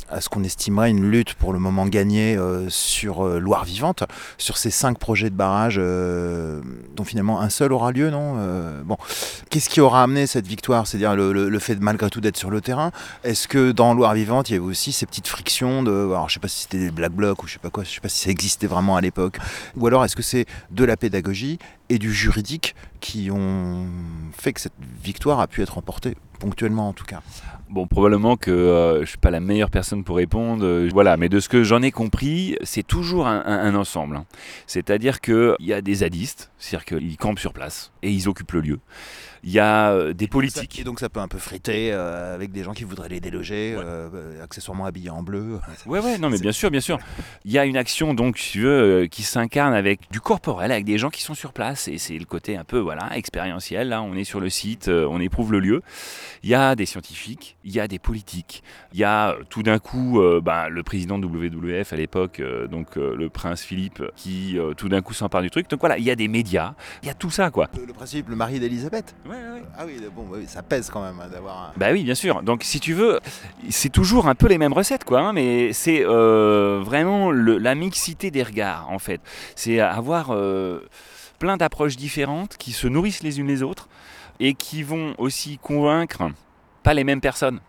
à 0.10 0.22
ce 0.22 0.30
qu'on 0.30 0.44
estimerait 0.44 0.90
une 0.90 1.10
lutte 1.10 1.34
pour 1.34 1.54
le 1.54 1.60
moment 1.60 1.86
gagnée 1.86 2.38
sur 2.70 3.24
Loire 3.26 3.66
Vivante, 3.66 4.04
sur 4.38 4.58
ces 4.58 4.72
cinq 4.80 4.98
projets 4.98 5.30
de 5.30 5.36
barrage 5.36 5.76
euh, 5.78 6.62
dont 6.96 7.04
finalement 7.04 7.42
un 7.42 7.50
seul 7.50 7.74
aura 7.74 7.92
lieu, 7.92 8.10
non 8.10 8.36
Euh, 8.38 8.82
Bon, 8.84 8.98
qu'est-ce 9.50 9.70
qui 9.70 9.82
aura 9.82 10.04
amené 10.04 10.26
cette 10.26 10.48
victoire? 10.48 10.88
C'est-à-dire 10.88 11.16
le, 11.16 11.60
fait 11.60 11.76
de, 11.76 11.84
malgré 11.84 12.10
tout 12.10 12.22
d'être 12.22 12.38
sur 12.38 12.50
le 12.50 12.62
terrain. 12.62 12.92
Est-ce 13.24 13.48
que 13.48 13.72
dans 13.72 13.94
Loire 13.94 14.14
Vivante, 14.14 14.50
il 14.50 14.54
y 14.54 14.56
avait 14.56 14.66
aussi 14.66 14.92
ces 14.92 15.06
petites 15.06 15.28
frictions 15.28 15.84
de, 15.84 15.92
alors 15.92 16.30
je 16.30 16.36
sais 16.36 16.40
pas 16.40 16.48
si 16.48 16.62
c'était 16.62 16.80
des 16.80 16.92
black 16.92 17.12
blocs 17.12 17.44
ou 17.44 17.48
je 17.48 17.54
sais 17.54 17.60
pas 17.60 17.70
quoi, 17.70 17.84
je 17.84 17.90
sais 17.90 18.02
pas 18.02 18.10
si 18.10 18.22
ça 18.24 18.30
existait 18.30 18.68
vraiment 18.68 18.96
à 18.96 19.02
l'époque, 19.02 19.38
ou 19.76 19.86
alors 19.86 20.06
est-ce 20.06 20.16
que 20.16 20.24
c'est 20.24 20.46
de 20.72 20.86
la 20.86 20.96
pédagogie? 20.98 21.60
Et 21.90 21.98
du 22.00 22.14
juridique 22.14 22.76
qui 23.00 23.30
ont 23.32 23.88
fait 24.34 24.54
que 24.54 24.62
cette 24.62 24.74
victoire 25.04 25.40
a 25.40 25.48
pu 25.48 25.62
être 25.62 25.76
remportée 25.76 26.16
ponctuellement 26.40 26.88
en 26.88 26.94
tout 26.94 27.06
cas. 27.06 27.22
Bon, 27.70 27.86
probablement 27.86 28.38
que 28.38 28.50
euh, 28.50 29.02
je 29.02 29.06
suis 29.10 29.18
pas 29.18 29.30
la 29.30 29.40
meilleure 29.40 29.70
personne 29.70 30.04
pour 30.04 30.16
répondre. 30.16 30.66
euh, 30.66 30.90
voilà, 30.92 31.18
mais 31.18 31.30
de 31.30 31.40
ce 31.40 31.50
que 31.50 31.64
j'en 31.64 31.82
ai 31.82 31.92
compris, 31.92 32.58
c'est 32.64 32.86
toujours 32.86 33.28
un 33.28 33.76
ensemble. 33.76 34.16
hein. 34.18 34.26
C'est-à-dire 34.66 35.20
qu'il 35.22 35.56
y 35.60 35.74
a 35.74 35.82
des 35.82 35.96
zadistes, 35.96 36.52
c'est-à-dire 36.58 36.86
qu'ils 36.86 37.18
campent 37.18 37.40
sur 37.40 37.54
place 37.54 37.92
et 38.04 38.12
ils 38.12 38.28
occupent 38.28 38.54
le 38.54 38.62
lieu. 38.62 38.80
Il 39.44 39.52
y 39.52 39.60
a 39.60 39.92
euh, 39.92 40.14
des 40.14 40.28
politiques. 40.28 40.80
Et 40.80 40.84
donc 40.84 41.00
ça 41.00 41.10
peut 41.10 41.20
un 41.20 41.28
peu 41.28 41.38
friter 41.38 41.92
euh, 41.94 42.36
avec 42.36 42.52
des 42.52 42.64
gens 42.64 42.74
qui 42.74 42.84
voudraient 42.84 43.10
les 43.10 43.20
déloger, 43.20 43.74
euh, 43.78 44.10
euh, 44.14 44.44
accessoirement 44.44 44.86
habillés 44.86 45.10
en 45.10 45.24
bleu. 45.24 45.60
Ouais, 45.86 46.00
ouais, 46.00 46.18
non, 46.18 46.30
mais 46.30 46.40
bien 46.40 46.52
sûr, 46.52 46.70
bien 46.70 46.82
sûr. 46.82 47.00
Il 47.46 47.52
y 47.52 47.58
a 47.58 47.66
une 47.66 47.78
action, 47.78 48.14
donc, 48.14 48.38
si 48.38 48.52
tu 48.54 48.62
veux, 48.62 49.08
qui 49.10 49.24
s'incarne 49.24 49.74
avec 49.74 50.12
du 50.12 50.20
corporel, 50.20 50.72
avec 50.72 50.86
des 50.86 50.98
gens 50.98 51.10
qui 51.10 51.22
sont 51.22 51.34
sur 51.34 51.54
place, 51.54 51.88
et 51.88 51.98
c'est 51.98 52.18
le 52.18 52.26
côté 52.26 52.58
un 52.58 52.64
peu, 52.64 52.80
voilà, 52.80 53.16
expérientiel. 53.16 53.90
Là, 53.90 54.02
on 54.02 54.16
est 54.16 54.24
sur 54.24 54.40
le 54.40 54.50
site, 54.50 54.90
on 54.90 55.20
éprouve 55.20 55.52
le 55.52 55.60
lieu. 55.60 55.82
Il 56.44 56.50
y 56.50 56.56
a 56.56 56.76
des 56.76 56.86
scientifiques, 56.86 57.58
il 57.64 57.74
y 57.74 57.80
a 57.80 57.88
des 57.88 58.00
politiques, 58.00 58.64
il 58.94 59.00
y 59.00 59.04
a 59.04 59.36
tout 59.50 59.64
d'un 59.64 59.80
coup, 59.80 60.22
euh, 60.22 60.42
ben, 60.42 60.68
le 60.70 60.84
président 60.84 61.18
de 61.18 61.26
WWF 61.26 61.94
à 61.94 61.96
l'époque, 61.96 62.42
donc 62.70 62.96
le 62.96 63.30
prince 63.30 63.62
Philippe, 63.62 64.04
qui 64.16 64.58
tout 64.78 64.90
d'un 64.90 65.02
coup 65.02 65.14
s'empare 65.14 65.42
du 65.42 65.50
truc. 65.50 65.70
Donc 65.70 65.80
voilà, 65.80 65.98
il 65.98 66.04
y 66.04 66.12
a 66.12 66.16
des 66.16 66.28
médias, 66.28 66.74
il 67.04 67.08
y 67.08 67.12
a 67.12 67.14
tout 67.14 67.30
ça, 67.32 67.52
quoi. 67.52 67.70
Le, 67.90 67.94
principe, 67.94 68.30
le 68.30 68.36
mari 68.36 68.60
d'Elisabeth. 68.60 69.16
Ouais, 69.26 69.32
ouais. 69.32 69.64
Ah 69.76 69.84
oui, 69.88 70.00
bon, 70.16 70.28
oui, 70.30 70.46
ça 70.46 70.62
pèse 70.62 70.92
quand 70.92 71.02
même 71.02 71.20
hein, 71.20 71.28
d'avoir 71.28 71.58
un... 71.58 71.72
Bah 71.76 71.88
oui, 71.92 72.04
bien 72.04 72.14
sûr. 72.14 72.44
Donc, 72.44 72.62
si 72.64 72.80
tu 72.80 72.94
veux, 72.94 73.20
c'est 73.72 73.90
toujours 73.90 74.28
un 74.28 74.36
peu 74.36 74.48
les 74.48 74.60
mêmes 74.60 74.74
recettes, 74.74 75.04
quoi. 75.04 75.22
hein, 75.22 75.34
mais 75.34 75.74
c'est 75.74 76.06
euh, 76.06 76.82
vraiment 76.86 77.32
le- 77.32 77.58
la 77.58 77.74
mixité 77.74 78.30
des 78.30 78.44
regards, 78.44 78.92
en 78.92 79.00
fait. 79.00 79.22
C'est 79.56 79.80
avoir 79.80 80.28
euh, 80.30 80.88
plein 81.40 81.58
d'approches 81.58 81.96
différentes 81.96 82.58
qui 82.58 82.74
se 82.74 82.88
nourrissent 82.88 83.24
les 83.24 83.40
unes 83.40 83.48
les 83.48 83.64
autres 83.64 83.90
et 84.40 84.54
qui 84.54 84.84
vont 84.84 85.16
aussi 85.18 85.58
convaincre 85.58 86.30
pas 86.84 86.94
les 86.94 87.04
mêmes 87.04 87.22
personnes. 87.22 87.60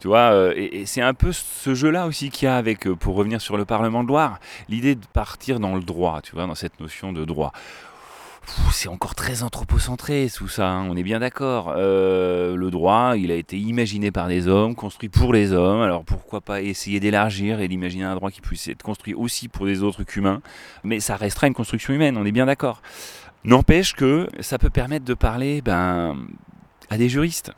Tu 0.00 0.08
vois, 0.08 0.32
euh, 0.32 0.54
et, 0.56 0.86
c'est 0.86 1.02
un 1.02 1.14
peu 1.14 1.32
ce 1.32 1.74
jeu-là 1.74 2.06
aussi 2.06 2.30
qu'il 2.30 2.46
y 2.46 2.48
a 2.48 2.56
avec, 2.56 2.88
pour 2.94 3.14
revenir 3.14 3.42
sur 3.42 3.58
le 3.58 3.66
Parlement 3.66 4.02
de 4.02 4.08
Loire, 4.08 4.40
l'idée 4.70 4.94
de 4.94 5.06
partir 5.12 5.60
dans 5.60 5.74
le 5.74 5.82
droit, 5.82 6.22
tu 6.22 6.32
vois, 6.34 6.46
dans 6.46 6.54
cette 6.54 6.80
notion 6.80 7.12
de 7.12 7.26
droit. 7.26 7.52
C'est 8.70 8.88
encore 8.88 9.14
très 9.14 9.42
anthropocentré 9.42 10.28
tout 10.32 10.48
ça, 10.48 10.68
hein, 10.68 10.86
on 10.88 10.96
est 10.96 11.02
bien 11.02 11.18
d'accord. 11.18 11.74
Euh, 11.76 12.56
le 12.56 12.70
droit, 12.70 13.14
il 13.16 13.30
a 13.30 13.34
été 13.34 13.58
imaginé 13.58 14.10
par 14.10 14.28
des 14.28 14.46
hommes, 14.46 14.74
construit 14.74 15.08
pour 15.08 15.32
les 15.32 15.52
hommes, 15.52 15.80
alors 15.80 16.04
pourquoi 16.04 16.40
pas 16.40 16.62
essayer 16.62 17.00
d'élargir 17.00 17.60
et 17.60 17.68
d'imaginer 17.68 18.04
un 18.04 18.14
droit 18.14 18.30
qui 18.30 18.40
puisse 18.40 18.68
être 18.68 18.82
construit 18.82 19.14
aussi 19.14 19.48
pour 19.48 19.66
des 19.66 19.82
autres 19.82 20.04
qu'humains, 20.04 20.42
mais 20.84 21.00
ça 21.00 21.16
restera 21.16 21.46
une 21.46 21.54
construction 21.54 21.92
humaine, 21.92 22.16
on 22.16 22.24
est 22.24 22.32
bien 22.32 22.46
d'accord. 22.46 22.82
N'empêche 23.44 23.94
que 23.94 24.28
ça 24.40 24.58
peut 24.58 24.70
permettre 24.70 25.04
de 25.04 25.14
parler 25.14 25.62
ben, 25.62 26.16
à 26.90 26.98
des 26.98 27.08
juristes. 27.08 27.52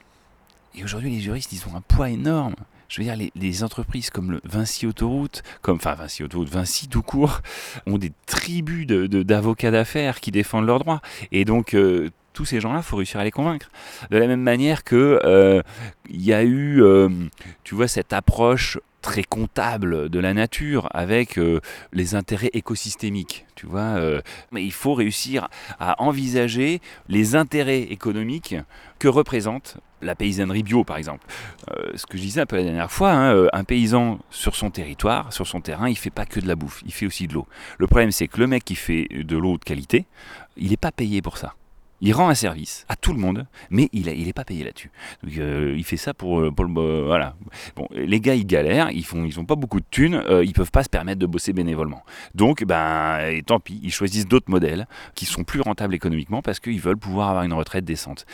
Et 0.75 0.85
aujourd'hui, 0.85 1.11
les 1.11 1.21
juristes, 1.21 1.53
ils 1.53 1.67
ont 1.69 1.77
un 1.77 1.81
poids 1.81 2.11
énorme. 2.11 2.55
Je 2.89 2.99
veux 3.01 3.05
dire, 3.05 3.17
les, 3.17 3.31
les 3.37 3.63
entreprises 3.65 4.11
comme 4.11 4.31
le 4.31 4.41
Vinci 4.45 4.87
Autoroute, 4.87 5.43
comme, 5.63 5.77
enfin 5.77 5.95
Vinci 5.95 6.23
Autoroute, 6.23 6.49
Vinci 6.49 6.89
tout 6.89 7.03
court, 7.03 7.41
ont 7.87 7.99
des 7.99 8.13
tribus 8.27 8.87
de- 8.87 9.07
de- 9.07 9.23
d'avocats 9.23 9.71
d'affaires 9.71 10.21
qui 10.21 10.31
défendent 10.31 10.67
leurs 10.67 10.79
droits. 10.79 11.01
Et 11.33 11.45
donc, 11.45 11.75
euh, 11.75 12.11
tous 12.33 12.45
ces 12.45 12.61
gens-là, 12.61 12.83
faut 12.83 12.97
réussir 12.97 13.19
à 13.21 13.25
les 13.25 13.31
convaincre. 13.31 13.69
De 14.11 14.17
la 14.17 14.27
même 14.27 14.41
manière 14.43 14.85
que 14.85 15.21
euh, 15.25 15.61
il 16.09 16.23
y 16.23 16.33
a 16.33 16.43
eu, 16.45 16.83
euh, 16.83 17.09
tu 17.65 17.75
vois, 17.75 17.89
cette 17.89 18.13
approche 18.13 18.79
très 19.03 19.23
comptable 19.23 20.09
de 20.09 20.19
la 20.19 20.35
nature 20.35 20.89
avec 20.93 21.39
euh, 21.39 21.61
les 21.93 22.15
intérêts 22.15 22.51
écosystémiques, 22.53 23.47
tu 23.55 23.67
vois. 23.67 23.81
euh, 23.81 24.21
mais 24.51 24.65
il 24.65 24.73
faut 24.73 24.95
réussir 24.95 25.49
à 25.79 26.03
envisager 26.03 26.81
les 27.09 27.37
intérêts 27.37 27.83
économiques 27.83 28.57
que 28.99 29.09
représente 29.09 29.79
la 30.01 30.15
paysannerie 30.15 30.63
bio, 30.63 30.85
par 30.85 30.97
exemple. 30.97 31.27
Euh, 31.71 31.93
ce 31.95 32.07
que 32.07 32.17
je 32.17 32.23
disais 32.23 32.41
un 32.41 32.47
peu 32.47 32.57
la 32.57 32.65
dernière 32.65 32.91
fois, 32.91 33.13
hein, 33.13 33.49
un 33.53 33.65
paysan 33.65 34.19
sur 34.31 34.55
son 34.55 34.71
territoire, 34.71 35.33
sur 35.33 35.47
son 35.47 35.61
terrain, 35.61 35.89
il 35.89 35.97
fait 35.97 36.11
pas 36.11 36.27
que 36.27 36.41
de 36.41 36.47
la 36.47 36.55
bouffe, 36.55 36.83
il 36.85 36.93
fait 36.93 37.07
aussi 37.07 37.27
de 37.27 37.35
l'eau. 37.35 37.47
Le 37.79 37.87
problème, 37.87 38.13
c'est 38.13 38.29
que 38.29 38.39
le 38.39 38.47
mec 38.47 38.65
qui 38.65 38.77
fait 38.77 39.09
de 39.11 39.37
l'eau 39.37 39.59
de 39.59 39.65
qualité, 39.65 40.07
il 40.57 40.71
n'est 40.71 40.77
pas 40.77 40.93
payé 40.93 41.23
pour 41.23 41.37
ça. 41.37 41.55
Il 42.01 42.13
rend 42.13 42.29
un 42.29 42.35
service 42.35 42.85
à 42.89 42.95
tout 42.95 43.13
le 43.13 43.19
monde, 43.19 43.47
mais 43.71 43.89
il 43.93 44.07
n'est 44.07 44.33
pas 44.33 44.45
payé 44.45 44.63
là-dessus. 44.63 44.91
Euh, 45.39 45.75
il 45.77 45.85
fait 45.85 45.97
ça 45.97 46.15
pour, 46.15 46.41
euh, 46.41 46.53
le. 46.57 47.05
voilà. 47.05 47.35
Bon, 47.75 47.89
les 47.91 48.21
gars, 48.21 48.37
ils 48.37 48.47
galèrent, 48.47 48.91
ils 48.93 49.05
font, 49.05 49.25
ils 49.25 49.35
pas 49.47 49.57
beaucoup 49.57 49.81
de 49.81 49.87
thunes, 49.91 50.15
euh, 50.15 50.45
ils 50.45 50.53
peuvent 50.53 50.71
pas 50.71 50.85
se 50.85 50.89
permettre 50.89 51.19
de 51.19 51.27
bosser 51.27 51.53
bénévolement. 51.53 52.05
Donc, 52.35 52.65
ben, 52.65 53.41
tant 53.45 53.59
pis, 53.59 53.81
ils 53.83 53.93
choisissent 53.93 54.29
d'autres 54.29 54.51
modèles 54.51 54.87
qui 55.17 55.27
sont 55.27 55.43
plus 55.43 55.61
rentables 55.61 55.95
économiquement 55.95 56.41
parce 56.41 56.61
qu'ils 56.61 56.81
veulent 56.81 56.99
pouvoir 56.99 57.31
avoir 57.31 57.45
une 57.45 57.53
retraite 57.53 57.85
décente. 57.85 58.27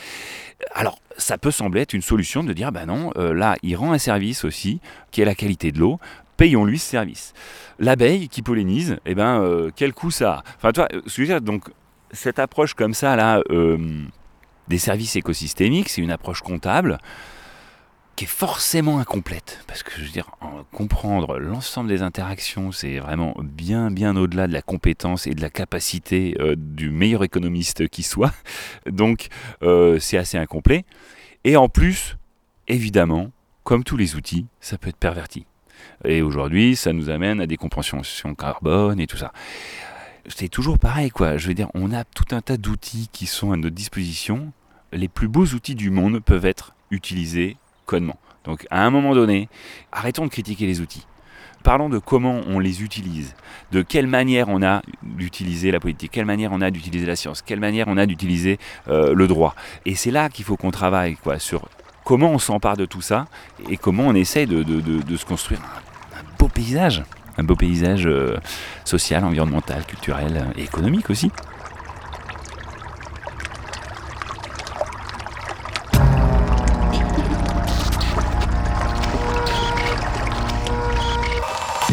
Alors, 0.73 0.99
ça 1.17 1.39
peut 1.39 1.51
sembler 1.51 1.81
être 1.81 1.93
une 1.93 2.03
solution 2.03 2.43
de 2.43 2.53
dire, 2.53 2.71
ben 2.71 2.85
non, 2.85 3.11
euh, 3.17 3.33
là, 3.33 3.55
il 3.63 3.75
rend 3.75 3.93
un 3.93 3.97
service 3.97 4.43
aussi, 4.43 4.79
qui 5.09 5.21
est 5.21 5.25
la 5.25 5.35
qualité 5.35 5.71
de 5.71 5.79
l'eau, 5.79 5.99
payons-lui 6.37 6.77
ce 6.77 6.89
service. 6.89 7.33
L'abeille 7.79 8.29
qui 8.29 8.43
pollinise, 8.43 8.97
eh 9.05 9.15
ben, 9.15 9.69
quel 9.75 9.93
coût 9.93 10.11
ça 10.11 10.33
a? 10.33 10.43
Enfin, 10.57 10.71
toi, 10.71 10.87
ce 10.91 10.99
que 10.99 11.09
je 11.09 11.21
veux 11.21 11.27
dire, 11.27 11.41
donc, 11.41 11.63
cette 12.15 12.39
approche 12.39 12.73
comme 12.73 12.93
ça, 12.93 13.15
là, 13.15 13.41
euh, 13.51 13.77
des 14.67 14.77
services 14.77 15.15
écosystémiques, 15.15 15.89
c'est 15.89 16.01
une 16.01 16.11
approche 16.11 16.41
comptable 16.41 16.97
qui 18.15 18.23
est 18.23 18.27
forcément 18.29 18.99
incomplète. 18.99 19.61
Parce 19.67 19.83
que, 19.83 19.91
je 19.97 20.05
veux 20.05 20.09
dire, 20.11 20.31
en- 20.39 20.63
comprendre 20.71 21.37
l'ensemble 21.37 21.89
des 21.89 22.01
interactions, 22.01 22.71
c'est 22.71 22.99
vraiment 22.99 23.35
bien, 23.43 23.91
bien 23.91 24.15
au-delà 24.15 24.47
de 24.47 24.53
la 24.53 24.61
compétence 24.61 25.27
et 25.27 25.33
de 25.33 25.41
la 25.41 25.49
capacité 25.49 26.35
euh, 26.39 26.55
du 26.57 26.89
meilleur 26.91 27.23
économiste 27.25 27.89
qui 27.89 28.03
soit. 28.03 28.31
Donc, 28.89 29.27
euh, 29.63 29.99
c'est 29.99 30.17
assez 30.17 30.37
incomplet. 30.37 30.85
Et 31.43 31.57
en 31.57 31.67
plus, 31.67 32.15
évidemment, 32.69 33.31
comme 33.65 33.83
tous 33.83 33.97
les 33.97 34.15
outils, 34.15 34.45
ça 34.61 34.77
peut 34.77 34.89
être 34.89 34.95
perverti. 34.95 35.45
Et 36.05 36.21
aujourd'hui, 36.21 36.75
ça 36.77 36.93
nous 36.93 37.09
amène 37.09 37.41
à 37.41 37.47
des 37.47 37.57
compensations 37.57 38.33
carbone 38.33 38.99
et 38.99 39.07
tout 39.07 39.17
ça. 39.17 39.33
C'est 40.27 40.49
toujours 40.49 40.79
pareil, 40.79 41.09
quoi. 41.11 41.37
Je 41.37 41.47
veux 41.47 41.53
dire, 41.53 41.69
on 41.73 41.93
a 41.93 42.03
tout 42.03 42.35
un 42.35 42.41
tas 42.41 42.57
d'outils 42.57 43.09
qui 43.11 43.25
sont 43.27 43.51
à 43.51 43.57
notre 43.57 43.75
disposition. 43.75 44.51
Les 44.91 45.07
plus 45.07 45.27
beaux 45.27 45.45
outils 45.45 45.75
du 45.75 45.89
monde 45.91 46.19
peuvent 46.19 46.45
être 46.45 46.73
utilisés 46.91 47.57
connement. 47.85 48.17
Donc, 48.43 48.65
à 48.71 48.83
un 48.85 48.89
moment 48.89 49.13
donné, 49.13 49.49
arrêtons 49.91 50.25
de 50.25 50.29
critiquer 50.31 50.65
les 50.65 50.81
outils. 50.81 51.05
Parlons 51.63 51.89
de 51.89 51.97
comment 51.97 52.41
on 52.47 52.59
les 52.59 52.83
utilise, 52.83 53.33
de 53.71 53.81
quelle 53.81 54.05
manière 54.05 54.49
on 54.49 54.61
a 54.61 54.83
d'utiliser 55.01 55.71
la 55.71 55.79
politique, 55.79 56.11
quelle 56.11 56.25
manière 56.25 56.51
on 56.51 56.61
a 56.61 56.69
d'utiliser 56.69 57.07
la 57.07 57.15
science, 57.15 57.41
quelle 57.41 57.59
manière 57.59 57.87
on 57.87 57.97
a 57.97 58.05
d'utiliser 58.05 58.59
euh, 58.87 59.15
le 59.15 59.27
droit. 59.27 59.55
Et 59.87 59.95
c'est 59.95 60.11
là 60.11 60.29
qu'il 60.29 60.45
faut 60.45 60.57
qu'on 60.57 60.69
travaille, 60.69 61.15
quoi, 61.15 61.39
sur 61.39 61.67
comment 62.03 62.29
on 62.29 62.37
s'empare 62.37 62.77
de 62.77 62.85
tout 62.85 63.01
ça 63.01 63.25
et 63.67 63.77
comment 63.77 64.03
on 64.03 64.13
essaye 64.13 64.45
de, 64.45 64.61
de- 64.61 64.79
de- 64.79 65.17
se 65.17 65.25
construire 65.25 65.59
un 66.15 66.37
beau 66.37 66.47
paysage, 66.49 67.03
un 67.37 67.43
beau 67.43 67.55
paysage 67.55 68.05
euh, 68.05 68.37
social, 68.83 69.23
environnemental, 69.23 69.83
culturel 69.85 70.37
euh, 70.37 70.59
et 70.59 70.63
économique 70.63 71.09
aussi. 71.09 71.31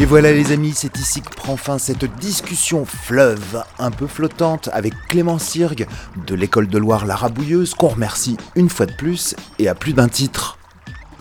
Et 0.01 0.05
voilà 0.05 0.32
les 0.32 0.51
amis, 0.51 0.72
c'est 0.74 0.99
ici 0.99 1.20
que 1.20 1.32
prend 1.32 1.57
fin 1.57 1.78
cette 1.78 2.05
discussion 2.18 2.84
fleuve 2.84 3.62
un 3.78 3.90
peu 3.90 4.07
flottante 4.07 4.68
avec 4.72 4.95
Clément 5.09 5.38
Sirgue 5.38 5.86
de 6.26 6.34
l'école 6.34 6.66
de 6.66 6.78
Loire 6.78 7.07
La 7.07 7.14
Rabouilleuse 7.14 7.74
qu'on 7.74 7.88
remercie 7.88 8.36
une 8.57 8.68
fois 8.68 8.86
de 8.86 8.95
plus 8.95 9.36
et 9.59 9.68
à 9.68 9.74
plus 9.74 9.93
d'un 9.93 10.09
titre. 10.09 10.59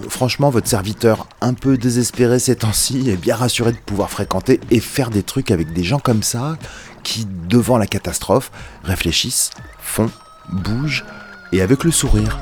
Franchement, 0.10 0.50
votre 0.50 0.68
serviteur 0.68 1.28
un 1.42 1.54
peu 1.54 1.78
désespéré 1.78 2.40
ces 2.40 2.56
temps-ci 2.56 3.10
est 3.10 3.18
bien 3.18 3.36
rassuré 3.36 3.72
de 3.72 3.78
pouvoir 3.78 4.10
fréquenter 4.10 4.60
et 4.70 4.80
faire 4.80 5.10
des 5.10 5.24
trucs 5.24 5.52
avec 5.52 5.74
des 5.74 5.84
gens 5.84 6.00
comme 6.00 6.24
ça 6.24 6.58
qui, 7.04 7.28
devant 7.48 7.78
la 7.78 7.88
catastrophe, 7.88 8.52
réfléchissent, 8.84 9.52
font, 9.80 10.10
bougent 10.52 11.06
et 11.52 11.62
avec 11.62 11.84
le 11.84 11.92
sourire. 11.92 12.40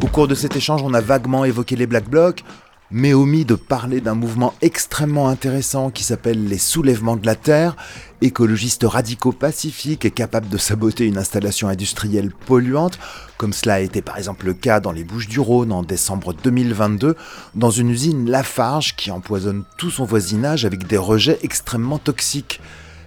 Au 0.00 0.06
cours 0.06 0.28
de 0.28 0.34
cet 0.34 0.56
échange, 0.56 0.82
on 0.82 0.94
a 0.94 1.00
vaguement 1.00 1.44
évoqué 1.44 1.76
les 1.76 1.86
Black 1.86 2.08
Blocs, 2.08 2.44
mais 2.90 3.12
omis 3.12 3.44
de 3.44 3.54
parler 3.54 4.00
d'un 4.00 4.14
mouvement 4.14 4.54
extrêmement 4.62 5.28
intéressant 5.28 5.90
qui 5.90 6.04
s'appelle 6.04 6.48
les 6.48 6.58
soulèvements 6.58 7.16
de 7.16 7.26
la 7.26 7.34
Terre, 7.34 7.76
écologistes 8.22 8.84
radicaux 8.84 9.32
pacifiques 9.32 10.04
et 10.04 10.10
capables 10.10 10.48
de 10.48 10.56
saboter 10.56 11.06
une 11.06 11.18
installation 11.18 11.68
industrielle 11.68 12.32
polluante, 12.46 12.98
comme 13.36 13.52
cela 13.52 13.74
a 13.74 13.80
été 13.80 14.00
par 14.00 14.16
exemple 14.16 14.46
le 14.46 14.54
cas 14.54 14.80
dans 14.80 14.92
les 14.92 15.04
Bouches-du-Rhône 15.04 15.72
en 15.72 15.82
décembre 15.82 16.32
2022, 16.32 17.14
dans 17.54 17.70
une 17.70 17.90
usine 17.90 18.30
Lafarge 18.30 18.96
qui 18.96 19.10
empoisonne 19.10 19.64
tout 19.76 19.90
son 19.90 20.04
voisinage 20.04 20.64
avec 20.64 20.86
des 20.86 20.96
rejets 20.96 21.38
extrêmement 21.42 21.98
toxiques. 21.98 22.60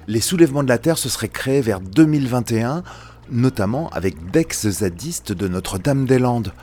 Les 0.07 0.21
soulèvements 0.21 0.63
de 0.63 0.69
la 0.69 0.77
Terre 0.77 0.97
se 0.97 1.09
seraient 1.09 1.27
créés 1.27 1.61
vers 1.61 1.79
2021, 1.79 2.83
notamment 3.31 3.89
avec 3.89 4.29
d'ex-zadistes 4.31 5.31
de 5.31 5.47
Notre-Dame-des-Landes. 5.47 6.53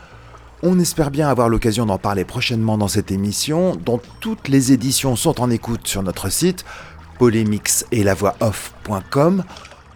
On 0.61 0.80
espère 0.80 1.12
bien 1.12 1.28
avoir 1.28 1.48
l'occasion 1.48 1.86
d'en 1.86 1.98
parler 1.98 2.24
prochainement 2.24 2.78
dans 2.78 2.88
cette 2.88 3.12
émission, 3.12 3.76
dont 3.76 4.00
toutes 4.18 4.48
les 4.48 4.72
éditions 4.72 5.14
sont 5.14 5.40
en 5.40 5.50
écoute 5.50 5.86
sur 5.86 6.02
notre 6.02 6.30
site 6.30 6.64
polémix 7.16 7.86
et 7.92 8.02
la 8.02 8.14
voix 8.14 8.34
off.com. 8.40 9.44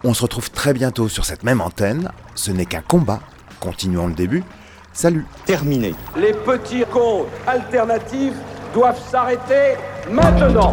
On 0.04 0.14
se 0.14 0.22
retrouve 0.22 0.52
très 0.52 0.72
bientôt 0.72 1.08
sur 1.08 1.24
cette 1.24 1.42
même 1.42 1.60
antenne. 1.60 2.12
Ce 2.36 2.52
n'est 2.52 2.66
qu'un 2.66 2.80
combat. 2.80 3.18
Continuons 3.58 4.06
le 4.06 4.14
début. 4.14 4.44
Salut 4.92 5.26
terminé. 5.46 5.94
Les 6.16 6.32
petits 6.32 6.84
cons 6.92 7.26
alternatifs 7.46 8.34
doivent 8.72 9.00
s'arrêter 9.10 9.74
maintenant. 10.10 10.72